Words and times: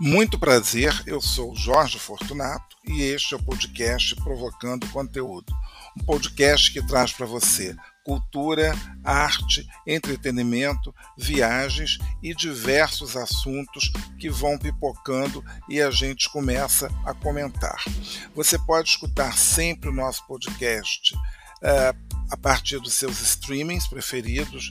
Muito 0.00 0.38
prazer, 0.38 1.02
eu 1.06 1.20
sou 1.20 1.56
Jorge 1.56 1.98
Fortunato 1.98 2.76
e 2.86 3.02
este 3.02 3.34
é 3.34 3.36
o 3.36 3.42
podcast 3.42 4.14
Provocando 4.14 4.88
Conteúdo. 4.90 5.52
Um 6.00 6.04
podcast 6.04 6.72
que 6.72 6.80
traz 6.86 7.12
para 7.12 7.26
você 7.26 7.74
cultura, 8.04 8.72
arte, 9.02 9.66
entretenimento, 9.84 10.94
viagens 11.18 11.98
e 12.22 12.32
diversos 12.32 13.16
assuntos 13.16 13.90
que 14.20 14.30
vão 14.30 14.56
pipocando 14.56 15.44
e 15.68 15.82
a 15.82 15.90
gente 15.90 16.30
começa 16.30 16.88
a 17.04 17.12
comentar. 17.12 17.82
Você 18.36 18.56
pode 18.56 18.90
escutar 18.90 19.36
sempre 19.36 19.88
o 19.88 19.92
nosso 19.92 20.24
podcast 20.28 21.12
uh, 21.16 22.18
a 22.30 22.36
partir 22.36 22.78
dos 22.78 22.94
seus 22.94 23.20
streamings 23.20 23.88
preferidos 23.88 24.70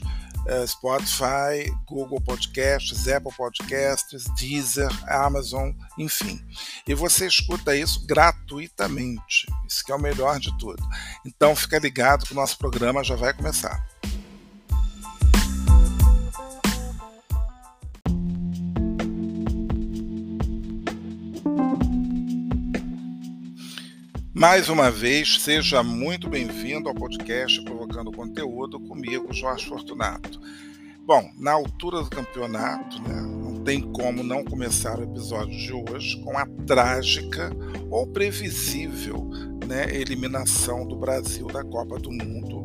Spotify, 0.66 1.70
Google 1.86 2.20
Podcasts, 2.20 3.08
Apple 3.08 3.32
Podcasts, 3.36 4.24
Deezer, 4.38 4.90
Amazon, 5.08 5.72
enfim. 5.98 6.40
E 6.86 6.94
você 6.94 7.26
escuta 7.26 7.76
isso 7.76 8.06
gratuitamente. 8.06 9.46
Isso 9.68 9.84
que 9.84 9.92
é 9.92 9.94
o 9.94 10.00
melhor 10.00 10.38
de 10.38 10.56
tudo. 10.58 10.82
Então 11.24 11.54
fica 11.54 11.78
ligado 11.78 12.24
que 12.24 12.32
o 12.32 12.36
nosso 12.36 12.56
programa 12.58 13.04
já 13.04 13.16
vai 13.16 13.32
começar. 13.32 13.97
Mais 24.38 24.68
uma 24.68 24.88
vez, 24.88 25.40
seja 25.40 25.82
muito 25.82 26.30
bem-vindo 26.30 26.88
ao 26.88 26.94
podcast 26.94 27.60
Provocando 27.64 28.12
Conteúdo 28.12 28.78
comigo, 28.78 29.34
Jorge 29.34 29.66
Fortunato. 29.66 30.40
Bom, 31.04 31.28
na 31.36 31.50
altura 31.50 32.04
do 32.04 32.08
campeonato, 32.08 33.02
né, 33.02 33.20
não 33.20 33.64
tem 33.64 33.80
como 33.80 34.22
não 34.22 34.44
começar 34.44 34.96
o 35.00 35.02
episódio 35.02 35.58
de 35.58 35.72
hoje 35.72 36.22
com 36.22 36.38
a 36.38 36.46
trágica 36.68 37.50
ou 37.90 38.06
previsível 38.06 39.28
né, 39.66 39.92
eliminação 39.92 40.86
do 40.86 40.94
Brasil 40.94 41.48
da 41.48 41.64
Copa 41.64 41.98
do 41.98 42.12
Mundo, 42.12 42.64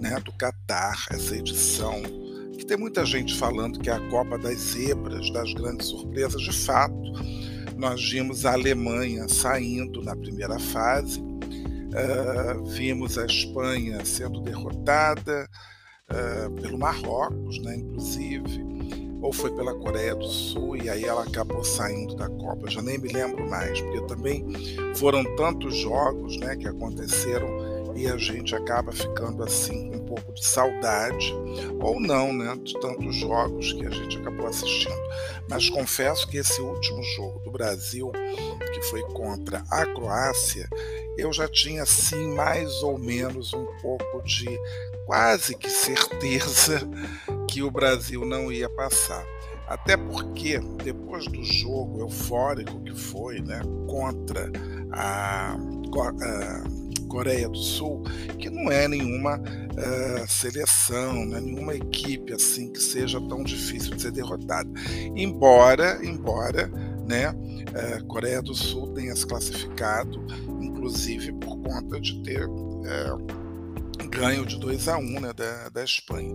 né, 0.00 0.20
do 0.24 0.30
Catar, 0.30 1.04
essa 1.10 1.36
edição 1.36 2.00
que 2.56 2.64
tem 2.64 2.76
muita 2.76 3.04
gente 3.04 3.34
falando 3.34 3.80
que 3.80 3.90
é 3.90 3.94
a 3.94 4.08
Copa 4.08 4.38
das 4.38 4.56
Zebras, 4.56 5.32
das 5.32 5.52
grandes 5.52 5.88
surpresas, 5.88 6.40
de 6.40 6.52
fato 6.52 7.12
nós 7.78 8.10
vimos 8.10 8.44
a 8.44 8.52
Alemanha 8.52 9.28
saindo 9.28 10.02
na 10.02 10.16
primeira 10.16 10.58
fase, 10.58 11.20
uh, 11.20 12.64
vimos 12.64 13.16
a 13.16 13.24
Espanha 13.24 14.04
sendo 14.04 14.40
derrotada 14.40 15.48
uh, 16.10 16.50
pelo 16.60 16.76
Marrocos, 16.76 17.62
né, 17.62 17.76
inclusive, 17.76 18.66
ou 19.22 19.32
foi 19.32 19.54
pela 19.54 19.74
Coreia 19.74 20.14
do 20.14 20.26
Sul, 20.26 20.76
e 20.76 20.90
aí 20.90 21.04
ela 21.04 21.22
acabou 21.22 21.64
saindo 21.64 22.16
da 22.16 22.28
Copa. 22.28 22.66
Eu 22.66 22.70
já 22.70 22.82
nem 22.82 22.98
me 22.98 23.08
lembro 23.12 23.48
mais, 23.48 23.80
porque 23.80 24.00
também 24.06 24.44
foram 24.96 25.24
tantos 25.36 25.76
jogos 25.76 26.36
né, 26.38 26.56
que 26.56 26.66
aconteceram 26.66 27.94
e 27.94 28.08
a 28.08 28.16
gente 28.16 28.54
acaba 28.56 28.92
ficando 28.92 29.42
assim 29.44 29.97
pouco 30.20 30.34
de 30.34 30.46
saudade, 30.46 31.34
ou 31.80 32.00
não, 32.00 32.32
né, 32.32 32.56
de 32.62 32.72
tantos 32.80 33.16
jogos 33.16 33.72
que 33.72 33.86
a 33.86 33.90
gente 33.90 34.18
acabou 34.18 34.46
assistindo. 34.46 34.98
Mas 35.48 35.68
confesso 35.70 36.26
que 36.28 36.38
esse 36.38 36.60
último 36.60 37.02
jogo 37.02 37.38
do 37.40 37.50
Brasil, 37.50 38.10
que 38.72 38.82
foi 38.82 39.02
contra 39.12 39.64
a 39.70 39.86
Croácia, 39.86 40.68
eu 41.16 41.32
já 41.32 41.48
tinha 41.48 41.82
assim 41.82 42.34
mais 42.34 42.82
ou 42.82 42.98
menos 42.98 43.52
um 43.52 43.66
pouco 43.82 44.22
de 44.22 44.48
quase 45.06 45.54
que 45.56 45.68
certeza 45.68 46.80
que 47.48 47.62
o 47.62 47.70
Brasil 47.70 48.24
não 48.24 48.52
ia 48.52 48.68
passar. 48.68 49.24
Até 49.66 49.96
porque 49.96 50.58
depois 50.82 51.26
do 51.26 51.42
jogo 51.44 52.00
eufórico 52.00 52.82
que 52.82 52.94
foi, 52.94 53.40
né, 53.40 53.60
contra 53.86 54.50
a, 54.92 55.54
a 55.54 56.62
Coreia 57.08 57.48
do 57.48 57.58
Sul, 57.58 58.02
que 58.38 58.48
não 58.50 58.70
é 58.70 58.86
nenhuma 58.86 59.38
uh, 59.38 60.28
seleção, 60.28 61.24
não 61.24 61.36
é 61.36 61.40
nenhuma 61.40 61.74
equipe 61.74 62.32
assim 62.32 62.70
que 62.70 62.80
seja 62.80 63.20
tão 63.20 63.42
difícil 63.42 63.94
de 63.94 64.02
ser 64.02 64.12
derrotada. 64.12 64.68
Embora, 65.16 65.98
embora, 66.04 66.68
né, 67.06 67.30
uh, 67.30 68.04
Coreia 68.06 68.42
do 68.42 68.54
Sul 68.54 68.92
tenha 68.94 69.16
se 69.16 69.26
classificado, 69.26 70.24
inclusive 70.60 71.32
por 71.32 71.58
conta 71.58 72.00
de 72.00 72.22
ter 72.22 72.46
uh, 72.46 73.18
ganho 74.10 74.44
de 74.46 74.58
2 74.58 74.88
a 74.88 74.98
1 74.98 75.00
um, 75.00 75.20
né, 75.20 75.32
da, 75.32 75.68
da 75.68 75.84
Espanha. 75.84 76.34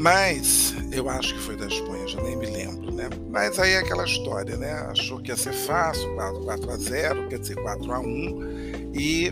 Mas 0.00 0.74
eu 0.92 1.10
acho 1.10 1.34
que 1.34 1.40
foi 1.40 1.56
da 1.56 1.66
Espanha, 1.66 2.08
já 2.08 2.22
nem 2.22 2.34
me 2.34 2.46
lembro, 2.46 2.90
né? 2.90 3.10
Mas 3.28 3.58
aí 3.58 3.72
é 3.72 3.78
aquela 3.80 4.06
história, 4.06 4.56
né? 4.56 4.72
Achou 4.88 5.20
que 5.20 5.30
ia 5.30 5.36
ser 5.36 5.52
fácil, 5.52 6.14
4, 6.14 6.40
4 6.40 6.70
a 6.70 6.76
0, 6.78 7.28
quer 7.28 7.38
dizer, 7.38 7.56
4 7.56 7.92
a 7.92 8.00
1 8.00 8.94
e 8.94 9.30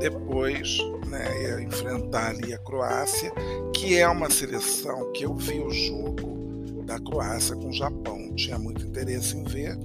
depois 0.00 0.78
né, 1.06 1.42
ia 1.42 1.62
enfrentar 1.62 2.30
ali 2.30 2.52
a 2.52 2.58
Croácia, 2.58 3.32
que 3.72 3.96
é 3.96 4.08
uma 4.08 4.28
seleção 4.28 5.12
que 5.12 5.24
eu 5.24 5.34
vi 5.36 5.60
o 5.60 5.70
jogo 5.70 6.82
da 6.84 6.98
Croácia 6.98 7.54
com 7.54 7.68
o 7.68 7.72
Japão. 7.72 8.34
Tinha 8.34 8.58
muito 8.58 8.84
interesse 8.84 9.36
em 9.36 9.44
ver, 9.44 9.78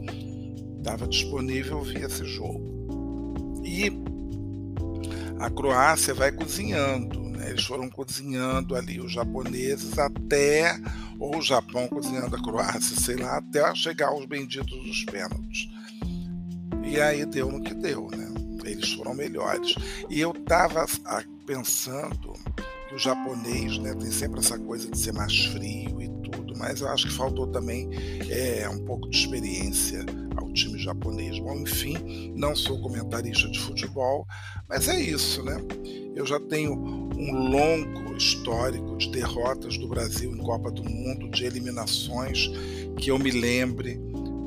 estava 0.79 1.07
disponível, 1.07 1.83
ver 1.83 2.05
esse 2.05 2.25
jogo. 2.25 3.61
E 3.63 3.91
a 5.39 5.51
Croácia 5.51 6.15
vai 6.15 6.31
cozinhando, 6.31 7.18
né? 7.39 7.49
eles 7.49 7.63
foram 7.63 7.89
cozinhando 7.89 8.75
ali 8.75 8.99
os 8.99 9.11
japoneses 9.11 9.97
até, 9.97 10.77
ou 11.17 11.37
o 11.37 11.41
Japão 11.41 11.87
cozinhando 11.87 12.35
a 12.35 12.41
Croácia, 12.41 12.95
sei 12.99 13.15
lá, 13.15 13.37
até 13.37 13.73
chegar 13.73 14.09
aos 14.09 14.25
benditos 14.25 14.77
dos 14.83 15.05
pênaltis. 15.05 15.69
E 16.83 16.99
aí 16.99 17.25
deu 17.25 17.51
no 17.51 17.63
que 17.63 17.73
deu, 17.73 18.09
né? 18.11 18.27
eles 18.65 18.91
foram 18.93 19.13
melhores. 19.13 19.75
E 20.09 20.19
eu 20.19 20.31
estava 20.31 20.85
pensando 21.45 22.33
que 22.87 22.95
o 22.95 22.99
japonês 22.99 23.77
né, 23.77 23.93
tem 23.95 24.11
sempre 24.11 24.39
essa 24.39 24.57
coisa 24.57 24.89
de 24.89 24.97
ser 24.97 25.13
mais 25.13 25.45
frio 25.45 26.01
e 26.01 26.18
mas 26.59 26.81
eu 26.81 26.89
acho 26.89 27.07
que 27.07 27.13
faltou 27.13 27.47
também 27.47 27.89
é, 28.29 28.67
um 28.69 28.83
pouco 28.83 29.09
de 29.09 29.17
experiência 29.17 30.05
ao 30.35 30.51
time 30.51 30.77
japonês. 30.77 31.39
Bom, 31.39 31.57
enfim, 31.59 32.33
não 32.35 32.53
sou 32.55 32.79
comentarista 32.81 33.49
de 33.49 33.59
futebol, 33.59 34.27
mas 34.67 34.89
é 34.89 34.99
isso, 34.99 35.41
né? 35.41 35.57
Eu 36.15 36.25
já 36.25 36.39
tenho 36.39 36.73
um 36.73 37.49
longo 37.49 38.15
histórico 38.15 38.97
de 38.97 39.09
derrotas 39.09 39.77
do 39.77 39.87
Brasil 39.87 40.31
em 40.31 40.37
Copa 40.37 40.69
do 40.69 40.83
Mundo, 40.83 41.29
de 41.29 41.45
eliminações 41.45 42.51
que 42.97 43.09
eu 43.09 43.17
me 43.17 43.31
lembre 43.31 43.97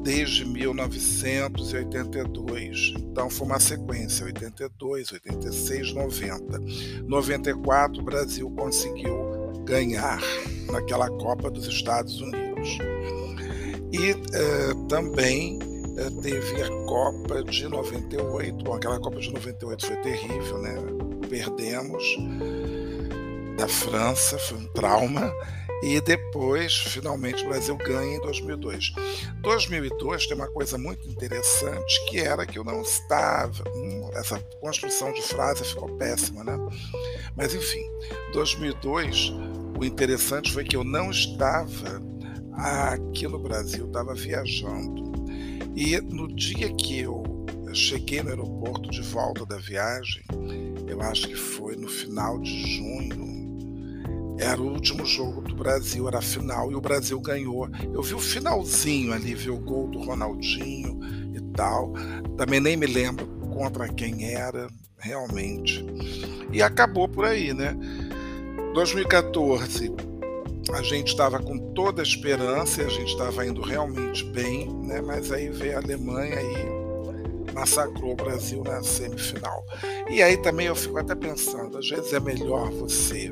desde 0.02 0.44
1982. 0.44 2.94
Então 2.98 3.30
foi 3.30 3.46
uma 3.46 3.60
sequência, 3.60 4.26
82, 4.26 5.12
86, 5.12 5.94
90. 5.94 6.60
94 7.06 8.00
o 8.00 8.04
Brasil 8.04 8.50
conseguiu 8.50 9.41
ganhar 9.64 10.20
naquela 10.70 11.08
Copa 11.08 11.50
dos 11.50 11.66
Estados 11.66 12.20
Unidos. 12.20 12.78
E 13.92 14.10
eh, 14.10 14.74
também 14.88 15.58
eh, 15.98 16.10
teve 16.22 16.62
a 16.62 16.68
Copa 16.86 17.42
de 17.44 17.68
98. 17.68 18.64
Bom, 18.64 18.74
aquela 18.74 18.98
Copa 18.98 19.20
de 19.20 19.32
98 19.32 19.86
foi 19.86 19.96
terrível, 19.96 20.58
né? 20.58 20.74
Perdemos 21.28 22.02
da 23.56 23.68
França, 23.68 24.38
foi 24.38 24.58
um 24.58 24.66
trauma 24.72 25.32
e 25.82 26.00
depois, 26.00 26.76
finalmente, 26.76 27.44
o 27.44 27.48
Brasil 27.48 27.76
ganha 27.76 28.16
em 28.16 28.20
2002. 28.20 28.92
2002 29.40 30.26
tem 30.28 30.36
uma 30.36 30.46
coisa 30.46 30.78
muito 30.78 31.08
interessante 31.08 32.04
que 32.08 32.20
era 32.20 32.46
que 32.46 32.56
eu 32.56 32.62
não 32.62 32.82
estava. 32.82 33.64
Hum, 33.74 34.08
essa 34.14 34.38
construção 34.60 35.12
de 35.12 35.20
frase 35.22 35.64
ficou 35.64 35.88
péssima, 35.96 36.44
né? 36.44 36.56
Mas 37.36 37.52
enfim, 37.52 37.82
2002, 38.32 39.32
o 39.78 39.84
interessante 39.84 40.53
foi 40.53 40.65
que 40.65 40.77
eu 40.77 40.84
não 40.84 41.10
estava 41.10 42.03
aqui 42.54 43.27
no 43.27 43.39
Brasil, 43.39 43.86
estava 43.86 44.15
viajando. 44.15 45.13
E 45.74 46.01
no 46.01 46.28
dia 46.28 46.72
que 46.74 47.01
eu 47.01 47.22
cheguei 47.72 48.22
no 48.22 48.28
aeroporto 48.28 48.91
de 48.91 49.01
volta 49.01 49.47
da 49.47 49.57
viagem, 49.57 50.22
eu 50.86 51.01
acho 51.01 51.27
que 51.28 51.34
foi 51.34 51.77
no 51.77 51.89
final 51.89 52.39
de 52.39 52.77
junho, 52.77 53.33
era 54.39 54.60
o 54.60 54.72
último 54.72 55.07
jogo 55.07 55.41
do 55.41 55.54
Brasil, 55.54 56.09
era 56.09 56.18
a 56.18 56.22
final 56.22 56.71
e 56.72 56.75
o 56.75 56.80
Brasil 56.80 57.21
ganhou. 57.21 57.68
Eu 57.92 58.03
vi 58.03 58.15
o 58.15 58.18
finalzinho 58.18 59.13
ali, 59.13 59.34
vi 59.34 59.51
o 59.51 59.59
gol 59.59 59.89
do 59.89 60.01
Ronaldinho 60.01 60.98
e 61.34 61.41
tal. 61.54 61.92
Também 62.36 62.60
nem 62.60 62.77
me 62.77 62.86
lembro 62.86 63.27
contra 63.53 63.89
quem 63.89 64.33
era, 64.33 64.68
realmente. 64.98 65.84
E 66.53 66.60
acabou 66.63 67.09
por 67.09 67.25
aí, 67.25 67.54
né? 67.54 67.77
2014, 68.72 69.92
a 70.72 70.83
gente 70.83 71.09
estava 71.09 71.39
com 71.39 71.59
toda 71.74 72.01
a 72.01 72.03
esperança 72.03 72.83
e 72.83 72.86
a 72.86 72.89
gente 72.89 73.13
estava 73.13 73.47
indo 73.47 73.60
realmente 73.60 74.24
bem, 74.24 74.72
né? 74.84 75.01
Mas 75.03 75.30
aí 75.30 75.51
veio 75.51 75.77
a 75.77 75.80
Alemanha 75.80 76.36
e 76.41 77.53
massacrou 77.53 78.13
o 78.13 78.16
Brasil 78.16 78.63
na 78.65 78.83
semifinal. 78.83 79.65
E 80.10 80.22
aí 80.22 80.36
também 80.39 80.66
eu 80.66 80.74
fico 80.74 80.98
até 80.98 81.15
pensando, 81.15 81.77
às 81.77 81.89
vezes 81.89 82.13
é 82.13 82.21
melhor 82.21 82.71
você 82.71 83.30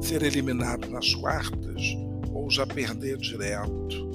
ser 0.00 0.22
eliminado 0.22 0.88
nas 0.88 1.14
quartas 1.14 1.82
ou 2.32 2.50
já 2.50 2.66
perder 2.66 3.18
direto, 3.18 4.06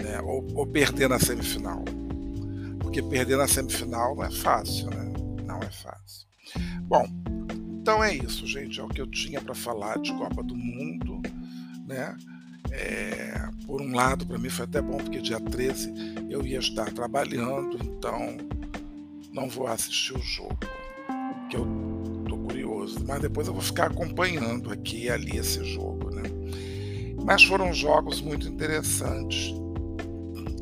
né? 0.00 0.20
ou, 0.22 0.46
ou 0.54 0.66
perder 0.66 1.08
na 1.08 1.18
semifinal. 1.18 1.84
Porque 2.80 3.02
perder 3.02 3.36
na 3.36 3.48
semifinal 3.48 4.14
não 4.14 4.24
é 4.24 4.30
fácil, 4.30 4.90
né? 4.90 5.12
Não 5.44 5.58
é 5.58 5.70
fácil. 5.70 6.26
Bom, 6.82 7.04
então 7.88 8.04
é 8.04 8.14
isso, 8.14 8.46
gente. 8.46 8.78
É 8.78 8.84
o 8.84 8.88
que 8.88 9.00
eu 9.00 9.06
tinha 9.06 9.40
para 9.40 9.54
falar 9.54 9.98
de 9.98 10.12
Copa 10.12 10.42
do 10.42 10.54
Mundo, 10.54 11.22
né? 11.86 12.14
É, 12.70 13.48
por 13.64 13.80
um 13.80 13.94
lado, 13.94 14.26
para 14.26 14.36
mim 14.36 14.50
foi 14.50 14.66
até 14.66 14.82
bom, 14.82 14.98
porque 14.98 15.22
dia 15.22 15.40
13 15.40 15.90
eu 16.28 16.44
ia 16.44 16.58
estar 16.58 16.92
trabalhando, 16.92 17.78
então 17.82 18.36
não 19.32 19.48
vou 19.48 19.66
assistir 19.68 20.14
o 20.14 20.20
jogo, 20.20 20.58
que 21.48 21.56
eu 21.56 21.66
tô 22.28 22.36
curioso. 22.36 23.02
Mas 23.06 23.22
depois 23.22 23.48
eu 23.48 23.54
vou 23.54 23.62
ficar 23.62 23.86
acompanhando 23.86 24.70
aqui 24.70 25.04
e 25.04 25.10
ali 25.10 25.38
esse 25.38 25.64
jogo, 25.64 26.10
né? 26.10 26.24
Mas 27.24 27.42
foram 27.42 27.72
jogos 27.72 28.20
muito 28.20 28.46
interessantes, 28.46 29.50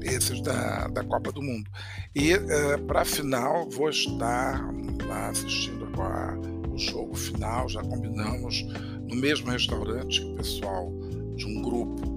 esses 0.00 0.40
da, 0.42 0.86
da 0.86 1.02
Copa 1.02 1.32
do 1.32 1.42
Mundo. 1.42 1.68
E 2.14 2.34
é, 2.34 2.76
para 2.86 3.00
a 3.00 3.04
final, 3.04 3.68
vou 3.68 3.90
estar 3.90 4.64
lá 5.08 5.30
assistindo 5.30 5.88
a, 6.00 6.55
o 6.76 6.78
jogo 6.78 7.14
final, 7.14 7.68
já 7.68 7.82
combinamos 7.82 8.62
no 9.08 9.16
mesmo 9.16 9.50
restaurante 9.50 10.20
que 10.20 10.26
o 10.26 10.36
pessoal 10.36 10.92
de 11.34 11.46
um 11.46 11.62
grupo. 11.62 12.16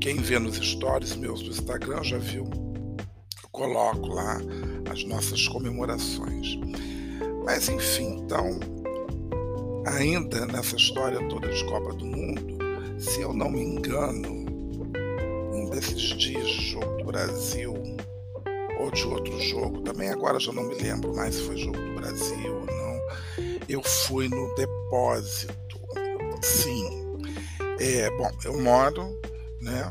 Quem 0.00 0.16
vê 0.16 0.38
nos 0.38 0.56
stories 0.56 1.16
meus 1.16 1.42
do 1.42 1.50
Instagram 1.50 2.02
já 2.02 2.16
viu, 2.16 2.44
eu 2.44 3.48
coloco 3.50 4.06
lá 4.06 4.40
as 4.90 5.04
nossas 5.04 5.46
comemorações. 5.48 6.58
Mas 7.44 7.68
enfim, 7.68 8.20
então, 8.20 8.60
ainda 9.84 10.46
nessa 10.46 10.76
história 10.76 11.18
toda 11.28 11.48
de 11.48 11.64
Copa 11.64 11.92
do 11.94 12.06
Mundo, 12.06 12.58
se 12.98 13.20
eu 13.20 13.34
não 13.34 13.50
me 13.50 13.62
engano, 13.62 14.46
um 15.52 15.68
desses 15.70 16.00
dias 16.00 16.46
de 16.46 16.70
jogo 16.70 16.98
do 16.98 17.04
Brasil, 17.04 17.74
ou 18.78 18.90
de 18.90 19.04
outro 19.04 19.38
jogo, 19.40 19.82
também 19.82 20.08
agora 20.08 20.38
já 20.38 20.52
não 20.52 20.62
me 20.62 20.74
lembro 20.76 21.14
mais 21.14 21.34
se 21.34 21.42
foi 21.42 21.56
jogo 21.56 21.78
do 21.78 21.94
Brasil 21.94 22.79
eu 23.70 23.82
fui 23.82 24.28
no 24.28 24.52
depósito. 24.56 25.80
Sim, 26.42 26.88
é, 27.78 28.10
bom, 28.16 28.30
eu 28.44 28.60
moro, 28.60 29.16
né, 29.60 29.90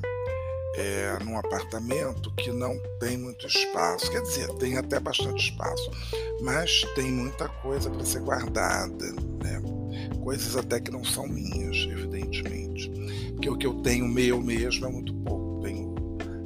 é, 0.76 1.18
num 1.24 1.38
apartamento 1.38 2.34
que 2.36 2.52
não 2.52 2.78
tem 3.00 3.18
muito 3.18 3.48
espaço, 3.48 4.12
quer 4.12 4.22
dizer, 4.22 4.50
tem 4.56 4.78
até 4.78 5.00
bastante 5.00 5.52
espaço, 5.52 5.90
mas 6.42 6.84
tem 6.96 7.10
muita 7.12 7.48
coisa 7.48 7.90
para 7.90 8.04
ser 8.04 8.22
guardada, 8.22 9.12
né? 9.44 9.62
coisas 10.24 10.56
até 10.56 10.80
que 10.80 10.92
não 10.92 11.04
são 11.04 11.28
minhas, 11.28 11.78
evidentemente, 11.90 12.92
porque 13.34 13.50
o 13.50 13.58
que 13.58 13.66
eu 13.66 13.76
tenho 13.82 14.08
meu 14.08 14.42
mesmo 14.42 14.86
é 14.86 14.90
muito 14.90 15.14
pouco. 15.14 15.62
Tenho 15.62 15.94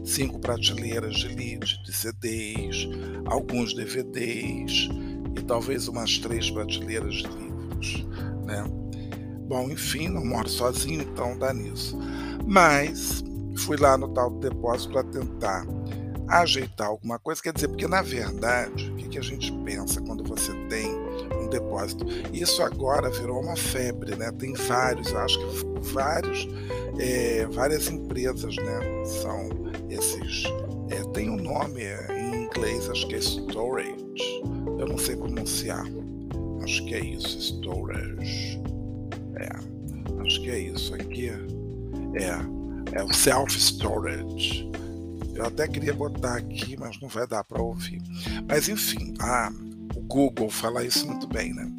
cinco 0.05 0.39
prateleiras 0.39 1.15
de 1.15 1.29
lead, 1.29 1.81
de 1.83 1.93
CDs, 1.93 2.87
alguns 3.25 3.73
DVDs 3.73 4.89
e 5.35 5.41
talvez 5.41 5.87
umas 5.87 6.17
três 6.19 6.49
prateleiras 6.49 7.15
de 7.15 7.27
livros, 7.27 8.05
né? 8.45 8.63
Bom, 9.47 9.69
enfim, 9.69 10.09
não 10.09 10.25
moro 10.25 10.49
sozinho, 10.49 11.01
então 11.01 11.37
dá 11.37 11.53
nisso. 11.53 11.97
Mas 12.45 13.23
fui 13.57 13.77
lá 13.77 13.97
no 13.97 14.09
tal 14.09 14.31
depósito 14.31 14.93
para 14.93 15.03
tentar 15.03 15.65
ajeitar 16.27 16.87
alguma 16.87 17.19
coisa. 17.19 17.41
Quer 17.41 17.53
dizer, 17.53 17.67
porque 17.67 17.87
na 17.87 18.01
verdade, 18.01 18.91
o 18.91 18.95
que, 18.95 19.09
que 19.09 19.19
a 19.19 19.21
gente 19.21 19.51
pensa 19.63 20.01
quando 20.01 20.23
você 20.23 20.53
tem 20.69 20.89
um 21.39 21.49
depósito? 21.49 22.05
Isso 22.31 22.61
agora 22.63 23.09
virou 23.09 23.41
uma 23.41 23.55
febre, 23.55 24.15
né? 24.15 24.31
Tem 24.31 24.53
vários, 24.53 25.13
acho 25.13 25.37
que 25.39 25.79
vários, 25.91 26.47
é, 26.97 27.45
várias 27.47 27.87
empresas, 27.89 28.55
né? 28.55 28.79
São 29.21 29.49
esses. 29.89 30.43
É, 30.89 31.03
tem 31.11 31.29
um 31.29 31.37
nome 31.37 31.81
é, 31.81 32.07
inglês, 32.53 32.89
acho 32.89 33.07
que 33.07 33.15
é 33.15 33.17
storage. 33.17 34.41
Eu 34.79 34.87
não 34.87 34.97
sei 34.97 35.15
pronunciar. 35.15 35.85
Acho 36.61 36.85
que 36.85 36.93
é 36.93 36.99
isso, 36.99 37.39
storage. 37.39 38.61
É, 39.35 39.49
acho 40.21 40.41
que 40.41 40.49
é 40.49 40.59
isso 40.59 40.93
aqui. 40.93 41.29
É, 41.29 42.99
é 42.99 43.03
o 43.03 43.11
self-storage. 43.11 44.71
Eu 45.33 45.45
até 45.45 45.67
queria 45.67 45.93
botar 45.93 46.37
aqui, 46.37 46.77
mas 46.77 46.99
não 47.01 47.09
vai 47.09 47.27
dar 47.27 47.43
para 47.43 47.61
ouvir. 47.61 48.01
Mas 48.47 48.69
enfim, 48.69 49.15
ah, 49.19 49.51
o 49.95 50.01
Google 50.01 50.49
fala 50.49 50.85
isso 50.85 51.07
muito 51.07 51.27
bem, 51.27 51.53
né? 51.53 51.71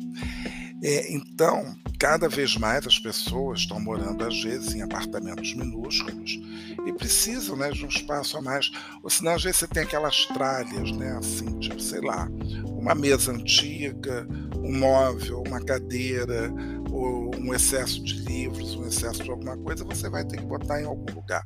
É, 0.82 1.12
então, 1.14 1.74
cada 2.04 2.28
vez 2.28 2.54
mais 2.58 2.86
as 2.86 2.98
pessoas 2.98 3.60
estão 3.60 3.80
morando, 3.80 4.26
às 4.26 4.38
vezes, 4.42 4.74
em 4.74 4.82
apartamentos 4.82 5.54
minúsculos 5.54 6.38
e 6.86 6.92
precisam 6.92 7.56
né, 7.56 7.70
de 7.70 7.82
um 7.82 7.88
espaço 7.88 8.36
a 8.36 8.42
mais. 8.42 8.70
Ou 9.02 9.08
senão, 9.08 9.32
às 9.32 9.42
vezes, 9.42 9.60
você 9.60 9.66
tem 9.66 9.84
aquelas 9.84 10.26
tralhas, 10.26 10.92
né, 10.92 11.16
assim, 11.16 11.58
tipo, 11.60 11.80
sei 11.80 12.02
lá, 12.02 12.28
uma 12.66 12.94
mesa 12.94 13.32
antiga, 13.32 14.28
um 14.54 14.78
móvel, 14.78 15.42
uma 15.46 15.62
cadeira, 15.62 16.52
ou 16.90 17.34
um 17.36 17.54
excesso 17.54 18.04
de 18.04 18.18
livros, 18.18 18.74
um 18.74 18.86
excesso 18.86 19.24
de 19.24 19.30
alguma 19.30 19.56
coisa, 19.56 19.82
você 19.82 20.10
vai 20.10 20.26
ter 20.26 20.36
que 20.36 20.44
botar 20.44 20.82
em 20.82 20.84
algum 20.84 21.10
lugar. 21.14 21.42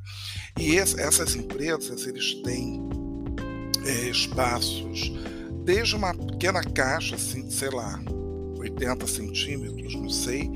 E 0.59 0.75
esse, 0.75 0.99
essas 0.99 1.35
empresas, 1.35 2.05
eles 2.05 2.33
têm 2.43 2.81
é, 3.85 4.09
espaços, 4.09 5.09
desde 5.63 5.95
uma 5.95 6.13
pequena 6.13 6.61
caixa, 6.61 7.15
assim, 7.15 7.49
sei 7.49 7.69
lá, 7.69 7.97
80 8.59 9.07
centímetros, 9.07 9.95
não 9.95 10.09
sei, 10.09 10.51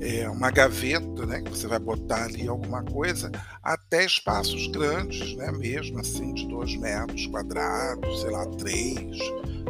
é, 0.00 0.28
uma 0.28 0.50
gaveta, 0.50 1.26
né, 1.26 1.42
que 1.42 1.50
você 1.50 1.66
vai 1.66 1.78
botar 1.78 2.24
ali 2.24 2.48
alguma 2.48 2.82
coisa, 2.82 3.30
até 3.62 4.04
espaços 4.04 4.66
grandes, 4.68 5.36
né, 5.36 5.52
mesmo 5.52 5.98
assim, 5.98 6.32
de 6.32 6.48
2 6.48 6.76
metros 6.76 7.26
quadrados, 7.26 8.20
sei 8.22 8.30
lá, 8.30 8.46
3, 8.46 9.18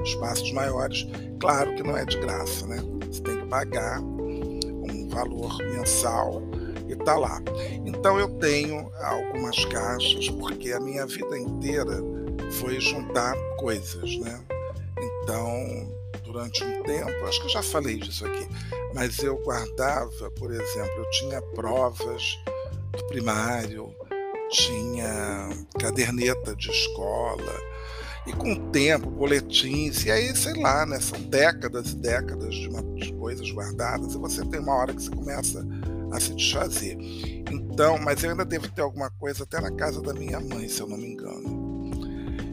espaços 0.04 0.52
maiores. 0.52 1.06
Claro 1.40 1.74
que 1.74 1.82
não 1.82 1.96
é 1.96 2.04
de 2.04 2.18
graça, 2.18 2.66
né? 2.66 2.82
Você 3.06 3.22
tem 3.22 3.40
que 3.40 3.46
pagar 3.46 4.00
um 4.00 5.08
valor 5.08 5.58
mensal 5.58 6.42
e 6.88 6.94
tá 6.96 7.16
lá. 7.16 7.42
Então 7.84 8.18
eu 8.18 8.28
tenho 8.38 8.90
algumas 9.02 9.64
caixas, 9.64 10.28
porque 10.30 10.72
a 10.72 10.80
minha 10.80 11.06
vida 11.06 11.36
inteira 11.36 11.98
foi 12.52 12.80
juntar 12.80 13.34
coisas, 13.58 14.16
né? 14.18 14.40
Então, 15.22 15.99
durante 16.30 16.62
um 16.62 16.82
tempo, 16.84 17.26
acho 17.26 17.40
que 17.40 17.46
eu 17.46 17.50
já 17.50 17.62
falei 17.62 17.96
disso 17.96 18.24
aqui, 18.24 18.46
mas 18.94 19.18
eu 19.18 19.36
guardava, 19.42 20.30
por 20.32 20.52
exemplo, 20.52 20.92
eu 20.96 21.10
tinha 21.10 21.42
provas 21.42 22.38
do 22.92 23.04
primário, 23.06 23.92
tinha 24.50 25.48
caderneta 25.78 26.54
de 26.54 26.70
escola, 26.70 27.70
e 28.26 28.32
com 28.32 28.52
o 28.52 28.70
tempo, 28.70 29.10
boletins, 29.10 30.04
e 30.04 30.10
aí, 30.10 30.36
sei 30.36 30.54
lá, 30.60 30.84
né? 30.84 31.00
São 31.00 31.20
décadas 31.22 31.92
e 31.92 31.96
décadas 31.96 32.54
de, 32.54 32.68
uma, 32.68 32.82
de 32.94 33.12
coisas 33.14 33.50
guardadas, 33.50 34.14
e 34.14 34.18
você 34.18 34.44
tem 34.44 34.60
uma 34.60 34.74
hora 34.74 34.92
que 34.92 35.02
você 35.02 35.10
começa 35.10 35.66
a 36.12 36.20
se 36.20 36.34
desfazer. 36.34 36.96
Então, 37.50 37.98
mas 37.98 38.22
eu 38.22 38.30
ainda 38.30 38.44
devo 38.44 38.68
ter 38.68 38.82
alguma 38.82 39.10
coisa 39.10 39.44
até 39.44 39.60
na 39.60 39.72
casa 39.72 40.02
da 40.02 40.12
minha 40.12 40.38
mãe, 40.38 40.68
se 40.68 40.80
eu 40.80 40.86
não 40.86 40.98
me 40.98 41.12
engano. 41.12 41.90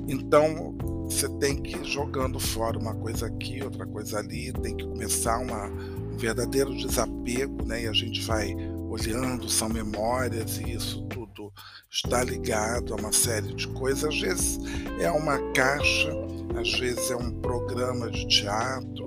Então, 0.07 0.77
você 1.09 1.29
tem 1.39 1.55
que 1.55 1.77
ir 1.77 1.85
jogando 1.85 2.39
fora 2.39 2.77
uma 2.77 2.93
coisa 2.93 3.27
aqui, 3.27 3.63
outra 3.63 3.85
coisa 3.85 4.19
ali, 4.19 4.51
tem 4.53 4.75
que 4.75 4.85
começar 4.85 5.39
uma, 5.39 5.67
um 5.67 6.17
verdadeiro 6.17 6.75
desapego, 6.75 7.65
né? 7.65 7.83
E 7.83 7.87
a 7.87 7.93
gente 7.93 8.21
vai 8.21 8.53
olhando, 8.89 9.49
são 9.49 9.69
memórias, 9.69 10.57
e 10.57 10.73
isso 10.73 11.03
tudo 11.03 11.51
está 11.89 12.23
ligado 12.23 12.93
a 12.93 12.97
uma 12.97 13.11
série 13.11 13.53
de 13.53 13.67
coisas. 13.69 14.05
Às 14.05 14.19
vezes 14.19 14.59
é 14.99 15.09
uma 15.11 15.37
caixa, 15.53 16.11
às 16.59 16.71
vezes 16.79 17.09
é 17.11 17.15
um 17.15 17.31
programa 17.41 18.09
de 18.11 18.27
teatro, 18.27 19.05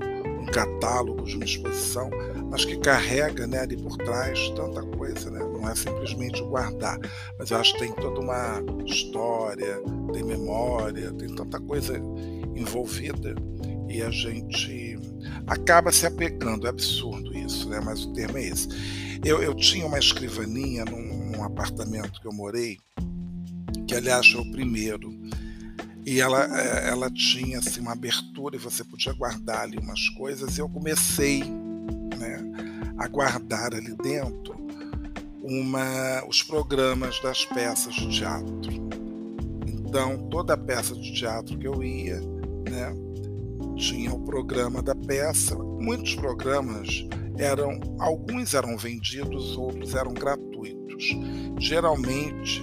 catálogo 0.51 1.23
de 1.23 1.37
uma 1.37 1.45
exposição, 1.45 2.11
mas 2.51 2.65
que 2.65 2.77
carrega 2.79 3.47
né, 3.47 3.61
ali 3.61 3.77
por 3.77 3.97
trás 3.97 4.51
tanta 4.51 4.83
coisa, 4.83 5.31
né? 5.31 5.39
não 5.39 5.69
é 5.69 5.75
simplesmente 5.75 6.43
guardar, 6.43 6.99
mas 7.39 7.51
eu 7.51 7.59
acho 7.59 7.73
que 7.75 7.81
tem 7.81 7.93
toda 7.95 8.21
uma 8.21 8.63
história, 8.85 9.81
tem 10.13 10.23
memória, 10.23 11.13
tem 11.13 11.29
tanta 11.35 11.61
coisa 11.61 12.01
envolvida 12.57 13.35
e 13.89 14.03
a 14.03 14.11
gente 14.11 14.99
acaba 15.47 15.91
se 15.91 16.07
apegando, 16.07 16.67
é 16.67 16.71
absurdo 16.71 17.37
isso, 17.37 17.69
né? 17.69 17.81
mas 17.85 18.05
o 18.05 18.13
termo 18.13 18.39
é 18.39 18.45
esse. 18.45 18.69
Eu, 19.25 19.43
eu 19.43 19.55
tinha 19.55 19.87
uma 19.87 19.99
escrivaninha 19.99 20.85
num, 20.85 21.31
num 21.31 21.45
apartamento 21.45 22.21
que 22.21 22.27
eu 22.27 22.33
morei, 22.33 22.79
que 23.87 23.95
aliás 23.95 24.27
foi 24.29 24.41
o 24.41 24.51
primeiro, 24.51 25.11
e 26.07 26.21
ela, 26.21 26.45
é, 26.59 26.89
ela 26.89 27.11
tinha 27.11 27.59
assim, 27.59 27.81
uma 27.81 27.93
abertura 27.93 28.57
e 28.57 28.59
você 28.59 28.83
podia 28.83 29.13
guardar 29.13 29.63
ali 29.63 29.79
umas 29.79 30.09
coisas. 30.11 30.57
E 30.57 30.61
eu 30.61 30.69
comecei 30.69 31.43
né, 32.19 32.39
a 32.97 33.07
guardar 33.09 33.75
ali 33.75 33.95
dentro 33.97 34.55
uma, 35.43 36.25
os 36.27 36.43
programas 36.43 37.21
das 37.21 37.45
peças 37.45 37.95
de 37.95 38.09
teatro. 38.09 38.91
Então, 39.67 40.29
toda 40.31 40.57
peça 40.57 40.95
de 40.95 41.13
teatro 41.13 41.59
que 41.59 41.67
eu 41.67 41.83
ia, 41.83 42.21
né, 42.69 42.95
tinha 43.77 44.13
o 44.13 44.21
programa 44.21 44.83
da 44.83 44.95
peça. 44.95 45.57
Muitos 45.57 46.15
programas 46.15 47.07
eram, 47.37 47.81
alguns 47.99 48.55
eram 48.55 48.77
vendidos, 48.77 49.57
outros 49.57 49.95
eram 49.95 50.13
gratuitos. 50.15 51.17
Geralmente, 51.59 52.63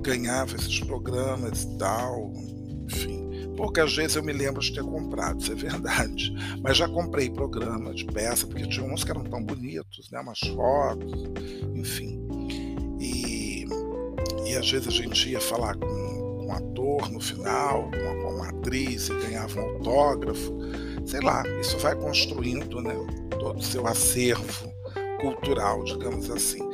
ganhava 0.00 0.56
esses 0.56 0.80
programas 0.80 1.62
e 1.62 1.78
tal, 1.78 2.32
enfim. 2.84 3.28
Poucas 3.56 3.94
vezes 3.94 4.16
eu 4.16 4.22
me 4.22 4.32
lembro 4.32 4.60
de 4.60 4.72
ter 4.72 4.82
comprado, 4.82 5.40
isso 5.40 5.52
é 5.52 5.54
verdade. 5.54 6.32
Mas 6.62 6.76
já 6.76 6.88
comprei 6.88 7.28
programa 7.28 7.92
de 7.92 8.04
peça, 8.06 8.46
porque 8.46 8.66
tinha 8.66 8.86
uns 8.86 9.04
que 9.04 9.10
eram 9.10 9.24
tão 9.24 9.42
bonitos, 9.42 10.10
né? 10.10 10.20
umas 10.20 10.38
fotos, 10.38 11.12
enfim. 11.74 12.26
E, 12.98 13.66
e 14.46 14.56
às 14.56 14.70
vezes 14.70 14.88
a 14.88 14.90
gente 14.90 15.28
ia 15.28 15.40
falar 15.40 15.76
com, 15.76 15.86
com 15.86 16.46
um 16.46 16.52
ator 16.52 17.10
no 17.10 17.20
final, 17.20 17.90
com, 17.90 18.22
com 18.22 18.34
uma 18.34 18.48
atriz, 18.48 19.08
e 19.10 19.14
ganhava 19.14 19.60
um 19.60 19.64
autógrafo. 19.74 20.58
Sei 21.04 21.20
lá, 21.20 21.42
isso 21.60 21.78
vai 21.78 21.94
construindo 21.94 22.80
né? 22.80 22.94
todo 23.38 23.58
o 23.58 23.62
seu 23.62 23.86
acervo 23.86 24.70
cultural, 25.20 25.84
digamos 25.84 26.30
assim. 26.30 26.66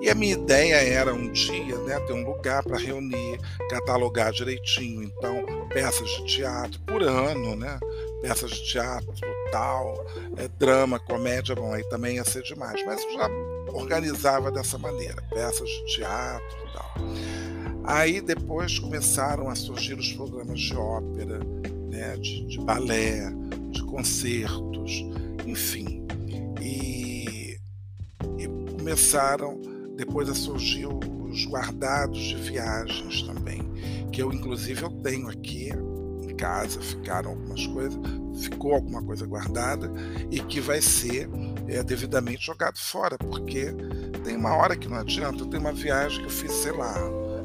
E 0.00 0.08
a 0.08 0.14
minha 0.14 0.34
ideia 0.34 0.76
era 0.76 1.12
um 1.12 1.30
dia 1.32 1.76
né, 1.78 1.98
ter 2.00 2.12
um 2.12 2.24
lugar 2.24 2.62
para 2.62 2.78
reunir, 2.78 3.38
catalogar 3.68 4.32
direitinho. 4.32 5.02
Então, 5.02 5.44
peças 5.68 6.08
de 6.08 6.24
teatro 6.26 6.80
por 6.86 7.02
ano, 7.02 7.56
né? 7.56 7.78
Peças 8.22 8.50
de 8.50 8.64
teatro, 8.64 9.12
tal, 9.50 10.06
é, 10.36 10.48
drama, 10.48 11.00
comédia, 11.00 11.54
bom, 11.54 11.72
aí 11.72 11.82
também 11.88 12.16
ia 12.16 12.24
ser 12.24 12.42
demais. 12.42 12.84
Mas 12.84 13.02
já 13.12 13.28
organizava 13.72 14.50
dessa 14.50 14.78
maneira, 14.78 15.20
peças 15.30 15.68
de 15.68 15.86
teatro 15.86 16.58
e 16.68 16.72
tal. 16.72 16.94
Aí 17.84 18.20
depois 18.20 18.78
começaram 18.78 19.48
a 19.48 19.54
surgir 19.54 19.94
os 19.94 20.12
programas 20.12 20.60
de 20.60 20.76
ópera, 20.76 21.40
né, 21.90 22.16
de, 22.18 22.46
de 22.46 22.58
balé, 22.60 23.32
de 23.70 23.82
concertos, 23.82 25.04
enfim. 25.46 26.06
E, 26.60 27.58
e 28.38 28.48
começaram 28.76 29.60
depois 29.98 30.28
surgiu 30.38 31.00
os 31.28 31.44
guardados 31.44 32.18
de 32.18 32.36
viagens 32.36 33.22
também, 33.22 33.60
que 34.12 34.22
eu 34.22 34.32
inclusive 34.32 34.80
eu 34.84 34.90
tenho 34.90 35.28
aqui 35.28 35.70
em 36.22 36.36
casa, 36.36 36.80
ficaram 36.80 37.30
algumas 37.30 37.66
coisas, 37.66 37.98
ficou 38.40 38.74
alguma 38.74 39.02
coisa 39.02 39.26
guardada 39.26 39.90
e 40.30 40.38
que 40.38 40.60
vai 40.60 40.80
ser 40.80 41.28
é, 41.66 41.82
devidamente 41.82 42.46
jogado 42.46 42.78
fora, 42.78 43.18
porque 43.18 43.74
tem 44.24 44.36
uma 44.36 44.54
hora 44.54 44.76
que 44.76 44.86
não 44.86 44.98
adianta, 44.98 45.42
eu 45.42 45.46
tenho 45.46 45.62
uma 45.62 45.72
viagem 45.72 46.20
que 46.20 46.26
eu 46.26 46.30
fiz, 46.30 46.52
sei 46.52 46.72
lá, 46.72 46.94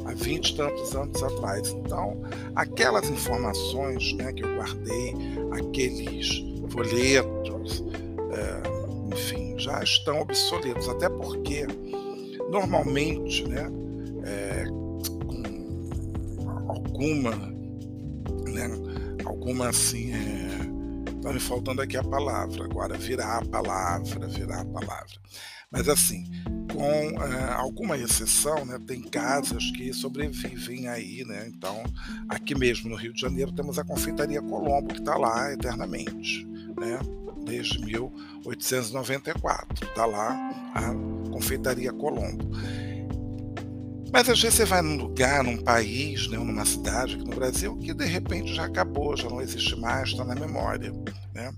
há 0.06 0.14
20 0.14 0.50
e 0.50 0.56
tantos 0.56 0.96
anos 0.96 1.24
atrás. 1.24 1.70
Então, 1.70 2.22
aquelas 2.56 3.10
informações 3.10 4.14
né, 4.14 4.32
que 4.32 4.44
eu 4.44 4.56
guardei, 4.56 5.16
aqueles 5.54 6.44
folhetos, 6.70 7.84
é, 8.32 9.16
enfim, 9.16 9.58
já 9.58 9.82
estão 9.82 10.22
obsoletos, 10.22 10.88
até 10.88 11.10
porque 11.10 11.66
normalmente, 12.50 13.48
né, 13.48 13.70
é, 14.26 14.66
com 15.26 16.72
alguma, 16.72 17.36
né, 18.48 18.70
alguma 19.26 19.70
assim, 19.70 20.12
é, 20.14 21.34
me 21.34 21.40
faltando 21.40 21.82
aqui 21.82 21.98
a 21.98 22.04
palavra 22.04 22.66
agora, 22.66 22.98
virar 22.98 23.40
a 23.40 23.46
palavra, 23.46 24.28
virar 24.28 24.62
a 24.62 24.66
palavra. 24.66 25.14
Mas 25.72 25.90
assim, 25.90 26.26
com 26.72 26.84
é, 27.24 27.54
alguma 27.54 27.98
exceção, 27.98 28.64
né, 28.66 28.78
tem 28.86 29.02
casas 29.02 29.72
que 29.72 29.92
sobrevivem 29.94 30.88
aí, 30.88 31.24
né? 31.26 31.48
Então, 31.48 31.82
aqui 32.30 32.54
mesmo 32.54 32.90
no 32.90 32.96
Rio 32.96 33.14
de 33.14 33.22
Janeiro 33.22 33.52
temos 33.52 33.80
a 33.80 33.84
Confeitaria 33.84 34.42
Colombo 34.42 34.94
que 34.94 35.00
está 35.00 35.16
lá 35.16 35.52
eternamente, 35.52 36.46
né? 36.80 37.00
Desde 37.46 37.84
1894, 37.84 39.88
está 39.88 40.06
lá 40.06 40.32
a 40.74 40.94
Confeitaria 41.30 41.92
Colombo. 41.92 42.50
Mas 44.14 44.30
às 44.30 44.40
vezes 44.40 44.58
você 44.58 44.66
vai 44.66 44.80
num 44.84 44.96
lugar, 44.96 45.44
num 45.44 45.58
país, 45.58 46.28
né, 46.28 46.38
numa 46.38 46.66
cidade 46.66 47.16
aqui 47.16 47.26
no 47.26 47.36
Brasil, 47.36 47.76
que 47.78 47.96
de 47.96 48.06
repente 48.06 48.54
já 48.54 48.66
acabou, 48.66 49.18
já 49.18 49.28
não 49.28 49.42
existe 49.42 49.76
mais, 49.76 50.10
está 50.10 50.24
na 50.24 50.36
memória. 50.36 50.94
Né? 51.34 51.52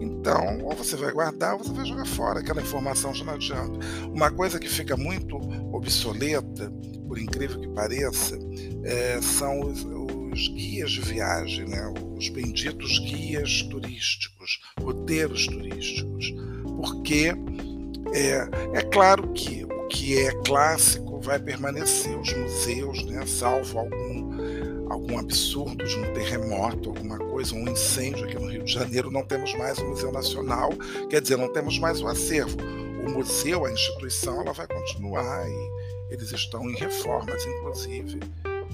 Então, 0.00 0.60
ou 0.62 0.76
você 0.76 0.94
vai 0.94 1.10
guardar 1.10 1.54
ou 1.54 1.64
você 1.64 1.72
vai 1.72 1.84
jogar 1.84 2.06
fora, 2.06 2.38
aquela 2.38 2.62
informação 2.62 3.12
já 3.12 3.24
não 3.24 3.34
adianta. 3.34 3.76
Uma 4.06 4.30
coisa 4.30 4.60
que 4.60 4.68
fica 4.68 4.96
muito 4.96 5.36
obsoleta, 5.74 6.70
por 7.08 7.18
incrível 7.18 7.58
que 7.58 7.68
pareça, 7.70 8.38
é, 8.84 9.20
são 9.20 9.58
os, 9.58 9.82
os, 10.32 10.48
guias 10.48 10.90
de 10.90 11.00
viagem, 11.00 11.66
né? 11.66 11.92
os 12.16 12.28
benditos 12.28 12.98
guias 12.98 13.62
turísticos, 13.62 14.60
roteiros 14.80 15.46
turísticos. 15.46 16.34
Porque 16.76 17.34
é, 18.14 18.78
é 18.78 18.82
claro 18.82 19.32
que 19.32 19.64
o 19.64 19.88
que 19.88 20.18
é 20.18 20.32
clássico 20.42 21.20
vai 21.20 21.38
permanecer. 21.38 22.18
Os 22.18 22.32
museus, 22.32 23.04
né, 23.04 23.24
salvo 23.26 23.78
algum, 23.78 24.90
algum 24.90 25.18
absurdo 25.18 25.84
de 25.84 25.96
um 25.96 26.12
terremoto, 26.12 26.90
alguma 26.90 27.18
coisa, 27.18 27.54
um 27.54 27.68
incêndio 27.68 28.24
aqui 28.24 28.36
no 28.36 28.50
Rio 28.50 28.64
de 28.64 28.72
Janeiro, 28.72 29.10
não 29.10 29.22
temos 29.22 29.54
mais 29.54 29.78
o 29.78 29.88
Museu 29.88 30.12
Nacional, 30.12 30.70
quer 31.08 31.20
dizer, 31.20 31.36
não 31.36 31.52
temos 31.52 31.78
mais 31.78 32.00
o 32.00 32.08
acervo. 32.08 32.56
O 33.06 33.10
museu, 33.10 33.64
a 33.64 33.72
instituição, 33.72 34.42
ela 34.42 34.52
vai 34.52 34.66
continuar 34.66 35.48
e 35.48 36.14
eles 36.14 36.32
estão 36.32 36.68
em 36.68 36.74
reformas, 36.74 37.46
inclusive, 37.46 38.20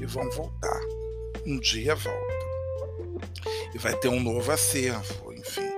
e 0.00 0.06
vão 0.06 0.28
voltar. 0.30 0.80
Um 1.46 1.58
dia 1.58 1.94
volta. 1.94 2.36
E 3.74 3.78
vai 3.78 3.96
ter 3.96 4.08
um 4.08 4.20
novo 4.20 4.50
acervo, 4.50 5.32
enfim 5.32 5.76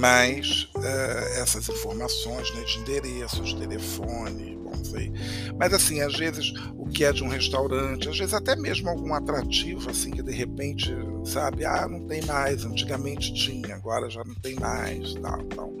mas 0.00 0.70
uh, 0.76 1.40
essas 1.42 1.68
informações 1.68 2.54
né, 2.54 2.62
de 2.62 2.78
endereços, 2.78 3.52
telefone, 3.52 4.58
vamos 4.64 4.90
ver. 4.90 5.12
Mas 5.58 5.74
assim, 5.74 6.00
às 6.00 6.16
vezes 6.16 6.54
o 6.74 6.86
que 6.86 7.04
é 7.04 7.12
de 7.12 7.22
um 7.22 7.28
restaurante, 7.28 8.08
às 8.08 8.18
vezes 8.18 8.32
até 8.32 8.56
mesmo 8.56 8.88
algum 8.88 9.12
atrativo, 9.12 9.90
assim, 9.90 10.10
que 10.10 10.22
de 10.22 10.32
repente, 10.32 10.90
sabe, 11.24 11.66
ah, 11.66 11.86
não 11.86 12.06
tem 12.06 12.22
mais, 12.24 12.64
antigamente 12.64 13.34
tinha, 13.34 13.74
agora 13.74 14.08
já 14.08 14.24
não 14.24 14.34
tem 14.36 14.54
mais, 14.54 15.14
tal, 15.14 15.40
então 15.42 15.76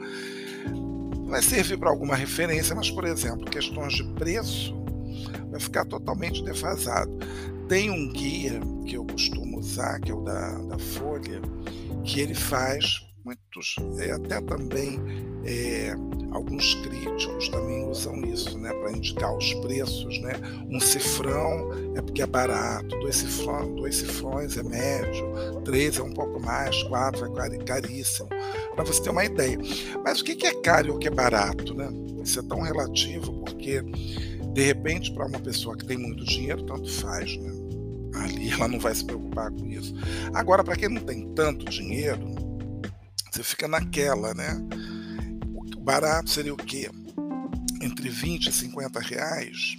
vai 1.26 1.42
servir 1.42 1.78
para 1.78 1.88
alguma 1.88 2.14
referência, 2.14 2.74
mas 2.74 2.90
por 2.90 3.04
exemplo, 3.04 3.46
questões 3.46 3.94
de 3.94 4.04
preço 4.14 4.74
vai 5.50 5.60
ficar 5.60 5.86
totalmente 5.86 6.44
defasado. 6.44 7.10
Tem 7.70 7.88
um 7.88 8.08
guia 8.08 8.58
que 8.84 8.96
eu 8.96 9.04
costumo 9.04 9.60
usar, 9.60 10.00
que 10.00 10.10
é 10.10 10.14
o 10.14 10.22
da, 10.22 10.58
da 10.62 10.76
Folha, 10.76 11.40
que 12.02 12.20
ele 12.20 12.34
faz 12.34 13.06
muitos, 13.24 13.76
é, 14.00 14.10
até 14.10 14.40
também 14.40 14.98
é, 15.44 15.94
alguns 16.32 16.74
críticos 16.74 17.48
também 17.48 17.88
usam 17.88 18.24
isso, 18.24 18.58
né, 18.58 18.72
para 18.72 18.90
indicar 18.90 19.32
os 19.36 19.54
preços, 19.54 20.20
né? 20.20 20.32
Um 20.68 20.80
cifrão 20.80 21.94
é 21.96 22.02
porque 22.02 22.22
é 22.22 22.26
barato, 22.26 22.88
dois, 22.98 23.14
cifrão, 23.14 23.72
dois 23.76 23.98
cifrões 23.98 24.56
é 24.56 24.64
médio, 24.64 25.32
três 25.64 25.96
é 25.96 26.02
um 26.02 26.12
pouco 26.12 26.40
mais, 26.40 26.82
quatro 26.82 27.24
é 27.24 27.58
caríssimo, 27.58 28.28
para 28.74 28.84
você 28.84 29.00
ter 29.00 29.10
uma 29.10 29.24
ideia. 29.24 29.56
Mas 30.02 30.20
o 30.20 30.24
que 30.24 30.44
é 30.44 30.60
caro 30.60 30.88
e 30.88 30.90
o 30.90 30.98
que 30.98 31.06
é 31.06 31.12
barato, 31.12 31.72
né? 31.72 31.88
Isso 32.20 32.40
é 32.40 32.42
tão 32.42 32.62
relativo 32.62 33.32
porque 33.44 33.80
de 34.52 34.62
repente 34.62 35.12
para 35.12 35.26
uma 35.26 35.38
pessoa 35.38 35.76
que 35.76 35.86
tem 35.86 35.96
muito 35.96 36.24
dinheiro 36.24 36.66
tanto 36.66 36.90
faz, 36.90 37.36
né? 37.36 37.59
Ali 38.14 38.50
ela 38.50 38.68
não 38.68 38.78
vai 38.78 38.94
se 38.94 39.04
preocupar 39.04 39.50
com 39.50 39.66
isso. 39.66 39.94
Agora, 40.34 40.64
para 40.64 40.76
quem 40.76 40.88
não 40.88 41.02
tem 41.02 41.32
tanto 41.34 41.64
dinheiro, 41.66 42.34
você 43.30 43.42
fica 43.42 43.68
naquela, 43.68 44.34
né? 44.34 44.60
O 45.76 45.80
barato 45.80 46.30
seria 46.30 46.52
o 46.52 46.56
quê? 46.56 46.90
Entre 47.80 48.08
20 48.08 48.48
e 48.48 48.52
50 48.52 49.00
reais. 49.00 49.78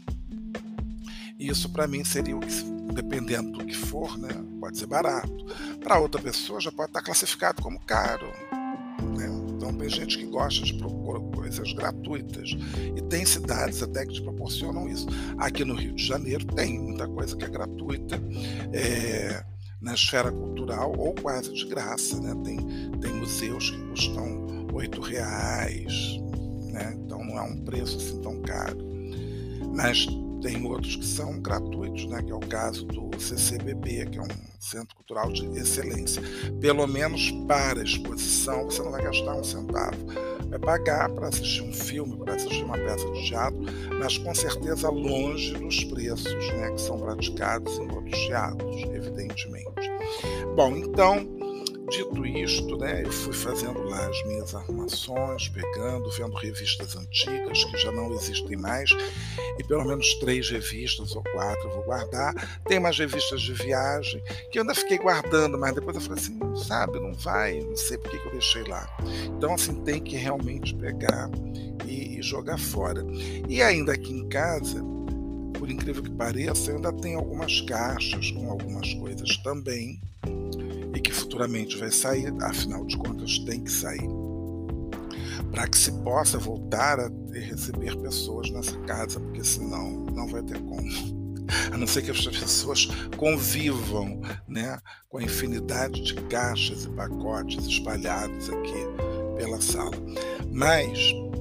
Isso 1.38 1.70
para 1.70 1.88
mim 1.88 2.04
seria 2.04 2.38
o 2.38 2.40
que, 2.40 2.54
dependendo 2.94 3.52
do 3.58 3.66
que 3.66 3.76
for, 3.76 4.18
né? 4.18 4.30
Pode 4.60 4.78
ser 4.78 4.86
barato. 4.86 5.46
Para 5.84 6.00
outra 6.00 6.22
pessoa 6.22 6.62
já 6.62 6.72
pode 6.72 6.90
estar 6.90 7.02
classificado 7.02 7.62
como 7.62 7.80
caro. 7.80 8.32
Então 9.72 9.78
tem 9.78 9.90
gente 9.90 10.18
que 10.18 10.26
gosta 10.26 10.66
de 10.66 10.74
procurar 10.74 11.22
coisas 11.34 11.72
gratuitas. 11.72 12.52
E 12.96 13.02
tem 13.04 13.26
cidades 13.26 13.82
até 13.82 14.06
que 14.06 14.14
te 14.14 14.22
proporcionam 14.22 14.88
isso. 14.90 15.08
Aqui 15.38 15.64
no 15.64 15.76
Rio 15.76 15.96
de 15.96 16.06
Janeiro 16.06 16.46
tem 16.46 16.78
muita 16.78 17.08
coisa 17.08 17.36
que 17.38 17.46
é 17.46 17.50
gratuita. 17.50 18.22
É, 18.74 19.44
na 19.82 19.94
esfera 19.94 20.32
cultural 20.32 20.94
ou 20.98 21.14
quase 21.16 21.54
de 21.54 21.66
graça. 21.66 22.20
Né? 22.20 22.36
Tem, 22.44 22.58
tem 23.00 23.14
museus 23.14 23.72
que 23.72 23.78
custam 23.90 24.68
oito 24.74 25.02
reais, 25.02 26.20
né? 26.72 26.98
então 27.04 27.24
não 27.24 27.38
é 27.38 27.42
um 27.42 27.64
preço 27.64 27.98
assim 27.98 28.22
tão 28.22 28.42
caro. 28.42 28.78
Mas 29.74 30.06
tem 30.42 30.66
outros 30.66 30.96
que 30.96 31.06
são 31.06 31.40
gratuitos, 31.40 32.06
né? 32.06 32.22
que 32.22 32.32
é 32.32 32.36
o 32.36 32.40
caso 32.40 32.86
do 32.86 33.10
CCBB, 33.20 34.08
que 34.08 34.18
é 34.18 34.22
um 34.22 34.28
Centro 34.60 34.96
Cultural 34.96 35.32
de 35.32 35.46
Excelência. 35.58 36.22
Pelo 36.60 36.88
menos 36.88 37.32
para 37.48 37.80
a 37.80 37.84
exposição 37.84 38.66
você 38.66 38.82
não 38.82 38.92
vai 38.92 39.04
gastar 39.04 39.36
um 39.36 39.44
centavo. 39.44 39.98
Vai 40.50 40.60
pagar 40.60 41.10
para 41.10 41.30
assistir 41.30 41.62
um 41.62 41.72
filme, 41.72 42.18
para 42.18 42.36
assistir 42.36 42.64
uma 42.64 42.78
peça 42.78 43.10
de 43.12 43.26
teatro, 43.26 43.60
mas 44.00 44.18
com 44.18 44.36
certeza 44.36 44.90
longe 44.90 45.54
dos 45.54 45.84
preços 45.86 46.34
né? 46.54 46.72
que 46.72 46.82
são 46.82 46.98
praticados 46.98 47.78
em 47.78 47.90
outros 47.92 48.20
teatros, 48.28 48.82
evidentemente. 48.94 49.92
Bom, 50.56 50.76
então, 50.76 51.26
dito 51.92 52.26
isto, 52.26 52.78
né, 52.78 53.04
eu 53.04 53.12
fui 53.12 53.34
fazendo 53.34 53.84
lá 53.84 54.08
as 54.08 54.26
minhas 54.26 54.56
arrumações, 54.56 55.50
pegando, 55.50 56.10
vendo 56.12 56.34
revistas 56.36 56.96
antigas 56.96 57.66
que 57.66 57.78
já 57.78 57.92
não 57.92 58.14
existem 58.14 58.56
mais, 58.56 58.90
e 59.60 59.64
pelo 59.64 59.84
menos 59.84 60.16
três 60.16 60.50
revistas 60.50 61.14
ou 61.14 61.22
quatro 61.22 61.68
eu 61.68 61.74
vou 61.76 61.84
guardar. 61.84 62.34
Tem 62.66 62.78
umas 62.78 62.98
revistas 62.98 63.42
de 63.42 63.54
viagem 63.54 64.24
que 64.50 64.58
eu 64.58 64.62
ainda 64.62 64.74
fiquei 64.74 64.98
guardando, 64.98 65.58
mas 65.58 65.76
depois 65.76 65.96
eu 65.98 66.02
falei 66.02 66.18
assim, 66.18 66.40
sabe, 66.56 66.98
não 66.98 67.14
vai, 67.14 67.60
não 67.60 67.76
sei 67.76 67.98
por 67.98 68.10
que 68.10 68.26
eu 68.26 68.32
deixei 68.32 68.64
lá. 68.64 68.90
Então, 69.26 69.54
assim, 69.54 69.76
tem 69.84 70.02
que 70.02 70.16
realmente 70.16 70.74
pegar 70.76 71.30
e, 71.86 72.20
e 72.20 72.22
jogar 72.22 72.58
fora. 72.58 73.06
E 73.50 73.62
ainda 73.62 73.92
aqui 73.92 74.14
em 74.14 74.30
casa, 74.30 74.82
por 75.60 75.70
incrível 75.70 76.04
que 76.04 76.12
pareça, 76.12 76.72
eu 76.72 76.78
ainda 76.78 76.94
tenho 76.94 77.20
algumas 77.20 77.60
caixas 77.62 78.32
com 78.32 78.50
algumas 78.50 78.94
coisas 78.94 79.36
também 79.38 80.00
futuramente 81.32 81.78
vai 81.78 81.90
sair, 81.90 82.34
afinal 82.42 82.86
de 82.86 82.98
contas 82.98 83.40
tem 83.40 83.64
que 83.64 83.72
sair, 83.72 84.10
para 85.50 85.66
que 85.66 85.78
se 85.78 85.92
possa 86.04 86.38
voltar 86.38 87.00
a 87.00 87.10
receber 87.32 87.96
pessoas 87.98 88.52
nessa 88.52 88.78
casa, 88.80 89.18
porque 89.18 89.42
senão 89.42 90.06
não 90.14 90.28
vai 90.28 90.44
ter 90.44 90.60
como. 90.60 91.32
A 91.72 91.78
não 91.78 91.88
ser 91.88 92.02
que 92.02 92.12
as 92.12 92.28
pessoas 92.28 92.90
convivam 93.16 94.22
né, 94.46 94.78
com 95.08 95.20
a 95.20 95.24
infinidade 95.24 96.02
de 96.02 96.16
caixas 96.26 96.84
e 96.84 96.90
pacotes 96.90 97.66
espalhados 97.66 98.50
aqui 98.50 99.38
pela 99.38 99.62
sala. 99.62 99.96
Mas, 100.52 101.00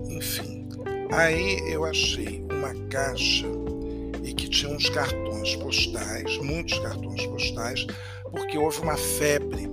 enfim, 0.09 0.69
aí 1.11 1.59
eu 1.69 1.85
achei 1.85 2.45
uma 2.49 2.75
caixa 2.89 3.47
e 4.23 4.33
que 4.33 4.49
tinha 4.49 4.73
uns 4.73 4.89
cartões 4.89 5.57
postais, 5.57 6.39
muitos 6.39 6.79
cartões 6.79 7.27
postais, 7.27 7.87
porque 8.31 8.57
houve 8.57 8.81
uma 8.81 8.97
febre 8.97 9.70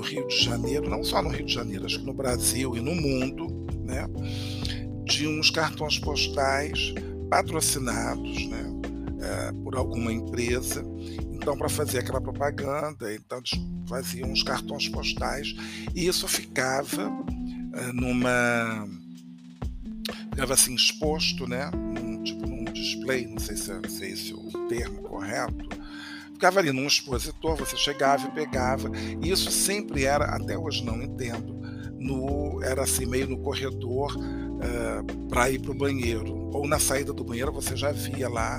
no 0.00 0.06
Rio 0.06 0.26
de 0.26 0.42
Janeiro, 0.42 0.88
não 0.88 1.04
só 1.04 1.22
no 1.22 1.28
Rio 1.28 1.44
de 1.44 1.52
Janeiro, 1.52 1.84
acho 1.84 2.00
que 2.00 2.06
no 2.06 2.14
Brasil 2.14 2.74
e 2.74 2.80
no 2.80 2.94
mundo, 2.94 3.66
né, 3.84 4.06
de 5.04 5.28
uns 5.28 5.50
cartões 5.50 5.98
postais 5.98 6.94
patrocinados, 7.28 8.46
né, 8.46 8.64
é, 9.20 9.52
por 9.62 9.76
alguma 9.76 10.10
empresa. 10.10 10.82
Então, 11.30 11.56
para 11.56 11.68
fazer 11.68 11.98
aquela 11.98 12.20
propaganda, 12.20 13.14
então 13.14 13.38
eles 13.38 13.50
faziam 13.86 14.30
uns 14.30 14.42
cartões 14.42 14.88
postais 14.88 15.54
e 15.94 16.06
isso 16.06 16.26
ficava 16.26 17.02
é, 17.74 17.92
numa 17.92 18.88
ficava 20.30 20.54
assim 20.54 20.74
exposto, 20.74 21.46
né, 21.46 21.70
num, 21.74 22.22
tipo 22.22 22.46
num 22.46 22.64
display, 22.64 23.26
não 23.26 23.38
sei 23.38 23.56
se 23.56 23.70
é, 23.70 23.88
se 23.88 24.04
é 24.04 24.08
esse 24.08 24.32
o 24.32 24.50
termo 24.68 25.02
correto, 25.02 25.79
ficava 26.40 26.58
ali 26.58 26.72
num 26.72 26.86
expositor, 26.86 27.54
você 27.54 27.76
chegava 27.76 28.26
e 28.26 28.30
pegava. 28.30 28.90
E 29.22 29.30
isso 29.30 29.50
sempre 29.50 30.06
era, 30.06 30.24
até 30.24 30.56
hoje 30.56 30.82
não 30.82 31.02
entendo, 31.02 31.60
no, 31.98 32.62
era 32.62 32.82
assim, 32.82 33.04
meio 33.04 33.28
no 33.28 33.38
corredor 33.40 34.16
uh, 34.16 34.60
eh, 34.62 35.02
para 35.28 35.50
ir 35.50 35.60
para 35.60 35.72
o 35.72 35.74
banheiro. 35.74 36.48
Ou 36.54 36.66
na 36.66 36.78
saída 36.78 37.12
do 37.12 37.22
banheiro 37.22 37.52
você 37.52 37.76
já 37.76 37.92
via 37.92 38.26
lá 38.26 38.58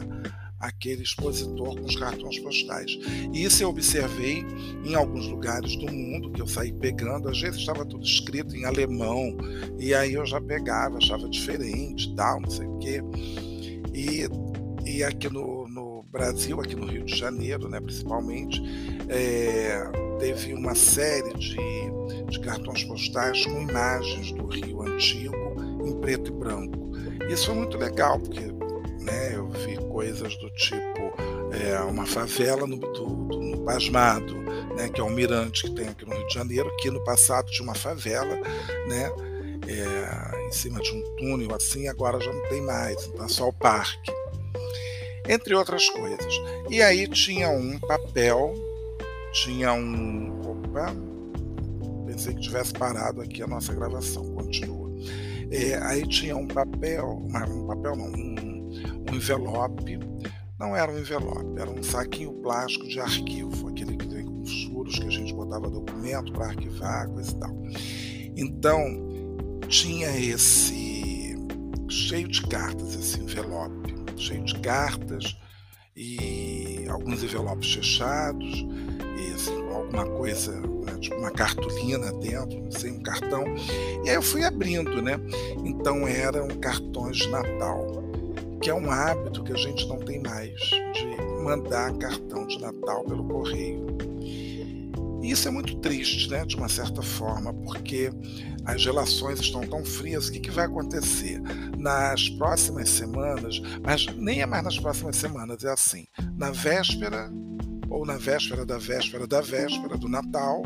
aquele 0.60 1.02
expositor 1.02 1.76
com 1.76 1.88
os 1.88 1.96
cartões 1.96 2.38
postais. 2.38 3.00
E 3.34 3.44
isso 3.44 3.64
eu 3.64 3.70
observei 3.70 4.46
em 4.86 4.94
alguns 4.94 5.26
lugares 5.26 5.76
do 5.76 5.92
mundo 5.92 6.32
que 6.32 6.40
eu 6.40 6.48
saí 6.48 6.72
pegando, 6.72 7.30
às 7.30 7.42
vezes 7.42 7.62
estava 7.62 7.84
tudo 7.84 8.06
escrito 8.06 8.56
em 8.56 8.64
alemão, 8.64 9.36
e 9.80 9.92
aí 9.96 10.14
eu 10.14 10.26
já 10.28 10.40
pegava, 10.40 10.98
achava 10.98 11.28
diferente, 11.28 12.14
tal, 12.16 12.42
não 12.42 12.50
sei 12.52 12.68
o 12.68 12.78
quê. 12.78 13.02
E, 13.92 14.30
aqui 15.04 15.30
no, 15.30 15.68
no 15.68 16.04
Brasil, 16.04 16.60
aqui 16.60 16.76
no 16.76 16.86
Rio 16.86 17.04
de 17.06 17.16
Janeiro, 17.16 17.70
né, 17.70 17.80
principalmente, 17.80 18.62
é, 19.10 19.84
teve 20.20 20.54
uma 20.54 20.76
série 20.76 21.34
de, 21.34 21.58
de 22.30 22.40
cartões 22.42 22.84
postais 22.84 23.46
com 23.46 23.62
imagens 23.62 24.32
do 24.32 24.48
Rio 24.48 24.82
Antigo 24.82 25.36
em 25.86 26.00
preto 26.00 26.32
e 26.32 26.36
branco. 26.36 26.92
Isso 27.30 27.48
foi 27.48 27.56
muito 27.56 27.78
legal, 27.78 28.20
porque 28.20 28.42
né, 29.02 29.36
eu 29.36 29.50
vi 29.50 29.78
coisas 29.90 30.36
do 30.38 30.50
tipo 30.52 31.14
é, 31.52 31.80
uma 31.82 32.06
favela 32.06 32.68
no, 32.68 32.78
do, 32.78 32.88
do, 32.88 33.40
no 33.40 33.64
Pasmado, 33.64 34.36
né, 34.76 34.90
que 34.90 35.00
é 35.00 35.04
um 35.04 35.10
mirante 35.10 35.64
que 35.64 35.76
tem 35.76 35.88
aqui 35.88 36.06
no 36.06 36.16
Rio 36.16 36.28
de 36.28 36.34
Janeiro, 36.34 36.76
que 36.78 36.92
no 36.92 37.04
passado 37.04 37.50
tinha 37.52 37.64
uma 37.64 37.76
favela, 37.76 38.36
né, 38.88 39.10
é, 39.68 40.48
em 40.48 40.52
cima 40.52 40.80
de 40.82 40.92
um 40.92 41.16
túnel 41.16 41.56
assim, 41.56 41.88
agora 41.88 42.20
já 42.20 42.32
não 42.32 42.50
tem 42.50 42.62
mais, 42.62 43.08
então 43.08 43.26
é 43.26 43.30
só 43.30 43.48
o 43.48 43.54
parque 43.54 44.12
entre 45.32 45.56
outras 45.56 45.90
coisas. 45.90 46.34
E 46.70 46.82
aí 46.82 47.08
tinha 47.08 47.50
um 47.50 47.80
papel, 47.80 48.54
tinha 49.32 49.74
um. 49.74 50.42
Opa, 50.42 50.94
pensei 52.06 52.34
que 52.34 52.42
tivesse 52.42 52.74
parado 52.74 53.22
aqui 53.22 53.42
a 53.42 53.48
nossa 53.48 53.74
gravação, 53.74 54.24
continua. 54.36 54.92
É, 55.50 55.78
aí 55.84 56.06
tinha 56.06 56.36
um 56.36 56.48
papel, 56.48 57.26
um 57.26 57.68
papel 57.68 57.96
não, 57.96 58.08
um, 58.08 58.70
um 59.10 59.16
envelope. 59.16 60.00
Não 60.60 60.76
era 60.76 60.92
um 60.92 61.00
envelope, 61.00 61.60
era 61.60 61.72
um 61.72 61.82
saquinho 61.82 62.34
plástico 62.34 62.88
de 62.88 63.00
arquivo, 63.00 63.70
aquele 63.70 63.98
que 63.98 64.08
vem 64.08 64.26
com 64.26 64.46
furos 64.46 65.00
que 65.00 65.08
a 65.08 65.10
gente 65.10 65.34
botava 65.34 65.70
documento 65.70 66.32
para 66.34 66.48
arquivar, 66.48 67.10
coisa 67.10 67.32
e 67.32 67.36
tal. 67.36 67.58
Então, 68.38 68.80
tinha 69.68 70.16
esse 70.16 71.36
cheio 71.90 72.28
de 72.28 72.42
cartas, 72.44 72.94
esse 72.94 73.20
envelope 73.20 74.01
cheio 74.22 74.44
de 74.44 74.56
cartas 74.60 75.36
e 75.96 76.86
alguns 76.90 77.24
envelopes 77.24 77.74
fechados 77.74 78.66
e 79.18 79.34
assim, 79.34 79.70
alguma 79.72 80.06
coisa, 80.06 80.52
né, 80.60 80.98
tipo 81.00 81.16
uma 81.18 81.32
cartolina 81.32 82.12
dentro, 82.14 82.72
sei, 82.72 82.92
um 82.92 83.04
cartão. 83.04 83.44
E 84.06 84.10
aí 84.10 84.16
eu 84.16 84.22
fui 84.22 84.44
abrindo, 84.44 85.02
né? 85.02 85.20
Então 85.66 86.08
eram 86.08 86.48
cartões 86.60 87.18
de 87.18 87.30
Natal, 87.30 88.04
que 88.62 88.70
é 88.70 88.74
um 88.74 88.92
hábito 88.92 89.44
que 89.44 89.54
a 89.54 89.58
gente 89.58 89.88
não 89.88 89.98
tem 89.98 90.22
mais 90.22 90.54
de 90.60 91.44
mandar 91.44 91.92
cartão 91.98 92.46
de 92.48 92.60
Natal 92.60 93.04
pelo 93.04 93.24
correio. 93.28 94.11
E 95.22 95.32
isso 95.32 95.48
é 95.48 95.52
muito 95.52 95.78
triste, 95.78 96.30
né, 96.30 96.46
de 96.46 96.56
uma 96.56 96.68
certa 96.68 97.02
forma, 97.02 97.54
porque 97.54 98.10
as 98.66 98.84
relações 98.84 99.40
estão 99.40 99.62
tão 99.62 99.84
frias. 99.86 100.28
O 100.28 100.32
que, 100.32 100.40
que 100.40 100.52
vai 100.52 100.66
acontecer? 100.66 101.42
Nas 101.78 102.30
próximas 102.30 102.90
semanas, 102.90 103.62
mas 103.84 104.06
nem 104.18 104.42
é 104.42 104.46
mais 104.46 104.64
nas 104.64 104.80
próximas 104.80 105.16
semanas, 105.16 105.64
é 105.64 105.72
assim: 105.72 106.06
na 106.36 106.52
véspera, 106.52 107.32
ou 107.90 108.06
na 108.06 108.18
véspera 108.18 108.66
da 108.66 108.78
véspera 108.78 109.28
da 109.28 109.42
véspera 109.42 109.98
do 109.98 110.08
Natal, 110.08 110.64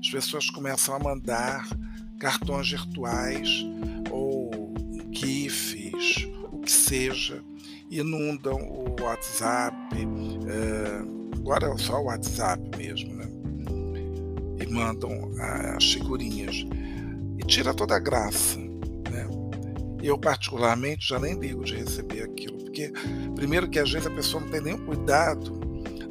as 0.00 0.10
pessoas 0.10 0.50
começam 0.50 0.94
a 0.94 0.98
mandar 0.98 1.68
cartões 2.18 2.70
virtuais 2.70 3.64
ou 4.10 4.50
GIFs, 5.12 6.26
o 6.52 6.58
que 6.58 6.70
seja, 6.70 7.42
inundam 7.90 8.56
o 8.56 8.96
WhatsApp. 9.00 9.76
É, 10.46 11.36
agora 11.36 11.68
é 11.68 11.78
só 11.78 12.00
o 12.00 12.04
WhatsApp 12.04 12.60
mesmo, 12.76 13.14
né? 13.14 13.33
Mandam 14.74 15.32
as 15.76 15.92
figurinhas. 15.92 16.66
E 17.38 17.46
tira 17.46 17.72
toda 17.72 17.96
a 17.96 17.98
graça. 17.98 18.58
Né? 18.58 19.26
Eu, 20.02 20.18
particularmente, 20.18 21.08
já 21.08 21.18
nem 21.18 21.38
ligo 21.38 21.64
de 21.64 21.74
receber 21.74 22.22
aquilo, 22.22 22.58
porque, 22.58 22.92
primeiro, 23.34 23.68
que 23.68 23.78
às 23.78 23.90
vezes 23.90 24.06
a 24.06 24.10
pessoa 24.10 24.42
não 24.42 24.50
tem 24.50 24.60
nenhum 24.60 24.84
cuidado 24.84 25.60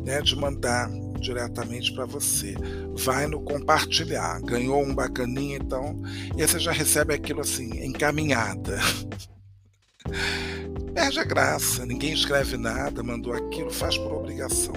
né, 0.04 0.21
de 0.21 0.36
mandar 0.36 0.89
diretamente 1.19 1.93
para 1.93 2.06
você. 2.06 2.56
Vai 2.95 3.28
no 3.28 3.41
compartilhar. 3.41 4.41
Ganhou 4.41 4.84
um 4.84 4.93
bacaninha, 4.93 5.58
então, 5.58 6.02
e 6.38 6.45
você 6.45 6.60
já 6.60 6.71
recebe 6.71 7.13
aquilo 7.13 7.41
assim, 7.41 7.84
encaminhada. 7.84 8.80
Perde 10.93 11.19
a 11.19 11.23
graça, 11.23 11.86
ninguém 11.86 12.13
escreve 12.13 12.56
nada, 12.56 13.02
mandou 13.02 13.34
aquilo, 13.34 13.71
faz 13.71 13.97
por 13.97 14.13
obrigação. 14.13 14.73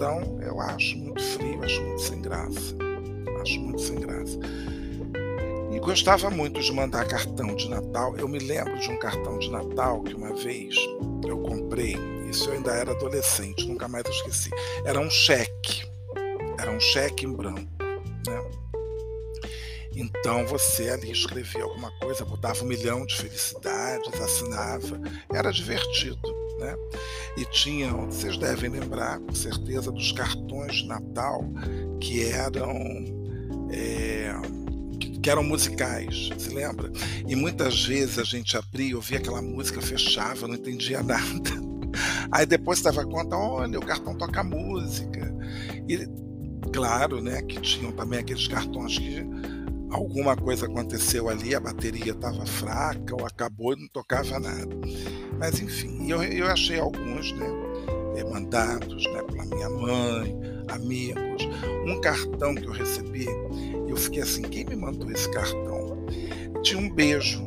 Então, 0.00 0.38
eu 0.40 0.58
acho 0.58 0.96
muito 0.96 1.22
frio, 1.22 1.62
acho 1.62 1.82
muito 1.82 2.00
sem 2.00 2.22
graça. 2.22 2.74
Acho 3.42 3.60
muito 3.60 3.82
sem 3.82 3.96
graça. 3.96 4.38
E 5.70 5.78
gostava 5.78 6.30
muito 6.30 6.58
de 6.58 6.72
mandar 6.72 7.06
cartão 7.06 7.54
de 7.54 7.68
Natal. 7.68 8.16
Eu 8.16 8.26
me 8.26 8.38
lembro 8.38 8.78
de 8.78 8.88
um 8.88 8.98
cartão 8.98 9.38
de 9.38 9.50
Natal 9.50 10.02
que 10.02 10.14
uma 10.14 10.34
vez 10.34 10.74
eu 11.28 11.38
comprei, 11.42 11.98
isso 12.30 12.48
eu 12.48 12.54
ainda 12.54 12.72
era 12.72 12.92
adolescente, 12.92 13.68
nunca 13.68 13.88
mais 13.88 14.06
esqueci. 14.08 14.48
Era 14.86 14.98
um 14.98 15.10
cheque. 15.10 15.86
Era 16.58 16.70
um 16.70 16.80
cheque 16.80 17.26
em 17.26 17.34
branco. 17.34 17.68
Né? 18.26 18.50
Então 19.94 20.46
você 20.46 20.88
ali 20.88 21.12
escrevia 21.12 21.62
alguma 21.62 21.90
coisa, 22.00 22.24
botava 22.24 22.64
um 22.64 22.66
milhão 22.66 23.04
de 23.04 23.16
felicidades, 23.16 24.18
assinava. 24.18 24.98
Era 25.30 25.52
divertido. 25.52 26.39
Né? 26.60 26.76
E 27.38 27.44
tinham, 27.46 28.06
vocês 28.06 28.36
devem 28.36 28.70
lembrar 28.70 29.18
com 29.18 29.34
certeza, 29.34 29.90
dos 29.90 30.12
cartões 30.12 30.76
de 30.76 30.86
Natal 30.86 31.42
que 32.00 32.24
eram. 32.24 32.74
É, 33.72 34.32
que 35.22 35.28
eram 35.28 35.42
musicais, 35.42 36.30
se 36.38 36.50
lembra? 36.50 36.90
E 37.26 37.36
muitas 37.36 37.84
vezes 37.84 38.18
a 38.18 38.24
gente 38.24 38.56
abria, 38.56 38.96
ouvia 38.96 39.18
aquela 39.18 39.42
música, 39.42 39.80
fechava, 39.80 40.48
não 40.48 40.54
entendia 40.54 41.02
nada. 41.04 41.50
Aí 42.32 42.46
depois 42.46 42.80
dava 42.80 43.04
conta, 43.04 43.36
olha, 43.36 43.78
o 43.78 43.84
cartão 43.84 44.14
toca 44.16 44.42
música. 44.42 45.34
E 45.88 46.08
claro, 46.72 47.20
né, 47.20 47.42
que 47.42 47.60
tinham 47.60 47.92
também 47.92 48.20
aqueles 48.20 48.46
cartões 48.46 48.98
que 48.98 49.26
alguma 49.90 50.36
coisa 50.36 50.66
aconteceu 50.66 51.28
ali, 51.28 51.54
a 51.54 51.60
bateria 51.60 52.12
estava 52.12 52.46
fraca 52.46 53.14
ou 53.14 53.26
acabou 53.26 53.72
e 53.72 53.80
não 53.80 53.88
tocava 53.88 54.38
nada. 54.38 54.68
Mas 55.38 55.60
enfim, 55.60 56.10
eu, 56.10 56.22
eu 56.22 56.46
achei 56.46 56.78
alguns, 56.78 57.32
né, 57.32 57.46
eh, 58.16 58.24
mandados, 58.24 59.04
né, 59.12 59.22
pela 59.22 59.44
minha 59.46 59.68
mãe, 59.68 60.40
amigos, 60.68 61.48
um 61.86 62.00
cartão 62.00 62.54
que 62.54 62.66
eu 62.66 62.72
recebi, 62.72 63.26
eu 63.88 63.96
fiquei 63.96 64.22
assim, 64.22 64.42
quem 64.42 64.64
me 64.64 64.76
mandou 64.76 65.10
esse 65.10 65.28
cartão? 65.30 66.04
Tinha 66.62 66.80
um 66.80 66.90
beijo, 66.90 67.44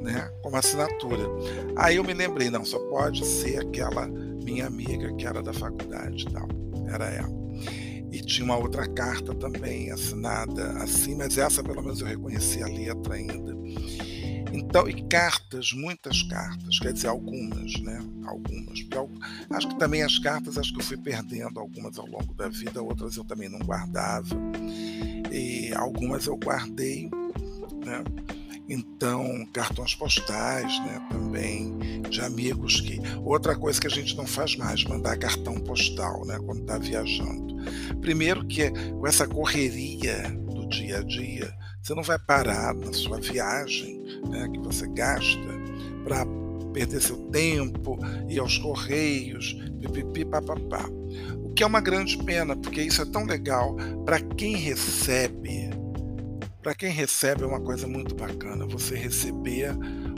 né, 0.00 0.30
como 0.42 0.56
assinatura. 0.56 1.24
Aí 1.76 1.96
eu 1.96 2.04
me 2.04 2.12
lembrei, 2.12 2.50
não, 2.50 2.64
só 2.64 2.78
pode 2.78 3.24
ser 3.24 3.60
aquela 3.60 4.06
minha 4.08 4.66
amiga 4.66 5.12
que 5.14 5.26
era 5.26 5.42
da 5.42 5.52
faculdade, 5.52 6.26
tal, 6.32 6.48
era 6.88 7.06
ela. 7.06 7.37
E 8.18 8.22
tinha 8.22 8.44
uma 8.44 8.56
outra 8.56 8.84
carta 8.88 9.32
também 9.32 9.92
assinada 9.92 10.72
assim, 10.82 11.14
mas 11.14 11.38
essa 11.38 11.62
pelo 11.62 11.80
menos 11.80 12.00
eu 12.00 12.06
reconheci 12.08 12.60
a 12.60 12.66
letra 12.66 13.14
ainda. 13.14 13.56
Então, 14.52 14.88
e 14.88 15.02
cartas, 15.06 15.72
muitas 15.72 16.22
cartas, 16.24 16.80
quer 16.80 16.92
dizer, 16.92 17.06
algumas, 17.06 17.80
né? 17.80 18.04
Algumas. 18.24 18.84
acho 19.50 19.68
que 19.68 19.78
também 19.78 20.02
as 20.02 20.18
cartas, 20.18 20.58
acho 20.58 20.72
que 20.72 20.80
eu 20.80 20.84
fui 20.84 20.96
perdendo 20.96 21.60
algumas 21.60 21.96
ao 21.96 22.06
longo 22.06 22.34
da 22.34 22.48
vida, 22.48 22.82
outras 22.82 23.16
eu 23.16 23.24
também 23.24 23.48
não 23.48 23.60
guardava. 23.60 24.34
E 25.30 25.72
algumas 25.74 26.26
eu 26.26 26.36
guardei, 26.36 27.08
né? 27.84 28.02
Então, 28.68 29.46
cartões 29.52 29.94
postais, 29.94 30.78
né, 30.80 31.00
também 31.10 32.02
de 32.10 32.20
amigos 32.20 32.82
que 32.82 33.00
outra 33.24 33.56
coisa 33.56 33.80
que 33.80 33.86
a 33.86 33.90
gente 33.90 34.14
não 34.14 34.26
faz 34.26 34.56
mais, 34.56 34.84
mandar 34.84 35.16
cartão 35.16 35.54
postal, 35.54 36.26
né, 36.26 36.38
quando 36.44 36.60
está 36.60 36.76
viajando. 36.76 37.57
Primeiro 38.00 38.46
que 38.46 38.70
com 38.70 39.06
essa 39.06 39.26
correria 39.26 40.22
do 40.46 40.68
dia 40.68 40.98
a 40.98 41.02
dia, 41.02 41.52
você 41.82 41.94
não 41.94 42.02
vai 42.02 42.18
parar 42.18 42.74
na 42.74 42.92
sua 42.92 43.20
viagem, 43.20 44.02
né, 44.28 44.48
que 44.52 44.58
você 44.58 44.86
gasta 44.88 45.48
para 46.04 46.26
perder 46.72 47.00
seu 47.00 47.16
tempo, 47.30 47.98
ir 48.28 48.38
aos 48.38 48.58
correios, 48.58 49.56
pipipi, 49.80 50.24
papapá. 50.24 50.84
O 51.42 51.52
que 51.54 51.62
é 51.62 51.66
uma 51.66 51.80
grande 51.80 52.16
pena, 52.24 52.54
porque 52.56 52.82
isso 52.82 53.02
é 53.02 53.06
tão 53.06 53.24
legal 53.24 53.76
para 54.04 54.20
quem 54.20 54.54
recebe 54.56 55.68
para 56.62 56.74
quem 56.74 56.90
recebe 56.90 57.44
é 57.44 57.46
uma 57.46 57.60
coisa 57.60 57.86
muito 57.86 58.14
bacana, 58.14 58.66
você 58.66 58.94
receber 58.94 59.70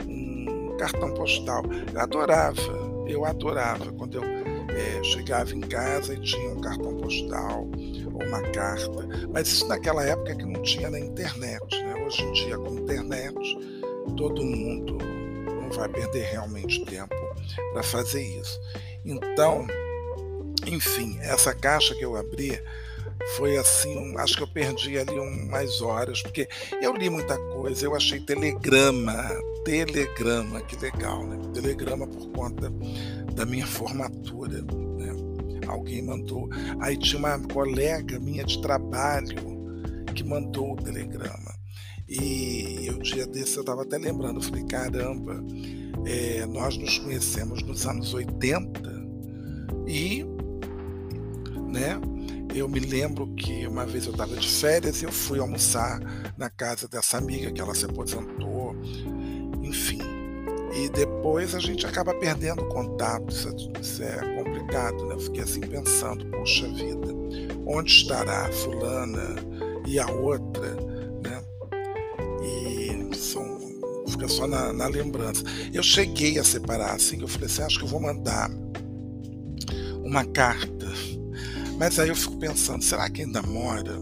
um 0.05 0.75
cartão 0.77 1.13
postal. 1.13 1.63
Eu 1.93 2.01
adorava, 2.01 2.61
eu 3.07 3.23
adorava 3.23 3.91
quando 3.93 4.15
eu 4.15 4.40
é, 4.81 5.03
chegava 5.03 5.53
em 5.53 5.61
casa 5.61 6.13
e 6.13 6.19
tinha 6.19 6.49
um 6.49 6.61
cartão 6.61 6.97
postal 6.97 7.67
ou 8.13 8.23
uma 8.27 8.41
carta. 8.51 9.07
Mas 9.31 9.47
isso 9.47 9.67
naquela 9.67 10.03
época 10.03 10.35
que 10.35 10.45
não 10.45 10.61
tinha 10.61 10.89
na 10.89 10.99
internet. 10.99 11.83
Né? 11.83 11.95
Hoje 12.05 12.23
em 12.23 12.31
dia, 12.33 12.57
com 12.57 12.75
internet, 12.75 13.35
todo 14.17 14.43
mundo 14.43 14.97
não 15.45 15.69
vai 15.71 15.87
perder 15.87 16.25
realmente 16.31 16.83
tempo 16.85 17.15
para 17.73 17.83
fazer 17.83 18.23
isso. 18.23 18.59
Então, 19.05 19.67
enfim, 20.65 21.17
essa 21.21 21.53
caixa 21.53 21.95
que 21.95 22.05
eu 22.05 22.15
abri 22.15 22.61
foi 23.37 23.57
assim, 23.57 24.15
acho 24.17 24.37
que 24.37 24.43
eu 24.43 24.47
perdi 24.47 24.97
ali 24.97 25.17
umas 25.19 25.81
horas, 25.81 26.21
porque 26.21 26.47
eu 26.81 26.93
li 26.95 27.09
muita 27.09 27.37
coisa, 27.53 27.85
eu 27.85 27.95
achei 27.95 28.19
telegrama, 28.19 29.29
telegrama, 29.63 30.61
que 30.61 30.75
legal, 30.77 31.25
né? 31.25 31.39
Telegrama 31.53 32.07
por 32.07 32.31
conta 32.31 32.71
da 33.33 33.45
minha 33.45 33.65
formatura, 33.65 34.61
né? 34.61 35.15
Alguém 35.67 36.01
mandou. 36.01 36.49
Aí 36.79 36.97
tinha 36.97 37.19
uma 37.19 37.39
colega 37.39 38.19
minha 38.19 38.43
de 38.43 38.61
trabalho 38.61 39.51
que 40.13 40.23
mandou 40.23 40.73
o 40.73 40.75
telegrama. 40.75 41.51
E 42.07 42.89
o 42.93 42.99
dia 42.99 43.25
desse 43.25 43.55
eu 43.55 43.61
estava 43.61 43.83
até 43.83 43.97
lembrando, 43.97 44.41
falei, 44.41 44.65
caramba, 44.65 45.41
é, 46.05 46.45
nós 46.45 46.77
nos 46.77 46.97
conhecemos 46.99 47.63
nos 47.63 47.85
anos 47.85 48.13
80 48.13 48.81
e 49.87 50.25
né, 51.71 51.99
eu 52.53 52.67
me 52.67 52.79
lembro 52.79 53.27
que 53.35 53.65
uma 53.65 53.85
vez 53.85 54.05
eu 54.05 54.11
estava 54.11 54.35
de 54.35 54.47
férias 54.47 55.01
e 55.01 55.05
eu 55.05 55.11
fui 55.11 55.39
almoçar 55.39 55.99
na 56.37 56.49
casa 56.49 56.87
dessa 56.87 57.17
amiga 57.17 57.51
que 57.51 57.61
ela 57.61 57.73
se 57.73 57.85
aposentou, 57.85 58.75
enfim. 59.61 60.01
E 60.73 60.89
depois 60.89 61.53
a 61.53 61.59
gente 61.59 61.85
acaba 61.85 62.13
perdendo 62.13 62.65
contato, 62.65 63.29
isso 63.29 63.49
é, 63.49 63.81
isso 63.81 64.03
é 64.03 64.35
complicado, 64.35 65.05
né? 65.05 65.15
Eu 65.15 65.19
fiquei 65.19 65.43
assim 65.43 65.61
pensando, 65.61 66.25
poxa 66.27 66.67
vida, 66.67 67.07
onde 67.65 67.91
estará 67.91 68.49
fulana 68.51 69.35
e 69.85 69.99
a 69.99 70.09
outra, 70.09 70.75
né? 71.23 71.43
E 72.43 73.15
são, 73.15 73.59
fica 74.07 74.27
só 74.27 74.47
na, 74.47 74.71
na 74.71 74.87
lembrança. 74.87 75.43
Eu 75.73 75.83
cheguei 75.83 76.39
a 76.39 76.43
separar 76.43 76.95
assim, 76.95 77.19
eu 77.21 77.27
falei 77.27 77.47
assim, 77.47 77.63
acho 77.63 77.79
que 77.79 77.85
eu 77.85 77.89
vou 77.89 77.99
mandar 77.99 78.49
uma 80.03 80.25
carta 80.25 80.70
mas 81.81 81.97
aí 81.97 82.09
eu 82.09 82.15
fico 82.15 82.37
pensando, 82.37 82.83
será 82.83 83.09
que 83.09 83.23
ainda 83.23 83.41
mora? 83.41 83.97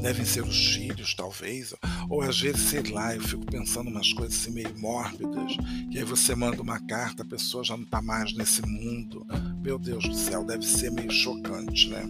Devem 0.00 0.24
ser 0.24 0.44
os 0.44 0.74
filhos, 0.74 1.12
talvez. 1.12 1.74
Ou 2.08 2.22
às 2.22 2.40
vezes, 2.40 2.70
sei 2.70 2.84
lá, 2.84 3.12
eu 3.12 3.20
fico 3.20 3.44
pensando 3.44 3.90
umas 3.90 4.12
coisas 4.12 4.38
assim 4.38 4.52
meio 4.52 4.72
mórbidas. 4.78 5.56
E 5.90 5.98
aí 5.98 6.04
você 6.04 6.36
manda 6.36 6.62
uma 6.62 6.78
carta, 6.78 7.24
a 7.24 7.26
pessoa 7.26 7.64
já 7.64 7.76
não 7.76 7.82
está 7.82 8.00
mais 8.00 8.32
nesse 8.32 8.62
mundo. 8.62 9.26
Meu 9.60 9.76
Deus 9.76 10.08
do 10.08 10.14
céu, 10.14 10.44
deve 10.44 10.64
ser 10.64 10.92
meio 10.92 11.10
chocante, 11.10 11.90
né? 11.90 12.08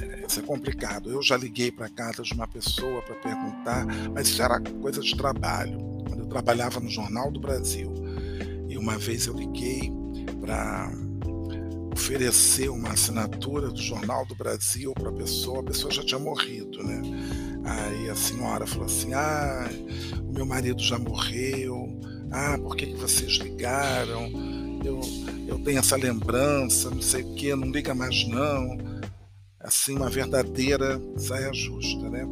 É, 0.00 0.26
isso 0.28 0.38
é 0.38 0.42
complicado. 0.44 1.10
Eu 1.10 1.20
já 1.20 1.36
liguei 1.36 1.72
para 1.72 1.86
a 1.86 1.90
casa 1.90 2.22
de 2.22 2.32
uma 2.34 2.46
pessoa 2.46 3.02
para 3.02 3.16
perguntar, 3.16 3.84
mas 4.14 4.28
isso 4.28 4.40
era 4.40 4.60
coisa 4.60 5.00
de 5.00 5.16
trabalho. 5.16 5.76
Quando 6.06 6.20
eu 6.20 6.26
trabalhava 6.26 6.78
no 6.78 6.88
Jornal 6.88 7.32
do 7.32 7.40
Brasil. 7.40 7.92
E 8.68 8.78
uma 8.78 8.96
vez 8.96 9.26
eu 9.26 9.34
liguei 9.34 9.90
para 10.40 10.88
ofereceu 11.94 12.74
uma 12.74 12.90
assinatura 12.90 13.68
do 13.68 13.80
Jornal 13.80 14.26
do 14.26 14.34
Brasil 14.34 14.92
para 14.94 15.10
a 15.10 15.12
pessoa, 15.12 15.60
a 15.60 15.62
pessoa 15.62 15.92
já 15.92 16.02
tinha 16.02 16.18
morrido, 16.18 16.82
né? 16.82 17.00
Aí 17.64 18.10
a 18.10 18.16
senhora 18.16 18.66
falou 18.66 18.86
assim: 18.86 19.14
Ah, 19.14 19.68
o 20.20 20.32
meu 20.32 20.44
marido 20.44 20.82
já 20.82 20.98
morreu. 20.98 21.98
Ah, 22.30 22.58
por 22.58 22.76
que, 22.76 22.86
que 22.86 22.96
vocês 22.96 23.34
ligaram? 23.34 24.28
Eu, 24.84 25.00
eu 25.46 25.58
tenho 25.60 25.78
essa 25.78 25.96
lembrança, 25.96 26.90
não 26.90 27.00
sei 27.00 27.22
o 27.22 27.34
que, 27.34 27.54
não 27.54 27.70
liga 27.70 27.94
mais 27.94 28.26
não. 28.26 28.76
Assim, 29.64 29.96
uma 29.96 30.10
verdadeira 30.10 31.00
saia 31.16 31.50
justa, 31.52 32.10
né? 32.10 32.28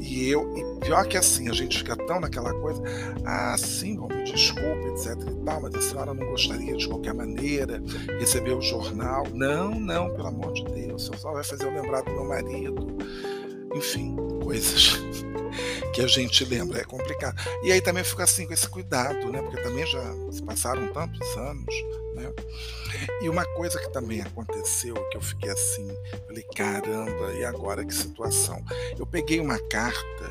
E 0.00 0.28
eu, 0.28 0.42
e 0.56 0.80
pior 0.80 1.06
que 1.06 1.16
assim, 1.16 1.48
a 1.48 1.52
gente 1.52 1.78
fica 1.78 1.96
tão 1.96 2.20
naquela 2.20 2.52
coisa, 2.54 2.82
ah, 3.24 3.56
sim, 3.56 3.96
bom, 3.96 4.08
me 4.08 4.24
desculpe, 4.24 4.88
etc 4.88 5.16
e 5.22 5.44
tal, 5.44 5.62
mas 5.62 5.74
a 5.74 5.80
senhora 5.80 6.12
não 6.12 6.26
gostaria 6.26 6.76
de 6.76 6.86
qualquer 6.86 7.14
maneira 7.14 7.80
receber 8.18 8.52
o 8.52 8.60
jornal? 8.60 9.24
Não, 9.32 9.70
não, 9.70 10.12
pelo 10.14 10.28
amor 10.28 10.52
de 10.52 10.64
Deus, 10.64 11.10
só 11.16 11.32
vai 11.32 11.44
fazer 11.44 11.64
eu 11.64 11.70
lembrar 11.70 12.02
do 12.02 12.10
meu 12.10 12.24
marido. 12.24 12.86
Enfim, 13.74 14.16
coisas 14.42 14.98
que 15.92 16.00
a 16.00 16.06
gente 16.06 16.44
lembra, 16.44 16.80
é 16.80 16.84
complicado. 16.84 17.36
E 17.62 17.72
aí 17.72 17.80
também 17.80 18.04
fica 18.04 18.24
assim 18.24 18.46
com 18.46 18.52
esse 18.52 18.68
cuidado, 18.68 19.30
né? 19.30 19.40
Porque 19.42 19.60
também 19.62 19.86
já 19.86 20.02
se 20.30 20.42
passaram 20.42 20.92
tantos 20.92 21.36
anos, 21.36 21.74
né? 22.14 22.32
E 23.22 23.28
uma 23.28 23.44
coisa 23.54 23.78
que 23.78 23.90
também 23.92 24.20
aconteceu, 24.20 24.94
que 25.10 25.16
eu 25.16 25.20
fiquei 25.20 25.50
assim, 25.50 25.88
falei, 26.26 26.44
caramba, 26.54 27.32
e 27.34 27.44
agora 27.44 27.84
que 27.84 27.94
situação? 27.94 28.62
Eu 28.98 29.06
peguei 29.06 29.40
uma 29.40 29.58
carta 29.68 30.30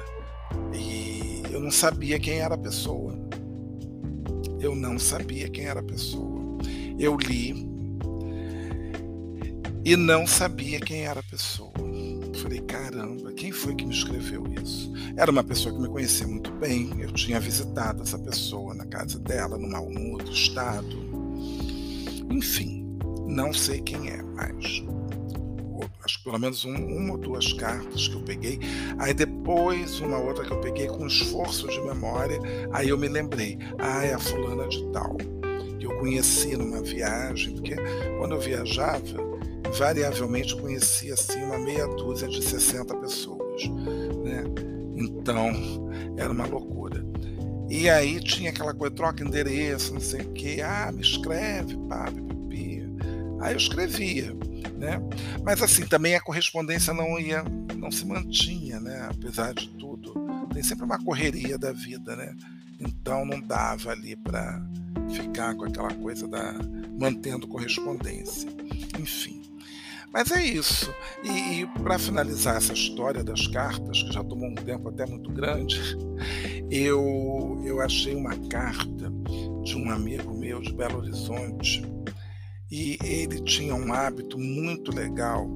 e 0.74 1.44
eu 1.52 1.60
não 1.60 1.72
sabia 1.72 2.20
quem 2.20 2.40
era 2.40 2.56
a 2.56 2.58
pessoa. 2.58 3.14
Eu 4.60 4.76
não 4.76 4.98
sabia 4.98 5.50
quem 5.50 5.66
era 5.66 5.82
a 5.82 5.84
pessoa. 5.84 6.42
Eu 6.98 7.18
li 7.18 7.68
e 9.86 9.96
não 9.98 10.26
sabia 10.26 10.80
quem 10.80 11.06
era 11.06 11.20
a 11.20 11.24
pessoa. 11.24 11.74
Falei, 12.36 12.60
caramba, 12.62 13.32
quem 13.34 13.52
foi 13.52 13.76
que 13.76 13.86
me 13.86 13.94
escreveu 13.94 14.44
isso? 14.62 14.92
Era 15.16 15.32
uma 15.32 15.44
pessoa 15.44 15.74
que 15.74 15.82
me 15.82 15.88
conhecia 15.88 16.28
muito 16.28 16.52
bem. 16.54 16.90
Eu 17.00 17.12
tinha 17.12 17.40
visitado 17.40 18.02
essa 18.02 18.18
pessoa 18.18 18.74
na 18.74 18.86
casa 18.86 19.20
dela, 19.20 19.58
numa, 19.58 19.80
num 19.80 20.14
outro 20.14 20.32
estado. 20.32 20.98
Enfim, 22.30 22.98
não 23.28 23.54
sei 23.54 23.82
quem 23.82 24.10
é, 24.10 24.22
mas 24.22 24.84
acho 26.04 26.18
que 26.18 26.24
pelo 26.26 26.40
menos 26.40 26.66
um, 26.66 26.76
uma 26.76 27.14
ou 27.14 27.18
duas 27.18 27.54
cartas 27.54 28.08
que 28.08 28.16
eu 28.16 28.22
peguei. 28.22 28.60
Aí 28.98 29.14
depois 29.14 30.00
uma 30.00 30.18
outra 30.18 30.44
que 30.44 30.52
eu 30.52 30.60
peguei 30.60 30.88
com 30.88 31.08
esforço 31.08 31.68
de 31.68 31.82
memória, 31.82 32.40
aí 32.72 32.90
eu 32.90 32.98
me 32.98 33.08
lembrei, 33.08 33.58
ah, 33.80 34.04
é 34.04 34.14
a 34.14 34.20
fulana 34.20 34.68
de 34.68 34.84
tal, 34.92 35.16
que 35.80 35.86
eu 35.86 35.98
conheci 35.98 36.56
numa 36.58 36.82
viagem, 36.82 37.54
porque 37.54 37.76
quando 38.18 38.36
eu 38.36 38.40
viajava, 38.40 39.34
variavelmente 39.78 40.56
conhecia 40.56 41.14
assim 41.14 41.44
uma 41.44 41.58
meia 41.58 41.88
dúzia 41.88 42.28
de 42.28 42.42
60 42.42 42.96
pessoas, 42.98 43.64
né? 44.24 44.44
Então, 44.96 45.52
era 46.18 46.32
uma 46.32 46.46
loucura. 46.46 47.04
E 47.70 47.90
aí 47.90 48.20
tinha 48.20 48.52
aquela 48.52 48.74
coisa, 48.74 48.94
troca 48.94 49.24
endereço, 49.24 49.94
não 49.94 50.02
sei 50.02 50.22
o 50.22 50.32
quê. 50.34 50.62
Ah, 50.64 50.92
me 50.92 51.02
escreve, 51.02 51.76
pá, 51.90 52.06
pipi. 52.12 52.84
Aí 53.42 53.54
eu 53.54 53.58
escrevia. 53.58 54.34
Né? 54.78 55.02
Mas 55.44 55.62
assim, 55.62 55.86
também 55.88 56.16
a 56.16 56.22
correspondência 56.22 56.94
não 56.94 57.20
ia, 57.20 57.44
não 57.76 57.90
se 57.90 58.06
mantinha, 58.06 58.80
né? 58.80 59.08
apesar 59.10 59.54
de 59.54 59.70
tudo. 59.70 60.14
Tem 60.54 60.62
sempre 60.62 60.86
uma 60.86 61.04
correria 61.04 61.58
da 61.58 61.72
vida, 61.72 62.16
né? 62.16 62.36
Então 62.80 63.26
não 63.26 63.40
dava 63.40 63.92
ali 63.92 64.16
para 64.16 64.62
ficar 65.10 65.56
com 65.56 65.66
aquela 65.66 65.94
coisa 65.96 66.28
da 66.28 66.54
mantendo 66.98 67.48
correspondência. 67.48 68.50
Enfim. 69.00 69.43
Mas 70.14 70.32
é 70.32 70.46
isso. 70.46 70.94
E, 71.24 71.62
e 71.62 71.68
para 71.82 71.98
finalizar 71.98 72.58
essa 72.58 72.72
história 72.72 73.24
das 73.24 73.48
cartas, 73.48 74.04
que 74.04 74.14
já 74.14 74.24
tomou 74.24 74.48
um 74.48 74.56
tempo 74.56 74.90
até 74.90 75.08
muito 75.08 75.32
grande, 75.32 75.76
eu, 76.70 77.60
eu 77.66 77.82
achei 77.82 78.16
uma 78.16 78.38
carta 78.48 79.12
de 79.64 79.76
um 79.76 79.90
amigo 79.90 80.38
meu 80.38 80.62
de 80.62 80.72
Belo 80.72 81.00
Horizonte 81.00 81.82
e 82.72 82.98
ele 83.04 83.40
tinha 83.42 83.76
um 83.76 83.94
hábito 83.94 84.38
muito 84.38 84.92
legal, 84.92 85.48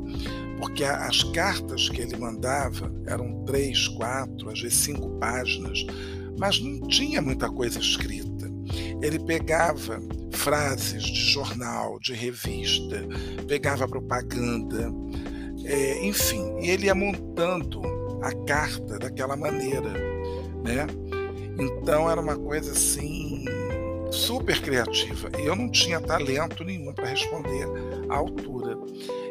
porque 0.60 0.84
as 0.84 1.24
cartas 1.24 1.90
que 1.90 2.02
ele 2.02 2.16
mandava 2.16 2.92
eram 3.08 3.44
três, 3.44 3.88
quatro, 3.88 4.50
às 4.50 4.62
vezes 4.62 4.78
cinco 4.78 5.10
páginas, 5.20 5.86
mas 6.38 6.60
não 6.60 6.88
tinha 6.88 7.22
muita 7.22 7.50
coisa 7.50 7.80
escrita. 7.80 8.37
Ele 9.02 9.20
pegava 9.20 10.02
frases 10.32 11.04
de 11.04 11.32
jornal, 11.32 12.00
de 12.00 12.14
revista, 12.14 13.06
pegava 13.48 13.88
propaganda, 13.88 14.92
é, 15.66 16.06
enfim, 16.06 16.58
e 16.60 16.70
ele 16.70 16.86
ia 16.86 16.96
montando 16.96 17.82
a 18.22 18.32
carta 18.46 18.98
daquela 18.98 19.36
maneira, 19.36 19.94
né? 20.64 20.88
Então 21.60 22.10
era 22.10 22.22
uma 22.22 22.38
coisa 22.38 22.72
assim 22.72 23.46
super 24.12 24.62
criativa. 24.62 25.30
E 25.38 25.46
eu 25.46 25.56
não 25.56 25.70
tinha 25.70 26.00
talento 26.00 26.64
nenhum 26.64 26.94
para 26.94 27.08
responder 27.08 27.68
altura. 28.10 28.78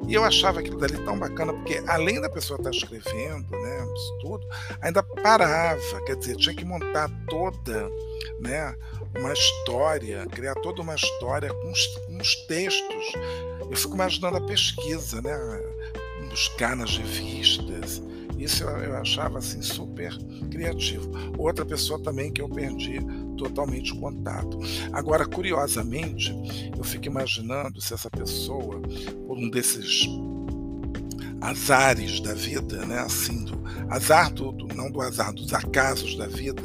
E 0.06 0.14
eu 0.14 0.22
achava 0.24 0.60
aquilo 0.60 0.78
dali 0.78 0.96
tão 1.04 1.18
bacana, 1.18 1.52
porque 1.52 1.82
além 1.86 2.20
da 2.20 2.28
pessoa 2.28 2.58
estar 2.58 2.70
tá 2.70 2.76
escrevendo, 2.76 3.50
né, 3.50 3.86
isso 3.94 4.18
tudo, 4.20 4.46
ainda 4.80 5.02
parava, 5.02 6.00
quer 6.06 6.16
dizer, 6.16 6.36
tinha 6.36 6.54
que 6.54 6.64
montar 6.64 7.10
toda 7.28 7.90
né, 8.40 8.74
uma 9.18 9.32
história, 9.32 10.26
criar 10.26 10.54
toda 10.56 10.82
uma 10.82 10.94
história 10.94 11.52
com 11.52 11.70
os, 11.70 11.86
com 11.86 12.18
os 12.18 12.34
textos. 12.46 13.12
Eu 13.68 13.76
fico 13.76 13.94
imaginando 13.94 14.36
a 14.36 14.40
pesquisa, 14.40 15.20
né, 15.22 15.36
buscar 16.30 16.76
nas 16.76 16.96
revistas. 16.96 18.02
Isso 18.38 18.64
eu, 18.64 18.70
eu 18.78 18.96
achava 18.96 19.38
assim 19.38 19.62
super 19.62 20.16
criativo. 20.50 21.10
Outra 21.38 21.64
pessoa 21.64 22.02
também 22.02 22.32
que 22.32 22.40
eu 22.40 22.48
perdi 22.48 22.98
totalmente 23.36 23.92
o 23.92 23.96
contato. 23.96 24.58
Agora, 24.92 25.26
curiosamente, 25.26 26.34
eu 26.76 26.84
fico 26.84 27.06
imaginando 27.06 27.80
se 27.80 27.94
essa 27.94 28.10
pessoa, 28.10 28.80
por 29.26 29.38
um 29.38 29.48
desses 29.48 30.06
azares 31.40 32.20
da 32.20 32.34
vida, 32.34 32.84
né, 32.86 32.98
assim, 33.00 33.44
do 33.44 33.56
azar 33.88 34.32
do, 34.32 34.52
do 34.52 34.74
não 34.74 34.90
do 34.90 35.00
azar, 35.00 35.32
dos 35.32 35.52
acasos 35.52 36.16
da 36.16 36.26
vida, 36.26 36.62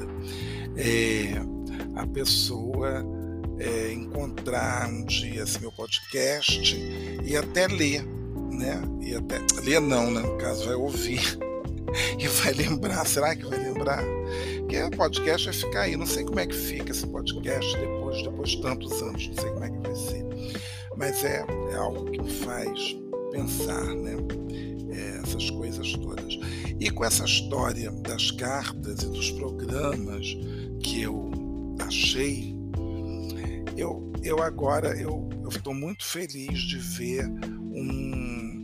é, 0.76 1.34
a 1.96 2.08
pessoa 2.08 3.06
é, 3.60 3.94
encontrar 3.94 4.90
um 4.90 5.06
dia 5.06 5.44
esse 5.44 5.60
meu 5.60 5.72
podcast 5.72 6.76
e 7.24 7.36
até 7.36 7.68
ler, 7.68 8.04
né? 8.52 8.82
E 9.02 9.14
até 9.14 9.40
ler 9.62 9.80
não, 9.80 10.10
né? 10.10 10.22
No 10.22 10.38
caso, 10.38 10.66
vai 10.66 10.76
ouvir 10.76 11.38
e 12.20 12.28
vai 12.28 12.54
lembrar. 12.54 13.06
Será 13.06 13.36
que 13.36 13.46
vai 13.46 13.60
lembrar? 13.60 14.04
Porque 14.60 14.82
o 14.82 14.92
podcast 14.92 15.46
vai 15.46 15.54
ficar 15.54 15.82
aí. 15.82 15.98
Não 15.98 16.06
sei 16.06 16.24
como 16.24 16.40
é 16.40 16.48
que 16.48 16.56
fica 16.56 16.92
esse 16.92 17.06
podcast 17.08 17.78
depois, 17.78 18.24
depois 18.24 18.50
de 18.50 18.62
tantos 18.62 19.02
anos. 19.02 19.28
Não 19.28 19.36
sei 19.36 19.52
como 19.52 19.64
é 19.66 19.70
que 19.70 19.80
vai 19.80 19.96
ser. 19.96 20.26
Mas 20.98 21.24
é, 21.24 21.46
é 21.72 21.76
algo 21.76 22.10
que 22.12 22.22
me 22.22 22.32
faz 22.32 22.96
pensar, 23.32 23.86
né? 23.96 24.16
É, 24.92 25.22
essas 25.24 25.50
coisas 25.50 25.94
todas. 25.94 26.38
E 26.80 26.90
com 26.90 27.06
essa 27.06 27.26
história 27.26 27.92
das 27.92 28.32
cartas 28.32 29.04
e 29.04 29.08
dos 29.08 29.32
programas 29.32 30.38
que 30.82 31.02
eu 31.02 31.32
achei, 31.80 32.56
eu, 33.78 34.12
eu 34.24 34.42
agora 34.42 35.00
eu 35.00 35.30
estou 35.48 35.74
muito 35.74 36.06
feliz 36.06 36.60
de 36.60 36.78
ver 36.78 37.28
um 37.74 38.61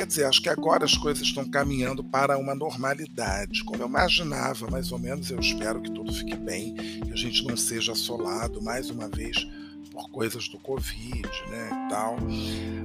Quer 0.00 0.06
dizer, 0.06 0.24
acho 0.24 0.40
que 0.40 0.48
agora 0.48 0.82
as 0.82 0.96
coisas 0.96 1.22
estão 1.22 1.44
caminhando 1.44 2.02
para 2.02 2.38
uma 2.38 2.54
normalidade, 2.54 3.62
como 3.62 3.82
eu 3.82 3.86
imaginava, 3.86 4.66
mais 4.70 4.90
ou 4.92 4.98
menos. 4.98 5.30
Eu 5.30 5.38
espero 5.38 5.78
que 5.82 5.90
tudo 5.90 6.10
fique 6.10 6.36
bem, 6.36 6.74
que 6.74 7.12
a 7.12 7.16
gente 7.16 7.44
não 7.46 7.54
seja 7.54 7.92
assolado 7.92 8.62
mais 8.62 8.88
uma 8.88 9.08
vez 9.08 9.46
por 9.92 10.08
coisas 10.08 10.48
do 10.48 10.58
Covid, 10.60 11.28
né, 11.50 11.68
e 11.68 11.90
tal. 11.90 12.16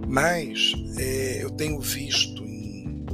Mas 0.05 0.73
é, 0.97 1.41
eu 1.41 1.51
tenho 1.51 1.79
visto 1.79 2.43
em, 2.43 3.05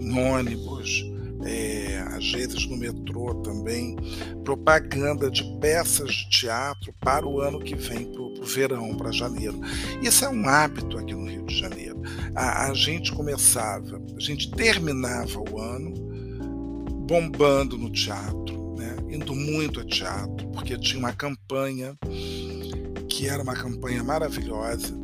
em 0.00 0.18
ônibus, 0.18 1.04
é, 1.44 1.98
às 2.14 2.30
vezes 2.32 2.66
no 2.66 2.76
metrô 2.76 3.34
também, 3.36 3.96
propaganda 4.44 5.30
de 5.30 5.44
peças 5.58 6.12
de 6.12 6.30
teatro 6.30 6.92
para 7.00 7.26
o 7.26 7.40
ano 7.40 7.60
que 7.60 7.74
vem, 7.74 8.06
para 8.06 8.22
o 8.22 8.44
verão, 8.44 8.96
para 8.96 9.12
janeiro. 9.12 9.60
Isso 10.02 10.24
é 10.24 10.28
um 10.28 10.48
hábito 10.48 10.98
aqui 10.98 11.14
no 11.14 11.28
Rio 11.28 11.44
de 11.44 11.58
Janeiro 11.58 12.00
a, 12.34 12.66
a 12.66 12.74
gente 12.74 13.12
começava, 13.12 14.00
a 14.16 14.20
gente 14.20 14.50
terminava 14.52 15.38
o 15.50 15.58
ano 15.58 15.94
bombando 17.06 17.76
no 17.76 17.90
teatro, 17.90 18.74
né? 18.76 18.96
indo 19.08 19.34
muito 19.34 19.80
a 19.80 19.84
teatro, 19.84 20.48
porque 20.48 20.78
tinha 20.78 20.98
uma 20.98 21.12
campanha 21.12 21.96
que 23.08 23.26
era 23.26 23.42
uma 23.42 23.54
campanha 23.54 24.02
maravilhosa. 24.04 24.94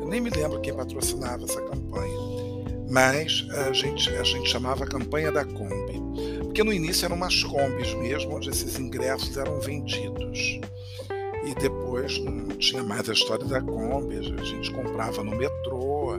Eu 0.00 0.08
nem 0.08 0.20
me 0.20 0.30
lembro 0.30 0.60
quem 0.60 0.74
patrocinava 0.74 1.44
essa 1.44 1.60
campanha, 1.62 2.18
mas 2.90 3.46
a 3.50 3.72
gente, 3.72 4.08
a 4.10 4.22
gente 4.22 4.48
chamava 4.48 4.84
a 4.84 4.86
campanha 4.86 5.32
da 5.32 5.44
Kombi, 5.44 6.00
porque 6.44 6.62
no 6.62 6.72
início 6.72 7.06
eram 7.06 7.16
umas 7.16 7.42
Kombis 7.42 7.94
mesmo, 7.94 8.36
onde 8.36 8.50
esses 8.50 8.78
ingressos 8.78 9.36
eram 9.36 9.60
vendidos. 9.60 10.60
E 11.46 11.54
depois 11.56 12.18
não 12.20 12.48
tinha 12.56 12.82
mais 12.82 13.08
a 13.08 13.12
história 13.12 13.44
da 13.44 13.60
Kombi, 13.60 14.16
a 14.16 14.44
gente 14.44 14.70
comprava 14.70 15.22
no 15.22 15.36
metrô, 15.36 16.18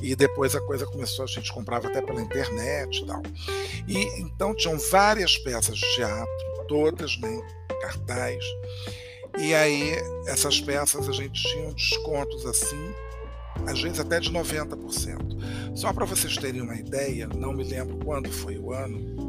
e 0.00 0.14
depois 0.14 0.54
a 0.54 0.60
coisa 0.60 0.86
começou, 0.86 1.24
a 1.24 1.28
gente 1.28 1.52
comprava 1.52 1.88
até 1.88 2.02
pela 2.02 2.20
internet 2.20 3.02
e 3.02 3.06
tal. 3.06 3.22
E 3.86 3.98
então 4.20 4.54
tinham 4.54 4.78
várias 4.90 5.38
peças 5.38 5.78
de 5.78 5.94
teatro, 5.94 6.66
todas 6.68 7.18
né, 7.18 7.40
cartaz. 7.80 8.44
E 9.38 9.54
aí 9.54 9.94
essas 10.26 10.60
peças 10.60 11.08
a 11.08 11.12
gente 11.12 11.42
tinha 11.42 11.72
descontos 11.72 12.44
assim, 12.44 12.94
às 13.66 13.80
vezes 13.80 14.00
até 14.00 14.20
de 14.20 14.32
90%. 14.32 15.76
Só 15.76 15.92
para 15.92 16.04
vocês 16.04 16.36
terem 16.36 16.60
uma 16.60 16.76
ideia, 16.76 17.28
não 17.28 17.52
me 17.52 17.64
lembro 17.64 17.98
quando 18.04 18.30
foi 18.30 18.58
o 18.58 18.72
ano, 18.72 19.28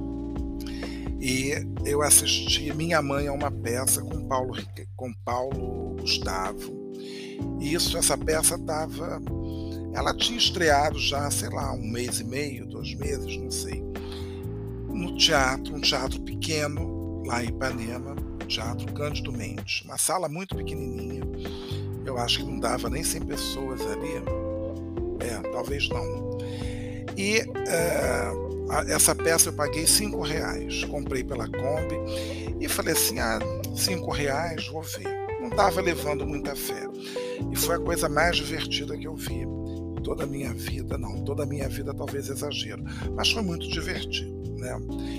e 1.21 1.51
eu 1.85 2.01
assisti 2.01 2.73
Minha 2.73 3.01
Mãe 3.01 3.25
é 3.25 3.31
uma 3.31 3.51
peça 3.51 4.01
com 4.01 4.25
Paulo, 4.25 4.55
com 4.95 5.13
Paulo 5.13 5.97
Gustavo. 5.99 6.79
E 7.59 7.73
isso, 7.73 7.97
essa 7.97 8.17
peça 8.17 8.55
estava. 8.55 9.21
Ela 9.93 10.15
tinha 10.15 10.37
estreado 10.37 10.97
já, 10.97 11.29
sei 11.29 11.49
lá, 11.49 11.73
um 11.73 11.91
mês 11.91 12.21
e 12.21 12.23
meio, 12.23 12.65
dois 12.67 12.93
meses, 12.95 13.35
não 13.37 13.51
sei. 13.51 13.83
No 14.87 15.15
teatro, 15.17 15.75
um 15.75 15.81
teatro 15.81 16.21
pequeno, 16.21 17.23
lá 17.25 17.43
em 17.43 17.49
Ipanema, 17.49 18.15
Teatro 18.47 18.91
Cândido 18.93 19.31
Mendes. 19.31 19.81
Uma 19.83 19.97
sala 19.97 20.29
muito 20.29 20.55
pequenininha. 20.55 21.23
Eu 22.09 22.17
acho 22.17 22.39
que 22.39 22.45
não 22.45 22.59
dava 22.59 22.89
nem 22.89 23.03
100 23.03 23.21
pessoas 23.21 23.81
ali. 23.81 24.15
É, 25.19 25.51
talvez 25.51 25.87
não. 25.89 26.37
E. 27.17 27.39
Uh, 27.41 28.49
essa 28.87 29.15
peça 29.15 29.49
eu 29.49 29.53
paguei 29.53 29.87
cinco 29.87 30.21
reais. 30.21 30.83
Comprei 30.85 31.23
pela 31.23 31.47
Kombi 31.47 31.95
e 32.59 32.67
falei 32.67 32.93
assim: 32.93 33.19
ah, 33.19 33.39
cinco 33.75 34.11
reais, 34.11 34.67
vou 34.67 34.83
ver. 34.83 35.09
Não 35.41 35.49
estava 35.49 35.81
levando 35.81 36.25
muita 36.25 36.55
fé. 36.55 36.87
E 37.51 37.55
foi 37.55 37.75
a 37.75 37.79
coisa 37.79 38.07
mais 38.07 38.37
divertida 38.37 38.97
que 38.97 39.07
eu 39.07 39.15
vi. 39.15 39.47
Toda 40.03 40.23
a 40.23 40.27
minha 40.27 40.53
vida, 40.53 40.97
não, 40.97 41.23
toda 41.23 41.43
a 41.43 41.45
minha 41.45 41.67
vida 41.67 41.93
talvez 41.93 42.29
exagero, 42.29 42.83
mas 43.15 43.31
foi 43.31 43.41
muito 43.41 43.67
divertido. 43.67 44.55
Né? 44.57 44.75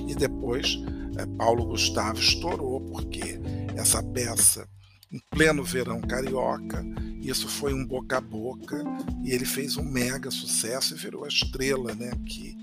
E 0.09 0.15
depois, 0.15 0.79
é, 1.19 1.27
Paulo 1.37 1.67
Gustavo 1.67 2.19
estourou, 2.19 2.81
porque 2.81 3.39
essa 3.77 4.03
peça, 4.03 4.67
em 5.13 5.19
pleno 5.31 5.65
verão 5.65 6.01
carioca, 6.01 6.85
isso 7.21 7.49
foi 7.49 7.75
um 7.75 7.85
boca 7.85 8.19
a 8.19 8.21
boca, 8.21 8.83
e 9.25 9.33
ele 9.33 9.45
fez 9.45 9.77
um 9.77 9.85
mega 9.85 10.31
sucesso 10.31 10.95
e 10.95 10.99
virou 10.99 11.25
a 11.25 11.29
estrela 11.29 11.95
né, 11.95 12.11
que 12.27 12.61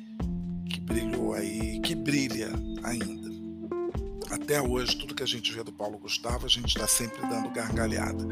brilhou 0.88 1.34
aí, 1.34 1.80
que 1.82 1.94
brilha 1.94 2.50
ainda. 2.84 3.28
Até 4.32 4.62
hoje, 4.62 4.96
tudo 4.98 5.14
que 5.14 5.24
a 5.24 5.28
gente 5.28 5.54
vê 5.54 5.64
do 5.64 5.72
Paulo 5.72 5.98
Gustavo, 5.98 6.46
a 6.46 6.50
gente 6.50 6.68
está 6.68 6.88
sempre 6.88 7.22
dando 7.28 7.50
gargalhada. 7.52 8.26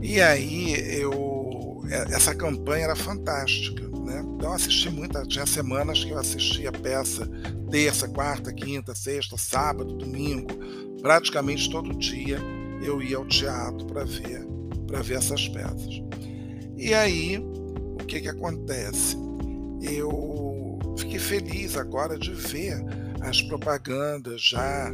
E 0.00 0.20
aí, 0.20 0.74
eu, 1.00 1.82
é, 1.90 2.14
essa 2.14 2.34
campanha 2.34 2.84
era 2.84 2.96
fantástica. 2.96 3.86
Né? 3.88 4.22
Então, 4.36 4.52
assisti 4.52 4.88
muita. 4.88 5.26
Tinha 5.26 5.44
semanas 5.44 6.04
que 6.04 6.10
eu 6.10 6.18
assistia 6.18 6.72
peça 6.72 7.28
terça, 7.70 8.08
quarta, 8.08 8.52
quinta, 8.52 8.94
sexta, 8.94 9.36
sábado, 9.36 9.94
domingo. 9.94 10.48
Praticamente 11.02 11.70
todo 11.70 11.94
dia 11.94 12.38
eu 12.82 13.02
ia 13.02 13.16
ao 13.16 13.26
teatro 13.26 13.86
para 13.86 14.04
ver, 14.04 14.46
para 14.86 15.02
ver 15.02 15.18
essas 15.18 15.48
peças. 15.48 16.02
E 16.76 16.94
aí, 16.94 17.42
que 18.08 18.22
que 18.22 18.28
acontece? 18.28 19.16
Eu 19.82 20.78
fiquei 20.96 21.18
feliz 21.18 21.76
agora 21.76 22.18
de 22.18 22.32
ver 22.32 22.82
as 23.20 23.42
propagandas 23.42 24.40
já 24.40 24.90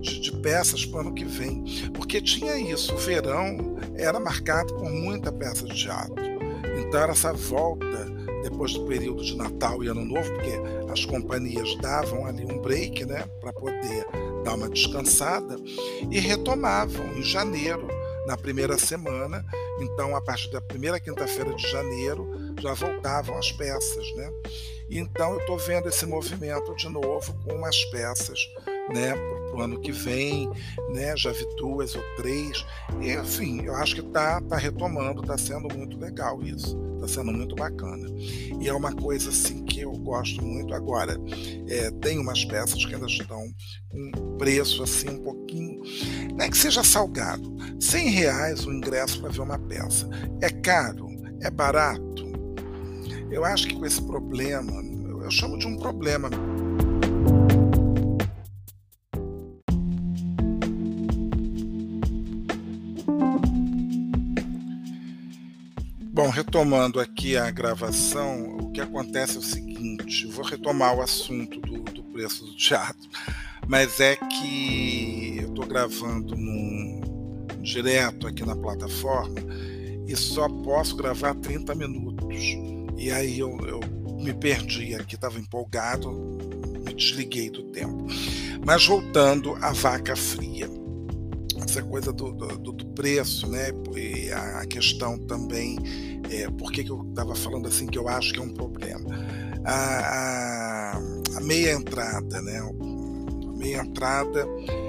de, 0.00 0.20
de 0.20 0.32
peças 0.38 0.84
para 0.84 0.98
o 0.98 1.00
ano 1.00 1.14
que 1.14 1.24
vem, 1.24 1.64
porque 1.94 2.20
tinha 2.20 2.58
isso, 2.58 2.92
o 2.94 2.98
verão 2.98 3.76
era 3.94 4.18
marcado 4.18 4.74
por 4.74 4.90
muita 4.90 5.32
peça 5.32 5.64
de 5.64 5.74
teatro. 5.74 6.16
Então 6.78 7.04
essa 7.04 7.32
volta 7.32 7.86
depois 8.48 8.72
do 8.72 8.84
período 8.86 9.24
de 9.24 9.36
Natal 9.36 9.82
e 9.82 9.88
Ano 9.88 10.04
Novo, 10.04 10.32
porque 10.32 10.52
as 10.92 11.04
companhias 11.04 11.76
davam 11.76 12.26
ali 12.26 12.44
um 12.44 12.60
break, 12.60 13.04
né, 13.04 13.24
para 13.40 13.52
poder 13.52 14.06
dar 14.44 14.54
uma 14.54 14.68
descansada 14.68 15.56
e 16.10 16.20
retomavam 16.20 17.06
em 17.16 17.22
janeiro, 17.22 17.88
na 18.26 18.36
primeira 18.36 18.78
semana. 18.78 19.44
Então, 19.80 20.14
a 20.14 20.20
partir 20.20 20.50
da 20.50 20.60
primeira 20.60 21.00
quinta-feira 21.00 21.54
de 21.54 21.68
janeiro, 21.68 22.28
já 22.60 22.72
voltavam 22.74 23.36
as 23.36 23.50
peças, 23.52 24.12
né? 24.14 24.30
Então, 24.88 25.32
eu 25.34 25.40
estou 25.40 25.58
vendo 25.58 25.88
esse 25.88 26.06
movimento 26.06 26.74
de 26.76 26.88
novo 26.88 27.34
com 27.44 27.54
umas 27.54 27.84
peças 27.86 28.38
né, 28.94 29.14
para 29.14 29.56
o 29.56 29.60
ano 29.60 29.80
que 29.80 29.90
vem, 29.90 30.48
né, 30.90 31.16
já 31.16 31.32
vi 31.32 31.44
duas 31.56 31.94
ou 31.96 32.02
três, 32.16 32.64
enfim, 33.00 33.64
eu 33.64 33.74
acho 33.74 33.96
que 33.96 34.00
está 34.00 34.40
tá 34.40 34.56
retomando, 34.56 35.22
está 35.22 35.36
sendo 35.36 35.74
muito 35.74 35.98
legal 35.98 36.40
isso, 36.42 36.78
está 36.96 37.08
sendo 37.08 37.32
muito 37.32 37.54
bacana. 37.54 38.08
E 38.60 38.68
é 38.68 38.72
uma 38.72 38.92
coisa 38.92 39.30
assim 39.30 39.64
que 39.64 39.80
eu 39.80 39.92
gosto 39.92 40.42
muito 40.44 40.74
agora. 40.74 41.16
É, 41.68 41.90
tem 41.92 42.18
umas 42.18 42.44
peças 42.44 42.84
que 42.84 42.94
ainda 42.94 43.06
estão 43.06 43.42
com 43.88 43.98
um 43.98 44.36
preço 44.36 44.82
assim 44.82 45.08
um 45.10 45.22
pouquinho, 45.22 45.82
não 46.34 46.44
é 46.44 46.50
que 46.50 46.56
seja 46.56 46.82
salgado, 46.82 47.54
100 47.80 48.10
reais 48.10 48.66
o 48.66 48.72
ingresso 48.72 49.20
para 49.20 49.30
ver 49.30 49.40
uma 49.40 49.58
peça. 49.58 50.08
É 50.40 50.50
caro? 50.50 51.08
É 51.42 51.50
barato? 51.50 52.26
Eu 53.30 53.44
acho 53.44 53.68
que 53.68 53.74
com 53.74 53.84
esse 53.84 54.02
problema, 54.02 54.72
eu 55.22 55.30
chamo 55.30 55.58
de 55.58 55.66
um 55.66 55.76
problema 55.76 56.30
Bom, 66.16 66.30
retomando 66.30 66.98
aqui 66.98 67.36
a 67.36 67.50
gravação, 67.50 68.56
o 68.56 68.70
que 68.70 68.80
acontece 68.80 69.36
é 69.36 69.38
o 69.38 69.42
seguinte: 69.42 70.24
vou 70.24 70.46
retomar 70.46 70.96
o 70.96 71.02
assunto 71.02 71.60
do, 71.60 71.82
do 71.82 72.02
preço 72.04 72.46
do 72.46 72.56
teatro, 72.56 73.06
mas 73.68 74.00
é 74.00 74.16
que 74.16 75.40
eu 75.42 75.48
estou 75.50 75.66
gravando 75.66 76.34
num, 76.34 77.02
direto 77.60 78.26
aqui 78.26 78.42
na 78.46 78.56
plataforma 78.56 79.34
e 80.08 80.16
só 80.16 80.48
posso 80.48 80.96
gravar 80.96 81.34
30 81.34 81.74
minutos. 81.74 82.42
E 82.96 83.12
aí 83.12 83.38
eu, 83.38 83.54
eu 83.66 83.80
me 84.18 84.32
perdi 84.32 84.94
aqui, 84.94 85.16
estava 85.16 85.38
empolgado, 85.38 86.10
me 86.82 86.94
desliguei 86.94 87.50
do 87.50 87.62
tempo. 87.64 88.06
Mas 88.64 88.86
voltando 88.86 89.54
à 89.56 89.70
vaca 89.70 90.16
fria 90.16 90.66
essa 91.62 91.82
coisa 91.82 92.10
do, 92.10 92.32
do, 92.32 92.58
do, 92.58 92.72
preço, 92.96 93.46
né? 93.46 93.68
E 93.94 94.32
a 94.32 94.66
questão 94.66 95.16
também, 95.18 95.78
é, 96.30 96.50
por 96.50 96.72
que, 96.72 96.82
que 96.82 96.90
eu 96.90 97.06
estava 97.10 97.34
falando 97.36 97.68
assim, 97.68 97.86
que 97.86 97.98
eu 97.98 98.08
acho 98.08 98.32
que 98.32 98.40
é 98.40 98.42
um 98.42 98.52
problema. 98.52 99.08
A, 99.64 99.74
a, 99.74 100.98
a 101.36 101.40
meia 101.40 101.72
entrada, 101.72 102.42
né? 102.42 102.58
A 102.58 103.56
meia 103.56 103.82
entrada, 103.82 104.44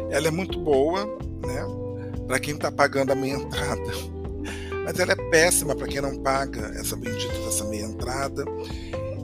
ela 0.09 0.27
é 0.27 0.31
muito 0.31 0.59
boa, 0.59 1.05
né? 1.45 1.63
Para 2.25 2.39
quem 2.39 2.55
está 2.55 2.71
pagando 2.71 3.11
a 3.11 3.15
meia 3.15 3.35
entrada. 3.37 3.91
Mas 4.83 4.97
ela 4.99 5.11
é 5.11 5.29
péssima 5.29 5.75
para 5.75 5.87
quem 5.87 6.01
não 6.01 6.15
paga 6.17 6.71
essa 6.79 6.95
bendita 6.95 7.33
dessa 7.39 7.65
meia 7.65 7.83
entrada. 7.83 8.45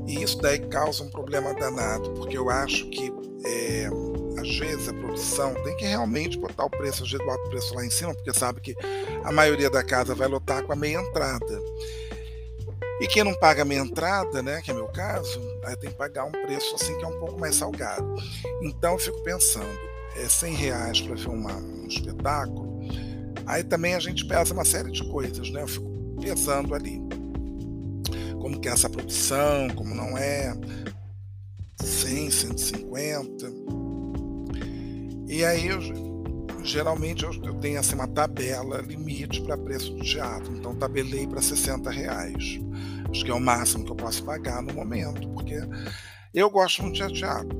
E 0.05 0.21
isso 0.21 0.37
daí 0.41 0.59
causa 0.59 1.03
um 1.03 1.09
problema 1.09 1.53
danado, 1.53 2.11
porque 2.11 2.37
eu 2.37 2.49
acho 2.49 2.89
que 2.89 3.11
é, 3.45 3.89
às 4.37 4.57
vezes 4.57 4.89
a 4.89 4.93
produção 4.93 5.53
tem 5.63 5.75
que 5.77 5.85
realmente 5.85 6.37
botar 6.37 6.65
o 6.65 6.69
preço, 6.69 7.03
a 7.03 7.05
gente 7.05 7.25
bota 7.25 7.43
o 7.43 7.49
preço 7.49 7.73
lá 7.75 7.85
em 7.85 7.89
cima, 7.89 8.13
porque 8.13 8.33
sabe 8.33 8.61
que 8.61 8.75
a 9.23 9.31
maioria 9.31 9.69
da 9.69 9.83
casa 9.83 10.15
vai 10.15 10.27
lotar 10.27 10.63
com 10.63 10.73
a 10.73 10.75
meia 10.75 10.99
entrada. 10.99 11.61
E 13.01 13.07
quem 13.07 13.23
não 13.23 13.33
paga 13.33 13.63
a 13.63 13.65
meia 13.65 13.79
entrada, 13.79 14.41
né, 14.41 14.61
que 14.61 14.71
é 14.71 14.73
meu 14.73 14.87
caso, 14.87 15.41
aí 15.65 15.75
tem 15.75 15.89
que 15.89 15.97
pagar 15.97 16.25
um 16.25 16.31
preço 16.31 16.75
assim 16.75 16.97
que 16.97 17.03
é 17.03 17.07
um 17.07 17.19
pouco 17.19 17.39
mais 17.39 17.55
salgado. 17.55 18.15
Então 18.61 18.93
eu 18.93 18.99
fico 18.99 19.21
pensando, 19.23 19.79
é 20.15 20.27
100 20.27 20.53
reais 20.53 21.01
para 21.01 21.15
uma, 21.29 21.53
um 21.53 21.87
espetáculo, 21.87 22.79
aí 23.45 23.63
também 23.63 23.95
a 23.95 23.99
gente 23.99 24.25
pesa 24.25 24.53
uma 24.53 24.65
série 24.65 24.91
de 24.91 25.03
coisas, 25.09 25.49
né? 25.49 25.61
Eu 25.61 25.67
fico 25.67 25.91
pesando 26.21 26.73
ali 26.73 27.01
como 28.39 28.59
que 28.59 28.67
é 28.67 28.71
essa 28.71 28.89
produção, 28.89 29.69
como 29.75 29.95
não 29.95 30.17
é, 30.17 30.53
100, 31.81 32.31
150. 32.31 33.82
E 35.33 35.43
aí, 35.43 35.65
eu, 35.65 35.79
geralmente, 36.63 37.23
eu, 37.23 37.33
eu, 37.43 37.55
tenho 37.55 37.79
assim, 37.79 37.95
uma 37.95 38.07
tabela 38.07 38.79
limite 38.81 39.41
para 39.41 39.57
preço 39.57 39.91
do 39.91 40.03
teatro. 40.03 40.55
Então, 40.55 40.75
tabelei 40.75 41.25
para 41.25 41.41
60 41.41 41.89
reais. 41.89 42.59
Acho 43.09 43.25
que 43.25 43.31
é 43.31 43.33
o 43.33 43.39
máximo 43.39 43.83
que 43.83 43.91
eu 43.91 43.95
posso 43.95 44.23
pagar 44.23 44.61
no 44.61 44.71
momento, 44.71 45.27
porque 45.29 45.55
eu 46.35 46.51
gosto 46.51 46.83
muito 46.83 47.07
de 47.07 47.13
teatro 47.15 47.57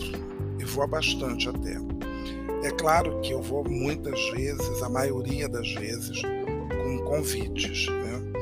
e 0.59 0.65
vou 0.65 0.87
bastante 0.87 1.49
até. 1.49 1.75
É 2.63 2.69
claro 2.69 3.19
que 3.21 3.31
eu 3.31 3.41
vou 3.41 3.67
muitas 3.67 4.23
vezes, 4.29 4.83
a 4.83 4.89
maioria 4.89 5.49
das 5.49 5.73
vezes, 5.73 6.21
com 6.21 6.99
convites, 7.05 7.87
né? 7.87 8.32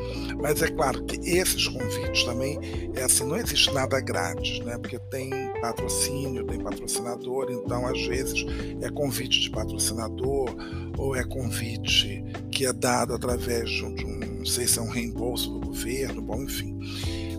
Mas 0.42 0.62
é 0.62 0.68
claro 0.70 1.04
que 1.06 1.18
esses 1.30 1.68
convites 1.68 2.24
também, 2.24 2.60
é 2.96 3.04
assim, 3.04 3.26
não 3.26 3.38
existe 3.38 3.72
nada 3.72 4.00
grátis, 4.00 4.60
né? 4.66 4.78
Porque 4.78 4.98
tem 5.10 5.30
patrocínio, 5.62 6.46
tem 6.46 6.60
patrocinador, 6.60 7.52
então 7.52 7.86
às 7.86 8.02
vezes 8.06 8.46
é 8.82 8.90
convite 8.90 9.40
de 9.42 9.50
patrocinador 9.50 10.56
ou 10.98 11.16
é 11.16 11.24
convite 11.24 12.24
que 12.52 12.66
é 12.66 12.74
dado 12.74 13.14
através 13.14 13.70
de 13.70 13.86
um, 13.86 13.94
de 13.94 14.06
um 14.06 14.20
não 14.42 14.46
sei 14.46 14.68
se 14.68 14.80
é 14.80 14.82
um 14.82 14.90
reembolso 14.90 15.52
do 15.52 15.68
governo, 15.68 16.22
bom, 16.22 16.42
enfim. 16.42 16.80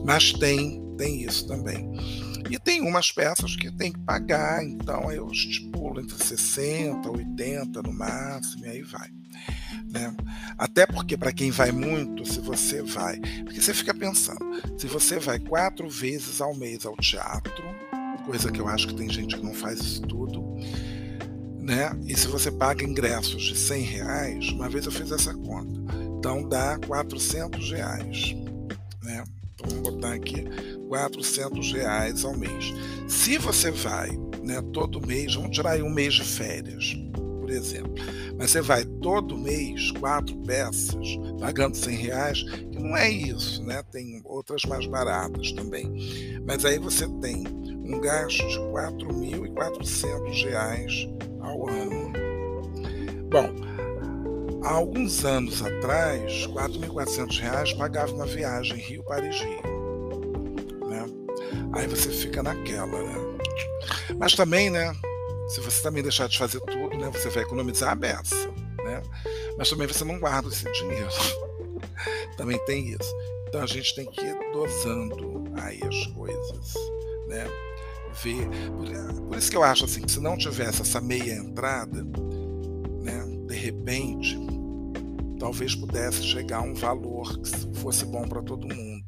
Mas 0.05 0.33
tem, 0.33 0.81
tem 0.97 1.23
isso 1.23 1.47
também. 1.49 1.91
E 2.49 2.59
tem 2.59 2.81
umas 2.81 3.11
peças 3.11 3.57
que 3.57 3.71
tem 3.77 3.93
que 3.93 3.99
pagar, 4.01 4.65
então 4.65 5.11
eu 5.11 5.27
estipulo 5.29 6.01
entre 6.01 6.23
60, 6.23 7.11
80 7.11 7.83
no 7.83 7.93
máximo, 7.93 8.67
e 8.67 8.69
aí 8.69 8.83
vai. 8.83 9.11
Né? 9.91 10.15
Até 10.57 10.87
porque, 10.87 11.17
para 11.17 11.33
quem 11.33 11.51
vai 11.51 11.71
muito, 11.71 12.25
se 12.25 12.41
você 12.41 12.83
vai. 12.83 13.21
Porque 13.45 13.61
você 13.61 13.75
fica 13.75 13.95
pensando, 13.95 14.45
se 14.79 14.87
você 14.87 15.19
vai 15.19 15.39
quatro 15.39 15.89
vezes 15.89 16.41
ao 16.41 16.55
mês 16.55 16.87
ao 16.87 16.97
teatro, 16.97 17.63
coisa 18.25 18.51
que 18.51 18.61
eu 18.61 18.69
acho 18.69 18.89
que 18.89 18.95
tem 18.95 19.11
gente 19.11 19.37
que 19.37 19.45
não 19.45 19.55
faz 19.55 19.81
isso 19.81 20.03
tudo, 20.03 20.43
né? 21.59 21.91
E 22.07 22.17
se 22.17 22.27
você 22.29 22.51
paga 22.51 22.85
ingressos 22.85 23.43
de 23.43 23.57
100 23.57 23.83
reais, 23.83 24.49
uma 24.51 24.69
vez 24.69 24.87
eu 24.87 24.93
fiz 24.93 25.11
essa 25.11 25.35
conta, 25.35 25.81
então 26.19 26.49
dá 26.49 26.79
400 26.87 27.71
reais, 27.73 28.35
né? 29.03 29.25
Então 29.55 29.69
vamos 29.69 29.91
botar 29.91 30.15
aqui 30.15 30.45
400 30.89 31.73
reais 31.73 32.25
ao 32.25 32.37
mês. 32.37 32.73
Se 33.09 33.39
você 33.39 33.71
vai, 33.71 34.11
né, 34.43 34.61
todo 34.73 35.07
mês, 35.07 35.35
vamos 35.35 35.55
tirar 35.55 35.73
aí 35.73 35.83
um 35.83 35.91
mês 35.91 36.15
de 36.15 36.25
férias, 36.25 36.97
exemplo. 37.53 37.93
Mas 38.39 38.51
você 38.51 38.61
vai 38.61 38.85
todo 38.85 39.37
mês, 39.37 39.91
quatro 39.93 40.37
peças, 40.39 41.19
pagando 41.39 41.77
100 41.77 41.97
reais, 41.97 42.43
que 42.43 42.79
não 42.79 42.97
é 42.97 43.11
isso, 43.11 43.63
né? 43.65 43.83
Tem 43.91 44.21
outras 44.25 44.63
mais 44.65 44.87
baratas 44.87 45.53
também. 45.53 46.41
Mas 46.47 46.65
aí 46.65 46.79
você 46.79 47.09
tem 47.21 47.45
um 47.85 48.01
gasto 48.01 48.47
de 48.49 48.59
4.400 48.59 50.45
reais 50.45 51.09
ao 51.41 51.69
ano. 51.69 52.13
Bom, 53.31 53.51
há 54.63 54.73
alguns 54.73 55.25
anos 55.25 55.63
atrás, 55.63 56.47
4.400 56.49 57.41
reais 57.41 57.73
pagava 57.73 58.13
uma 58.13 58.27
viagem 58.27 58.77
Rio-Paris-Rio. 58.77 59.63
Né? 60.89 61.07
Aí 61.75 61.87
você 61.87 62.11
fica 62.11 62.43
naquela, 62.43 62.87
né? 62.87 63.39
Mas 64.19 64.35
também, 64.35 64.71
né? 64.71 64.95
Se 65.49 65.61
você 65.61 65.83
também 65.83 66.03
deixar 66.03 66.29
de 66.29 66.39
fazer 66.39 66.61
tudo, 66.61 66.82
né, 67.03 67.11
você 67.11 67.29
vai 67.29 67.43
economizar 67.43 67.91
a 67.91 67.95
beça, 67.97 68.49
né? 68.85 69.03
Mas 69.59 69.69
também 69.69 69.89
você 69.89 70.05
não 70.05 70.19
guarda 70.21 70.49
esse 70.49 70.71
dinheiro. 70.73 71.09
também 72.39 72.65
tem 72.65 72.91
isso. 72.91 73.15
Então 73.49 73.63
a 73.63 73.67
gente 73.67 73.95
tem 73.95 74.07
que 74.07 74.21
ir 74.21 74.53
dosando 74.53 75.45
aí 75.61 75.81
as 75.83 76.07
coisas, 76.07 76.75
né? 77.27 77.45
Ver. 78.23 78.49
Por, 78.71 79.27
por 79.27 79.37
isso 79.37 79.51
que 79.51 79.57
eu 79.57 79.63
acho 79.63 79.85
assim 79.85 80.03
que 80.03 80.13
se 80.13 80.21
não 80.21 80.37
tivesse 80.37 80.83
essa 80.83 81.01
meia 81.01 81.35
entrada, 81.35 82.05
né, 83.03 83.25
de 83.49 83.55
repente, 83.57 84.39
talvez 85.39 85.75
pudesse 85.75 86.23
chegar 86.23 86.59
a 86.59 86.63
um 86.63 86.75
valor 86.75 87.39
que 87.39 87.79
fosse 87.79 88.05
bom 88.05 88.29
para 88.29 88.43
todo 88.43 88.69
mundo. 88.69 89.07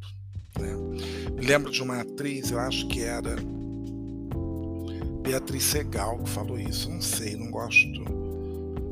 Né? 0.59 1.31
Me 1.33 1.47
lembro 1.47 1.71
de 1.71 1.83
uma 1.83 2.01
atriz, 2.01 2.51
eu 2.51 2.59
acho 2.59 2.89
que 2.89 3.03
era 3.03 3.37
Beatriz 5.25 5.65
Segal 5.65 6.19
que 6.19 6.29
falou 6.29 6.59
isso, 6.59 6.91
não 6.91 7.01
sei, 7.01 7.35
não 7.35 7.51
gosto. 7.51 8.05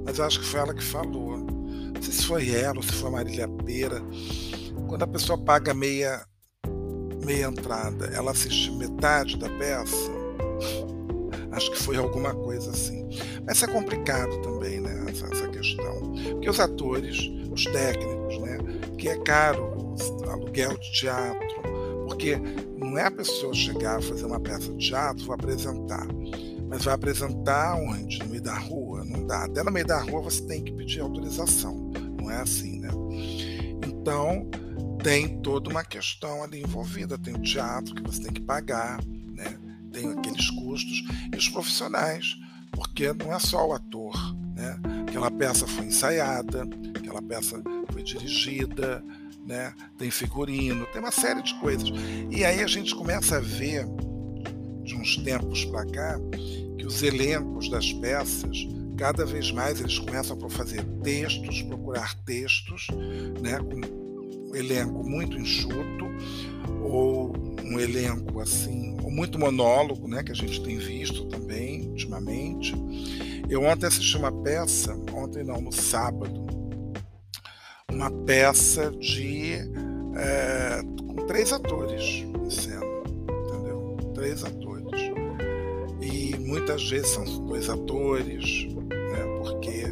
Mas 0.04 0.18
acho 0.18 0.40
que 0.40 0.46
foi 0.46 0.60
ela 0.60 0.74
que 0.74 0.82
falou. 0.82 1.36
Não 1.38 2.02
sei 2.02 2.12
se 2.12 2.26
foi 2.26 2.50
ela 2.50 2.76
ou 2.76 2.82
se 2.82 2.92
foi 2.92 3.08
a 3.08 3.12
Marília 3.12 3.48
Pera. 3.48 4.02
Quando 4.88 5.02
a 5.02 5.06
pessoa 5.06 5.38
paga 5.38 5.72
meia 5.72 6.26
meia 7.24 7.46
entrada, 7.46 8.06
ela 8.06 8.32
assiste 8.32 8.72
metade 8.72 9.36
da 9.36 9.48
peça, 9.48 10.10
acho 11.52 11.70
que 11.70 11.78
foi 11.78 11.96
alguma 11.96 12.34
coisa 12.34 12.70
assim. 12.70 13.08
Mas 13.46 13.62
é 13.62 13.66
complicado 13.66 14.36
também, 14.42 14.80
né, 14.80 15.04
essa, 15.08 15.26
essa 15.26 15.48
questão. 15.48 16.12
Porque 16.32 16.50
os 16.50 16.58
atores, 16.58 17.30
os 17.50 17.64
técnicos, 17.64 18.38
né, 18.38 18.58
que 18.98 19.08
é 19.08 19.16
caro 19.18 19.62
o 19.76 20.30
aluguel 20.30 20.76
de 20.78 20.92
teatro, 20.92 21.62
porque 22.06 22.36
não 22.76 22.98
é 22.98 23.06
a 23.06 23.10
pessoa 23.10 23.54
chegar 23.54 23.98
a 23.98 24.02
fazer 24.02 24.26
uma 24.26 24.40
peça 24.40 24.72
de 24.72 24.88
teatro, 24.88 25.24
vou 25.24 25.34
apresentar. 25.34 26.06
Mas 26.72 26.84
vai 26.84 26.94
apresentar 26.94 27.76
onde? 27.76 28.18
No 28.20 28.26
meio 28.26 28.42
da 28.42 28.58
rua? 28.58 29.04
Não 29.04 29.26
dá. 29.26 29.44
Até 29.44 29.62
no 29.62 29.70
meio 29.70 29.86
da 29.86 30.00
rua 30.00 30.22
você 30.22 30.42
tem 30.46 30.64
que 30.64 30.72
pedir 30.72 31.00
autorização. 31.00 31.92
Não 32.18 32.30
é 32.30 32.40
assim, 32.40 32.80
né? 32.80 32.88
Então, 33.86 34.48
tem 35.02 35.38
toda 35.42 35.68
uma 35.68 35.84
questão 35.84 36.42
ali 36.42 36.62
envolvida. 36.62 37.18
Tem 37.18 37.34
o 37.34 37.42
teatro 37.42 37.94
que 37.94 38.02
você 38.02 38.22
tem 38.22 38.32
que 38.32 38.40
pagar, 38.40 38.98
né? 39.04 39.58
tem 39.92 40.10
aqueles 40.10 40.50
custos, 40.50 41.04
e 41.32 41.36
os 41.36 41.48
profissionais, 41.48 42.36
porque 42.72 43.12
não 43.12 43.32
é 43.32 43.38
só 43.38 43.68
o 43.68 43.72
ator. 43.72 44.14
Né? 44.56 44.80
Aquela 45.06 45.30
peça 45.30 45.66
foi 45.66 45.84
ensaiada, 45.84 46.66
aquela 46.96 47.22
peça 47.22 47.62
foi 47.92 48.02
dirigida, 48.02 49.04
né? 49.46 49.74
tem 49.98 50.10
figurino, 50.10 50.86
tem 50.86 51.00
uma 51.02 51.12
série 51.12 51.42
de 51.42 51.54
coisas. 51.60 51.88
E 52.30 52.44
aí 52.44 52.62
a 52.62 52.66
gente 52.66 52.94
começa 52.94 53.36
a 53.36 53.40
ver, 53.40 53.84
de 54.82 54.96
uns 54.96 55.16
tempos 55.18 55.64
para 55.66 55.86
cá, 55.86 56.18
que 56.82 56.86
os 56.86 57.00
elencos 57.04 57.68
das 57.68 57.92
peças 57.92 58.66
cada 58.96 59.24
vez 59.24 59.52
mais 59.52 59.80
eles 59.80 60.00
começam 60.00 60.36
a 60.36 60.50
fazer 60.50 60.84
textos, 61.00 61.62
procurar 61.62 62.12
textos, 62.24 62.88
né, 63.40 63.58
com 63.60 64.52
elenco 64.56 65.08
muito 65.08 65.38
enxuto 65.38 66.06
ou 66.82 67.32
um 67.62 67.78
elenco 67.78 68.40
assim, 68.40 68.96
ou 69.00 69.12
muito 69.12 69.38
monólogo, 69.38 70.08
né, 70.08 70.24
que 70.24 70.32
a 70.32 70.34
gente 70.34 70.60
tem 70.60 70.76
visto 70.76 71.24
também 71.26 71.88
ultimamente. 71.88 72.74
Eu 73.48 73.62
ontem 73.62 73.86
assisti 73.86 74.16
uma 74.16 74.32
peça, 74.32 74.92
ontem 75.14 75.44
não, 75.44 75.60
no 75.60 75.72
sábado, 75.72 76.44
uma 77.92 78.10
peça 78.10 78.90
de 78.90 79.52
é, 80.16 80.82
com 80.98 81.26
três 81.26 81.52
atores 81.52 82.24
em 82.44 82.50
cena, 82.50 82.84
entendeu? 83.46 83.96
Três 84.14 84.42
atores 84.42 84.71
muitas 86.52 86.86
vezes 86.86 87.08
são 87.08 87.24
dois 87.46 87.70
atores, 87.70 88.66
né, 88.66 89.24
porque 89.38 89.86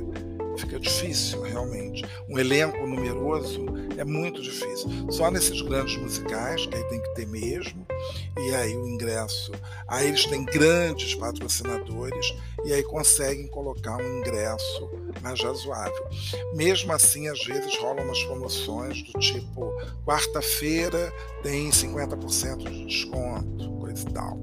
fica 0.58 0.78
difícil 0.78 1.40
realmente. 1.40 2.04
Um 2.28 2.38
elenco 2.38 2.86
numeroso 2.86 3.64
é 3.96 4.04
muito 4.04 4.42
difícil. 4.42 4.90
Só 5.10 5.30
nesses 5.30 5.62
grandes 5.62 5.96
musicais, 5.96 6.66
que 6.66 6.76
aí 6.76 6.84
tem 6.84 7.00
que 7.00 7.14
ter 7.14 7.26
mesmo, 7.26 7.86
e 8.38 8.54
aí 8.54 8.76
o 8.76 8.86
ingresso. 8.86 9.52
Aí 9.88 10.08
eles 10.08 10.26
têm 10.26 10.44
grandes 10.44 11.14
patrocinadores 11.14 12.34
e 12.66 12.74
aí 12.74 12.82
conseguem 12.82 13.46
colocar 13.48 13.96
um 13.96 14.18
ingresso 14.18 14.90
mais 15.22 15.40
razoável. 15.42 16.06
Mesmo 16.54 16.92
assim, 16.92 17.26
às 17.28 17.42
vezes 17.42 17.74
rolam 17.78 18.04
umas 18.04 18.22
promoções 18.24 19.02
do 19.02 19.18
tipo 19.18 19.72
quarta-feira 20.04 21.10
tem 21.42 21.70
50% 21.70 22.68
de 22.68 22.84
desconto, 22.84 23.70
coisa 23.78 24.06
e 24.06 24.12
tal. 24.12 24.38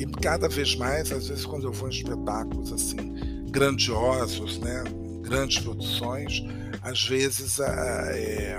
E 0.00 0.06
cada 0.06 0.48
vez 0.48 0.74
mais, 0.76 1.12
às 1.12 1.28
vezes, 1.28 1.44
quando 1.44 1.64
eu 1.64 1.72
vou 1.72 1.86
em 1.86 1.92
espetáculos 1.92 2.72
assim 2.72 3.12
grandiosos, 3.50 4.58
né, 4.58 4.82
grandes 5.20 5.62
produções, 5.62 6.42
às 6.80 7.06
vezes 7.06 7.60
é, 7.60 8.58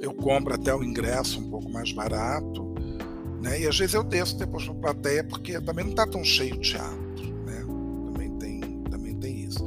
eu 0.00 0.14
compro 0.14 0.54
até 0.54 0.74
o 0.74 0.82
ingresso 0.82 1.38
um 1.38 1.50
pouco 1.50 1.70
mais 1.70 1.92
barato, 1.92 2.74
né, 3.42 3.60
e 3.60 3.66
às 3.66 3.78
vezes 3.78 3.94
eu 3.94 4.02
desço 4.02 4.38
depois 4.38 4.64
para 4.64 4.74
plateia 4.74 5.22
porque 5.22 5.60
também 5.60 5.84
não 5.84 5.90
está 5.90 6.06
tão 6.06 6.24
cheio 6.24 6.54
o 6.54 6.60
teatro, 6.60 7.26
né, 7.44 7.60
também 8.06 8.38
tem, 8.38 8.60
também 8.84 9.14
tem 9.16 9.44
isso. 9.44 9.62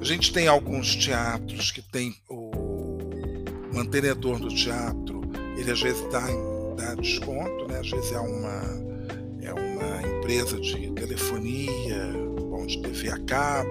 A 0.00 0.04
gente 0.04 0.32
tem 0.32 0.48
alguns 0.48 0.96
teatros 0.96 1.70
que 1.70 1.80
tem 1.80 2.12
o 2.28 2.50
mantenedor 3.72 4.40
do 4.40 4.48
teatro, 4.48 5.20
ele 5.56 5.70
às 5.70 5.80
vezes 5.80 6.02
dá, 6.10 6.26
dá 6.76 6.96
desconto, 6.96 7.68
né, 7.68 7.78
às 7.78 7.88
vezes 7.88 8.10
é 8.10 8.18
uma 8.18 8.85
empresa 10.26 10.60
de 10.60 10.90
telefonia, 10.90 12.12
bom, 12.50 12.66
de 12.66 12.82
TV 12.82 13.10
a 13.10 13.18
cabo. 13.20 13.70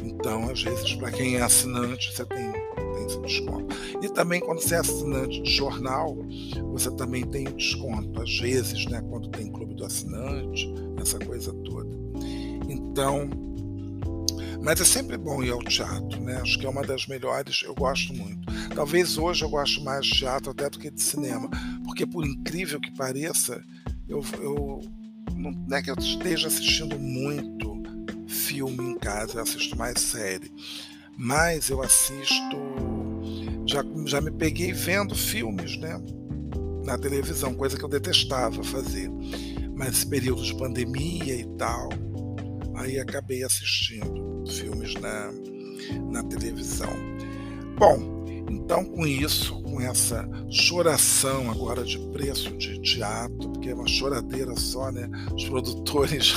Então, 0.00 0.48
às 0.48 0.62
vezes, 0.62 0.94
para 0.94 1.10
quem 1.10 1.36
é 1.36 1.42
assinante, 1.42 2.12
você 2.14 2.24
tem, 2.24 2.52
tem 2.52 3.06
esse 3.06 3.20
desconto. 3.20 3.74
E 4.00 4.08
também, 4.10 4.40
quando 4.40 4.60
você 4.60 4.76
é 4.76 4.78
assinante 4.78 5.42
de 5.42 5.50
jornal, 5.50 6.16
você 6.70 6.88
também 6.92 7.26
tem 7.26 7.44
desconto. 7.44 8.22
Às 8.22 8.38
vezes, 8.38 8.86
né, 8.86 9.02
quando 9.10 9.28
tem 9.30 9.50
clube 9.50 9.74
do 9.74 9.84
assinante, 9.84 10.72
essa 11.00 11.18
coisa 11.18 11.52
toda. 11.64 11.90
Então, 12.68 13.28
mas 14.62 14.80
é 14.80 14.84
sempre 14.84 15.18
bom 15.18 15.42
ir 15.42 15.50
ao 15.50 15.58
teatro, 15.58 16.20
né? 16.20 16.36
Acho 16.36 16.60
que 16.60 16.66
é 16.66 16.68
uma 16.68 16.82
das 16.82 17.08
melhores, 17.08 17.62
eu 17.64 17.74
gosto 17.74 18.14
muito. 18.14 18.46
Talvez 18.72 19.18
hoje 19.18 19.44
eu 19.44 19.48
gosto 19.48 19.82
mais 19.82 20.06
de 20.06 20.12
teatro 20.12 20.52
até 20.52 20.70
do 20.70 20.78
que 20.78 20.90
de 20.90 21.02
cinema, 21.02 21.50
porque 21.82 22.06
por 22.06 22.24
incrível 22.24 22.78
que 22.78 22.94
pareça, 22.94 23.60
eu, 24.06 24.22
eu 24.40 24.80
não 25.40 25.76
é 25.76 25.82
que 25.82 25.90
eu 25.90 25.96
esteja 25.98 26.48
assistindo 26.48 26.98
muito 26.98 27.80
filme 28.26 28.92
em 28.92 28.98
casa, 28.98 29.38
eu 29.38 29.42
assisto 29.42 29.76
mais 29.76 29.98
série, 30.00 30.52
mas 31.16 31.68
eu 31.68 31.82
assisto, 31.82 32.56
já, 33.66 33.84
já 34.06 34.20
me 34.20 34.30
peguei 34.30 34.72
vendo 34.72 35.14
filmes, 35.14 35.76
né? 35.78 36.00
Na 36.84 36.98
televisão, 36.98 37.54
coisa 37.54 37.76
que 37.76 37.84
eu 37.84 37.88
detestava 37.88 38.62
fazer. 38.64 39.10
Mas 39.74 39.96
esse 39.96 40.06
período 40.06 40.42
de 40.42 40.54
pandemia 40.56 41.34
e 41.34 41.44
tal, 41.56 41.88
aí 42.76 42.98
acabei 42.98 43.44
assistindo 43.44 44.44
filmes 44.46 44.94
na, 44.94 45.30
na 46.10 46.24
televisão. 46.24 46.92
Bom, 47.78 48.19
então, 48.50 48.84
com 48.84 49.06
isso, 49.06 49.62
com 49.62 49.80
essa 49.80 50.28
choração 50.50 51.48
agora 51.48 51.84
de 51.84 51.98
preço 52.10 52.50
de 52.56 52.80
teatro, 52.80 53.48
porque 53.50 53.68
é 53.68 53.74
uma 53.74 53.86
choradeira 53.86 54.56
só, 54.56 54.90
né? 54.90 55.08
Os 55.32 55.44
produtores 55.44 56.34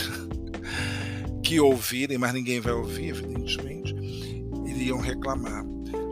que 1.44 1.60
ouvirem, 1.60 2.20
mas 2.20 2.32
ninguém 2.32 2.60
vai 2.60 2.74
ouvir, 2.74 3.10
evidentemente, 3.10 3.96
iriam 4.68 5.00
reclamar. 5.00 5.66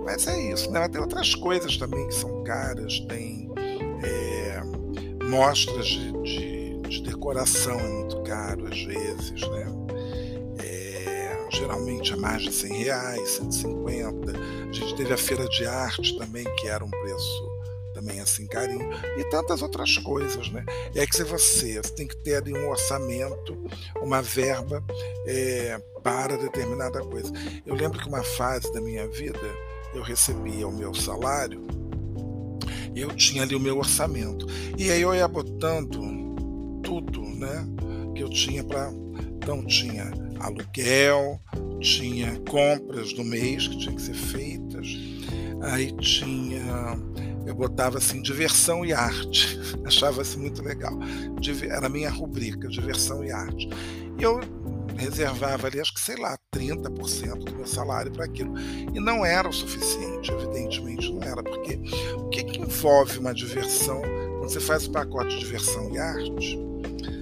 Mas 0.04 0.26
é 0.26 0.52
isso, 0.52 0.72
né? 0.72 0.90
Tem 0.90 1.00
outras 1.00 1.36
coisas 1.36 1.78
também 1.78 2.08
que 2.08 2.16
são 2.16 2.44
caras, 2.44 3.00
tem 3.02 3.48
é, 4.04 4.62
mostras 5.30 5.86
de, 5.86 6.12
de, 6.24 6.82
de 6.82 7.04
decoração, 7.04 7.80
é 7.80 7.88
muito 7.88 8.24
caro 8.24 8.66
às 8.66 8.84
vezes, 8.84 9.42
né? 9.42 9.71
Geralmente 11.62 12.12
a 12.12 12.18
mais 12.18 12.42
de 12.42 12.52
100 12.52 12.74
reais, 12.74 13.30
150. 13.30 14.32
A 14.32 14.74
gente 14.74 14.96
teve 14.96 15.14
a 15.14 15.18
feira 15.18 15.48
de 15.48 15.66
arte 15.66 16.18
também, 16.18 16.44
que 16.56 16.68
era 16.68 16.84
um 16.84 16.90
preço 16.90 17.52
também 17.94 18.20
assim 18.20 18.48
carinho, 18.48 18.90
e 19.18 19.24
tantas 19.26 19.62
outras 19.62 19.98
coisas, 19.98 20.50
né? 20.50 20.66
É 20.96 21.06
que 21.06 21.16
se 21.16 21.24
você, 21.24 21.78
você 21.78 21.94
tem 21.94 22.08
que 22.08 22.16
ter 22.16 22.36
ali 22.36 22.54
um 22.54 22.70
orçamento, 22.70 23.56
uma 24.02 24.22
verba 24.22 24.84
é, 25.28 25.80
para 26.02 26.36
determinada 26.36 27.00
coisa. 27.02 27.32
Eu 27.66 27.76
lembro 27.76 28.00
que 28.00 28.08
uma 28.08 28.24
fase 28.24 28.72
da 28.74 28.82
minha 28.82 29.08
vida 29.08 29.40
eu 29.94 30.02
recebia 30.02 30.68
o 30.68 30.72
meu 30.72 30.94
salário 30.94 31.62
eu 32.94 33.16
tinha 33.16 33.44
ali 33.44 33.56
o 33.56 33.60
meu 33.60 33.78
orçamento. 33.78 34.46
E 34.78 34.92
aí 34.92 35.02
eu 35.02 35.16
ia 35.16 35.26
botando 35.26 35.98
tudo, 36.84 37.22
né? 37.22 37.66
Que 38.14 38.22
eu 38.22 38.30
tinha 38.30 38.66
para. 38.66 38.92
Então 39.38 39.66
tinha 39.66 40.12
aluguel, 40.42 41.40
tinha 41.80 42.40
compras 42.50 43.14
do 43.14 43.24
mês 43.24 43.68
que 43.68 43.78
tinham 43.78 43.96
que 43.96 44.02
ser 44.02 44.14
feitas, 44.14 44.88
aí 45.62 45.92
tinha. 45.94 46.62
Eu 47.46 47.56
botava 47.56 47.98
assim, 47.98 48.22
diversão 48.22 48.86
e 48.86 48.94
arte. 48.94 49.60
Achava 49.84 50.22
assim 50.22 50.40
muito 50.40 50.62
legal. 50.62 50.94
Era 51.70 51.88
a 51.88 51.90
minha 51.90 52.10
rubrica, 52.10 52.68
diversão 52.68 53.24
e 53.24 53.32
arte. 53.32 53.68
E 54.18 54.24
eu 54.24 54.40
reservava 54.96 55.68
ali, 55.68 55.80
acho 55.80 55.94
que 55.94 56.00
sei 56.00 56.16
lá, 56.18 56.38
30% 56.54 57.44
do 57.44 57.56
meu 57.56 57.66
salário 57.66 58.12
para 58.12 58.26
aquilo. 58.26 58.54
E 58.94 59.00
não 59.00 59.26
era 59.26 59.50
o 59.50 59.54
suficiente, 59.54 60.32
evidentemente 60.32 61.12
não 61.12 61.24
era, 61.24 61.42
porque 61.42 61.80
o 62.16 62.30
que, 62.30 62.44
que 62.44 62.60
envolve 62.60 63.18
uma 63.18 63.34
diversão? 63.34 64.02
Quando 64.38 64.50
você 64.50 64.60
faz 64.60 64.86
o 64.86 64.92
pacote 64.92 65.30
de 65.30 65.40
diversão 65.40 65.92
e 65.92 65.98
arte, 65.98 66.60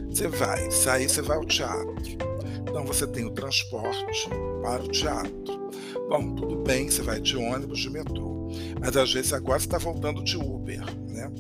você 0.10 0.28
vai, 0.28 0.70
sair, 0.70 1.10
você 1.10 1.22
vai 1.22 1.38
ao 1.38 1.46
teatro 1.46 2.29
então 2.70 2.86
você 2.86 3.08
tem 3.08 3.26
o 3.26 3.32
transporte 3.32 4.30
para 4.62 4.84
o 4.84 4.88
teatro. 4.88 5.70
Bom, 6.08 6.36
tudo 6.36 6.58
bem, 6.58 6.90
você 6.90 7.02
vai 7.02 7.20
de 7.20 7.36
ônibus, 7.36 7.80
de 7.80 7.90
metrô. 7.90 8.50
Mas 8.80 8.96
às 8.96 9.12
vezes 9.12 9.34
agora 9.34 9.60
você 9.60 9.66
está 9.66 9.78
voltando 9.78 10.24
de 10.24 10.38
Uber, 10.38 10.84
né? 11.08 11.32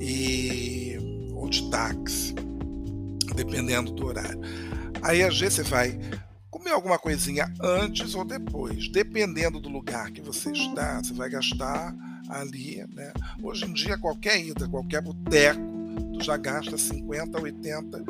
E, 0.00 1.30
ou 1.34 1.48
de 1.48 1.68
táxi, 1.70 2.34
dependendo 3.34 3.90
do 3.92 4.06
horário. 4.06 4.40
Aí 5.02 5.22
às 5.22 5.38
vezes 5.38 5.54
você 5.54 5.62
vai 5.62 5.98
comer 6.50 6.70
alguma 6.70 6.98
coisinha 6.98 7.52
antes 7.60 8.14
ou 8.14 8.24
depois. 8.24 8.88
Dependendo 8.88 9.58
do 9.60 9.68
lugar 9.68 10.10
que 10.10 10.20
você 10.20 10.50
está, 10.50 11.02
você 11.02 11.12
vai 11.12 11.28
gastar 11.30 11.94
ali, 12.28 12.84
né? 12.94 13.12
Hoje 13.42 13.64
em 13.64 13.72
dia, 13.72 13.98
qualquer 13.98 14.44
ida, 14.44 14.68
qualquer 14.68 15.02
boteco, 15.02 15.60
tu 16.14 16.24
já 16.24 16.36
gasta 16.36 16.76
50, 16.76 17.40
80, 17.40 18.04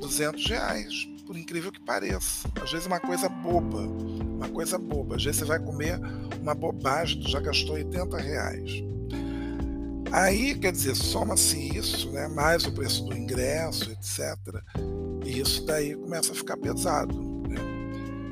200 0.00 0.46
reais, 0.46 1.08
incrível 1.38 1.72
que 1.72 1.80
pareça. 1.80 2.48
Às 2.62 2.70
vezes 2.70 2.86
uma 2.86 3.00
coisa 3.00 3.28
boba, 3.28 3.78
uma 3.78 4.48
coisa 4.48 4.78
boba. 4.78 5.16
Às 5.16 5.24
vezes 5.24 5.40
você 5.40 5.44
vai 5.44 5.58
comer 5.58 5.98
uma 6.40 6.54
bobagem, 6.54 7.20
tu 7.20 7.30
já 7.30 7.40
gastou 7.40 7.74
80 7.74 8.16
reais. 8.18 8.84
Aí, 10.10 10.54
quer 10.54 10.72
dizer, 10.72 10.94
soma-se 10.94 11.76
isso, 11.76 12.10
né, 12.10 12.28
mais 12.28 12.64
o 12.64 12.72
preço 12.72 13.04
do 13.04 13.14
ingresso, 13.14 13.90
etc. 13.90 14.36
E 15.24 15.40
isso 15.40 15.64
daí 15.66 15.94
começa 15.94 16.32
a 16.32 16.34
ficar 16.34 16.56
pesado. 16.56 17.14
Né? 17.46 17.58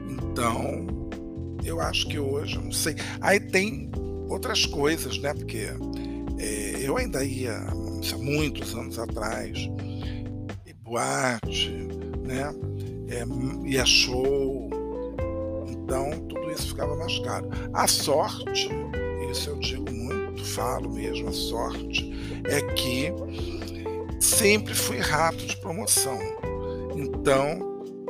Então, 0.08 0.86
eu 1.62 1.80
acho 1.80 2.08
que 2.08 2.18
hoje, 2.18 2.58
não 2.58 2.72
sei. 2.72 2.96
Aí 3.20 3.38
tem 3.38 3.90
outras 4.28 4.64
coisas, 4.64 5.18
né? 5.18 5.34
Porque 5.34 5.68
é, 6.38 6.76
eu 6.80 6.96
ainda 6.96 7.22
ia, 7.22 7.58
há 7.58 8.18
muitos 8.18 8.74
anos 8.74 8.98
atrás, 8.98 9.68
boate, 10.86 11.70
né? 12.24 12.54
É, 13.08 13.24
ia 13.68 13.84
show. 13.84 14.68
Então, 15.68 16.10
tudo 16.28 16.50
isso 16.50 16.68
ficava 16.68 16.96
mais 16.96 17.18
caro. 17.20 17.48
A 17.72 17.86
sorte, 17.86 18.68
isso 19.30 19.50
eu 19.50 19.58
digo 19.58 19.90
muito, 19.90 20.44
falo 20.44 20.90
mesmo, 20.90 21.28
a 21.28 21.32
sorte 21.32 22.12
é 22.44 22.60
que 22.74 23.12
sempre 24.20 24.74
fui 24.74 24.98
rato 24.98 25.44
de 25.46 25.56
promoção. 25.58 26.18
Então, 26.96 27.60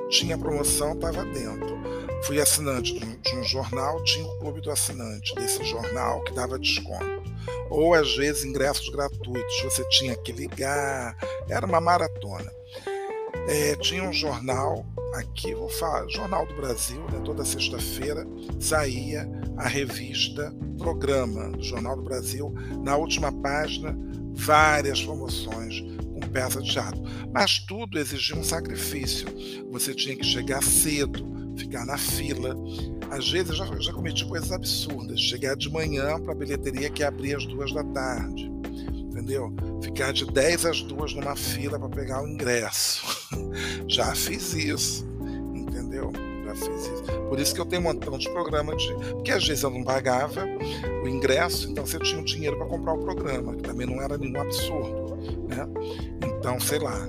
tinha 0.08 0.38
promoção, 0.38 0.92
estava 0.92 1.24
dentro. 1.24 1.76
Fui 2.22 2.40
assinante 2.40 2.98
de 2.98 3.36
um, 3.36 3.44
jornal, 3.44 4.02
tinha 4.02 4.24
o 4.24 4.38
clube 4.38 4.60
do 4.60 4.70
assinante 4.70 5.34
desse 5.34 5.62
jornal 5.64 6.22
que 6.24 6.32
dava 6.32 6.58
desconto. 6.58 7.22
Ou 7.70 7.94
às 7.94 8.16
vezes 8.16 8.44
ingressos 8.44 8.88
gratuitos, 8.88 9.62
você 9.62 9.84
tinha 9.90 10.16
que 10.16 10.32
ligar, 10.32 11.16
era 11.48 11.66
uma 11.66 11.80
maratona. 11.80 12.50
É, 13.48 13.76
tinha 13.76 14.02
um 14.02 14.12
jornal 14.12 14.84
aqui, 15.14 15.54
vou 15.54 15.68
falar, 15.68 16.08
Jornal 16.08 16.46
do 16.46 16.54
Brasil, 16.54 17.00
né, 17.12 17.20
toda 17.24 17.44
sexta-feira 17.44 18.26
saía 18.58 19.28
a 19.56 19.68
revista 19.68 20.52
Programa 20.78 21.50
do 21.50 21.62
Jornal 21.62 21.96
do 21.96 22.02
Brasil. 22.02 22.52
Na 22.82 22.96
última 22.96 23.32
página, 23.32 23.96
várias 24.34 25.02
promoções 25.02 25.80
com 25.80 26.20
peça 26.32 26.60
de 26.60 26.70
teatro. 26.70 27.00
Mas 27.32 27.58
tudo 27.60 27.98
exigia 27.98 28.36
um 28.36 28.44
sacrifício. 28.44 29.26
Você 29.70 29.94
tinha 29.94 30.16
que 30.16 30.24
chegar 30.24 30.62
cedo, 30.62 31.24
ficar 31.56 31.86
na 31.86 31.96
fila. 31.96 32.54
Às 33.10 33.30
vezes 33.30 33.50
eu 33.50 33.56
já, 33.56 33.80
já 33.80 33.92
cometi 33.92 34.26
coisas 34.26 34.52
absurdas. 34.52 35.20
Chegar 35.20 35.56
de 35.56 35.70
manhã 35.70 36.20
para 36.20 36.32
a 36.32 36.36
bilheteria 36.36 36.90
que 36.90 37.02
abria 37.02 37.36
às 37.36 37.46
duas 37.46 37.72
da 37.72 37.84
tarde. 37.84 38.50
Entendeu? 39.16 39.50
Ficar 39.80 40.12
de 40.12 40.26
10 40.26 40.66
às 40.66 40.82
duas 40.82 41.14
numa 41.14 41.34
fila 41.34 41.78
para 41.78 41.88
pegar 41.88 42.22
o 42.22 42.28
ingresso. 42.28 43.02
já 43.88 44.14
fiz 44.14 44.52
isso. 44.52 45.06
Entendeu? 45.54 46.12
Já 46.44 46.54
fiz 46.54 46.86
isso. 46.86 47.04
Por 47.26 47.40
isso 47.40 47.54
que 47.54 47.60
eu 47.60 47.64
tenho 47.64 47.80
um 47.80 47.84
montão 47.86 48.18
de 48.18 48.28
programa 48.28 48.76
de. 48.76 48.92
Porque 49.12 49.32
às 49.32 49.46
vezes 49.46 49.64
eu 49.64 49.70
não 49.70 49.82
pagava 49.82 50.44
o 51.02 51.08
ingresso, 51.08 51.70
então 51.70 51.86
você 51.86 51.98
tinha 51.98 52.20
o 52.20 52.24
dinheiro 52.24 52.58
para 52.58 52.66
comprar 52.66 52.92
o 52.92 52.98
programa, 52.98 53.56
que 53.56 53.62
também 53.62 53.86
não 53.86 54.02
era 54.02 54.18
nenhum 54.18 54.38
absurdo. 54.38 55.16
Né? 55.48 55.66
Então, 56.22 56.60
sei 56.60 56.78
lá, 56.78 57.08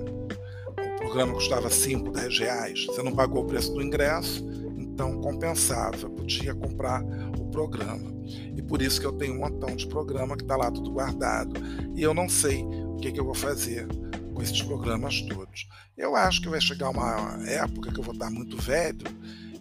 programa 0.98 1.34
custava 1.34 1.70
5, 1.70 2.10
10 2.10 2.40
reais, 2.40 2.86
você 2.86 3.04
não 3.04 3.14
pagou 3.14 3.44
o 3.44 3.46
preço 3.46 3.74
do 3.74 3.82
ingresso, 3.82 4.48
então 4.78 5.20
compensava, 5.20 6.10
podia 6.10 6.56
comprar 6.56 7.04
o 7.38 7.46
programa. 7.52 8.17
E 8.56 8.62
por 8.62 8.82
isso 8.82 9.00
que 9.00 9.06
eu 9.06 9.14
tenho 9.14 9.36
um 9.36 9.40
montão 9.40 9.76
de 9.76 9.88
programa 9.88 10.36
que 10.36 10.44
está 10.44 10.56
lá 10.56 10.72
tudo 10.72 10.92
guardado 10.92 11.54
e 11.96 12.02
eu 12.02 12.14
não 12.14 12.28
sei 12.30 12.64
o 12.64 12.98
que, 12.98 13.12
que 13.12 13.20
eu 13.20 13.26
vou 13.26 13.36
fazer 13.36 13.88
com 14.34 14.42
esses 14.42 14.62
programas 14.62 15.22
todos. 15.22 15.68
Eu 15.98 16.16
acho 16.16 16.42
que 16.42 16.50
vai 16.50 16.62
chegar 16.62 16.90
uma 16.90 17.44
época 17.48 17.92
que 17.92 18.00
eu 18.00 18.04
vou 18.04 18.14
estar 18.14 18.30
muito 18.30 18.58
velho 18.58 19.06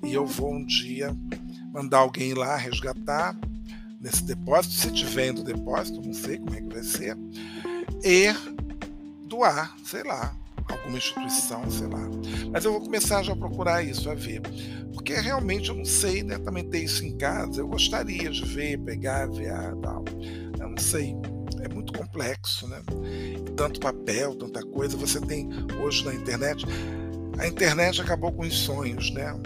e 0.04 0.12
eu 0.12 0.26
vou 0.26 0.54
um 0.54 0.64
dia 0.64 1.16
mandar 1.72 1.98
alguém 1.98 2.34
lá 2.34 2.56
resgatar 2.56 3.36
nesse 4.00 4.22
depósito, 4.24 4.74
se 4.74 4.90
tiver 4.92 5.32
no 5.32 5.42
depósito, 5.42 6.00
não 6.00 6.14
sei 6.14 6.38
como 6.38 6.54
é 6.54 6.60
que 6.60 6.68
vai 6.68 6.82
ser, 6.82 7.16
e 8.04 8.26
doar, 9.26 9.74
sei 9.84 10.02
lá, 10.02 10.34
alguma 10.74 10.98
instituição, 10.98 11.68
sei 11.70 11.86
lá. 11.86 12.08
Mas 12.52 12.64
eu 12.64 12.72
vou 12.72 12.80
começar 12.80 13.22
já 13.22 13.32
a 13.32 13.36
procurar 13.36 13.82
isso, 13.82 14.10
a 14.10 14.14
ver. 14.14 14.42
Porque 14.92 15.14
realmente 15.14 15.68
eu 15.68 15.74
não 15.74 15.84
sei, 15.84 16.22
né? 16.22 16.38
Também 16.38 16.68
ter 16.68 16.80
isso 16.80 17.04
em 17.04 17.16
casa. 17.16 17.60
Eu 17.60 17.68
gostaria 17.68 18.30
de 18.30 18.44
ver, 18.44 18.78
pegar, 18.78 19.26
ver, 19.30 19.50
ah, 19.50 19.74
tal. 19.82 20.04
Eu 20.58 20.68
não 20.68 20.78
sei. 20.78 21.14
É 21.60 21.68
muito 21.72 21.92
complexo, 21.92 22.66
né? 22.68 22.82
Tanto 23.56 23.80
papel, 23.80 24.34
tanta 24.36 24.62
coisa. 24.62 24.96
Você 24.96 25.20
tem 25.20 25.48
hoje 25.80 26.04
na 26.04 26.14
internet. 26.14 26.64
A 27.38 27.46
internet 27.46 28.00
acabou 28.00 28.32
com 28.32 28.42
os 28.42 28.58
sonhos, 28.58 29.10
né? 29.12 29.38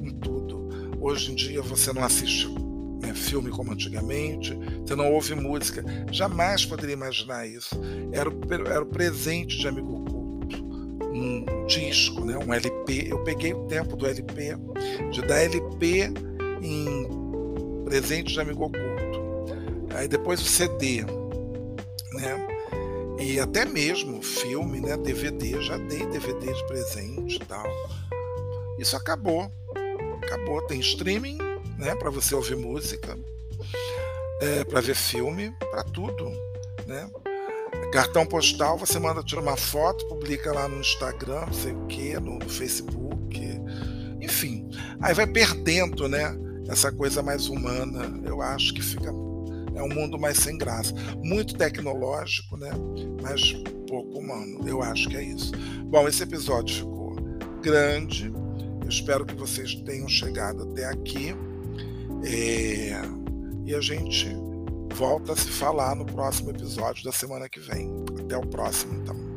Em 0.00 0.18
tudo. 0.18 0.68
Hoje 1.00 1.32
em 1.32 1.34
dia 1.34 1.62
você 1.62 1.92
não 1.92 2.04
assiste 2.04 2.48
né, 3.00 3.14
filme 3.14 3.50
como 3.50 3.72
antigamente, 3.72 4.54
você 4.84 4.94
não 4.94 5.12
ouve 5.12 5.34
música. 5.34 5.84
Jamais 6.10 6.64
poderia 6.64 6.94
imaginar 6.94 7.46
isso. 7.46 7.74
Era 8.12 8.28
o, 8.28 8.40
era 8.66 8.82
o 8.82 8.86
presente 8.86 9.58
de 9.58 9.66
amigo 9.66 10.04
um 11.20 11.66
disco, 11.66 12.24
né, 12.24 12.36
um 12.38 12.52
LP. 12.52 13.08
Eu 13.10 13.22
peguei 13.22 13.52
o 13.52 13.66
tempo 13.66 13.96
do 13.96 14.06
LP, 14.06 14.56
de 15.10 15.22
dar 15.22 15.42
LP 15.42 16.12
em 16.62 17.84
presente 17.84 18.32
de 18.32 18.40
amigo 18.40 18.64
oculto. 18.64 19.20
Aí 19.94 20.08
depois 20.08 20.40
o 20.40 20.44
CD, 20.44 21.04
né? 22.12 22.46
E 23.20 23.38
até 23.38 23.66
mesmo 23.66 24.22
filme, 24.22 24.80
né, 24.80 24.96
DVD, 24.96 25.60
já 25.60 25.76
dei 25.76 26.06
DVD 26.06 26.52
de 26.52 26.66
presente 26.66 27.36
e 27.36 27.46
tal. 27.46 27.66
Isso 28.78 28.96
acabou. 28.96 29.50
Acabou, 30.22 30.62
tem 30.62 30.80
streaming, 30.80 31.38
né, 31.76 31.94
para 31.96 32.08
você 32.08 32.34
ouvir 32.34 32.56
música, 32.56 33.18
é, 34.40 34.64
para 34.64 34.80
ver 34.80 34.94
filme, 34.94 35.52
para 35.70 35.82
tudo, 35.82 36.30
né? 36.86 37.10
Cartão 37.92 38.24
postal, 38.24 38.78
você 38.78 38.98
manda, 38.98 39.22
tira 39.22 39.40
uma 39.40 39.56
foto, 39.56 40.06
publica 40.06 40.52
lá 40.52 40.68
no 40.68 40.80
Instagram, 40.80 41.46
não 41.46 41.52
sei 41.52 41.72
o 41.72 41.86
que, 41.86 42.20
no 42.20 42.40
Facebook, 42.48 43.40
enfim. 44.20 44.68
Aí 45.00 45.12
vai 45.12 45.26
perdendo, 45.26 46.08
né? 46.08 46.36
Essa 46.68 46.92
coisa 46.92 47.20
mais 47.20 47.48
humana, 47.48 48.20
eu 48.24 48.40
acho 48.40 48.72
que 48.72 48.82
fica. 48.82 49.08
É 49.74 49.82
um 49.82 49.88
mundo 49.88 50.18
mais 50.18 50.38
sem 50.38 50.56
graça. 50.56 50.94
Muito 51.24 51.56
tecnológico, 51.56 52.56
né? 52.56 52.70
Mas 53.22 53.54
pouco 53.88 54.18
humano. 54.18 54.60
Eu 54.68 54.82
acho 54.82 55.08
que 55.08 55.16
é 55.16 55.22
isso. 55.22 55.52
Bom, 55.86 56.06
esse 56.06 56.22
episódio 56.22 56.76
ficou 56.76 57.16
grande. 57.60 58.32
Eu 58.82 58.88
espero 58.88 59.26
que 59.26 59.34
vocês 59.34 59.74
tenham 59.74 60.08
chegado 60.08 60.62
até 60.62 60.84
aqui. 60.84 61.34
É... 62.24 63.00
E 63.64 63.74
a 63.74 63.80
gente 63.80 64.28
volta 64.94 65.32
a 65.32 65.36
se 65.36 65.48
falar 65.48 65.94
no 65.94 66.04
próximo 66.04 66.50
episódio 66.50 67.04
da 67.04 67.12
semana 67.12 67.48
que 67.48 67.60
vem. 67.60 67.90
Até 68.18 68.36
o 68.36 68.46
próximo, 68.46 68.94
então. 69.02 69.29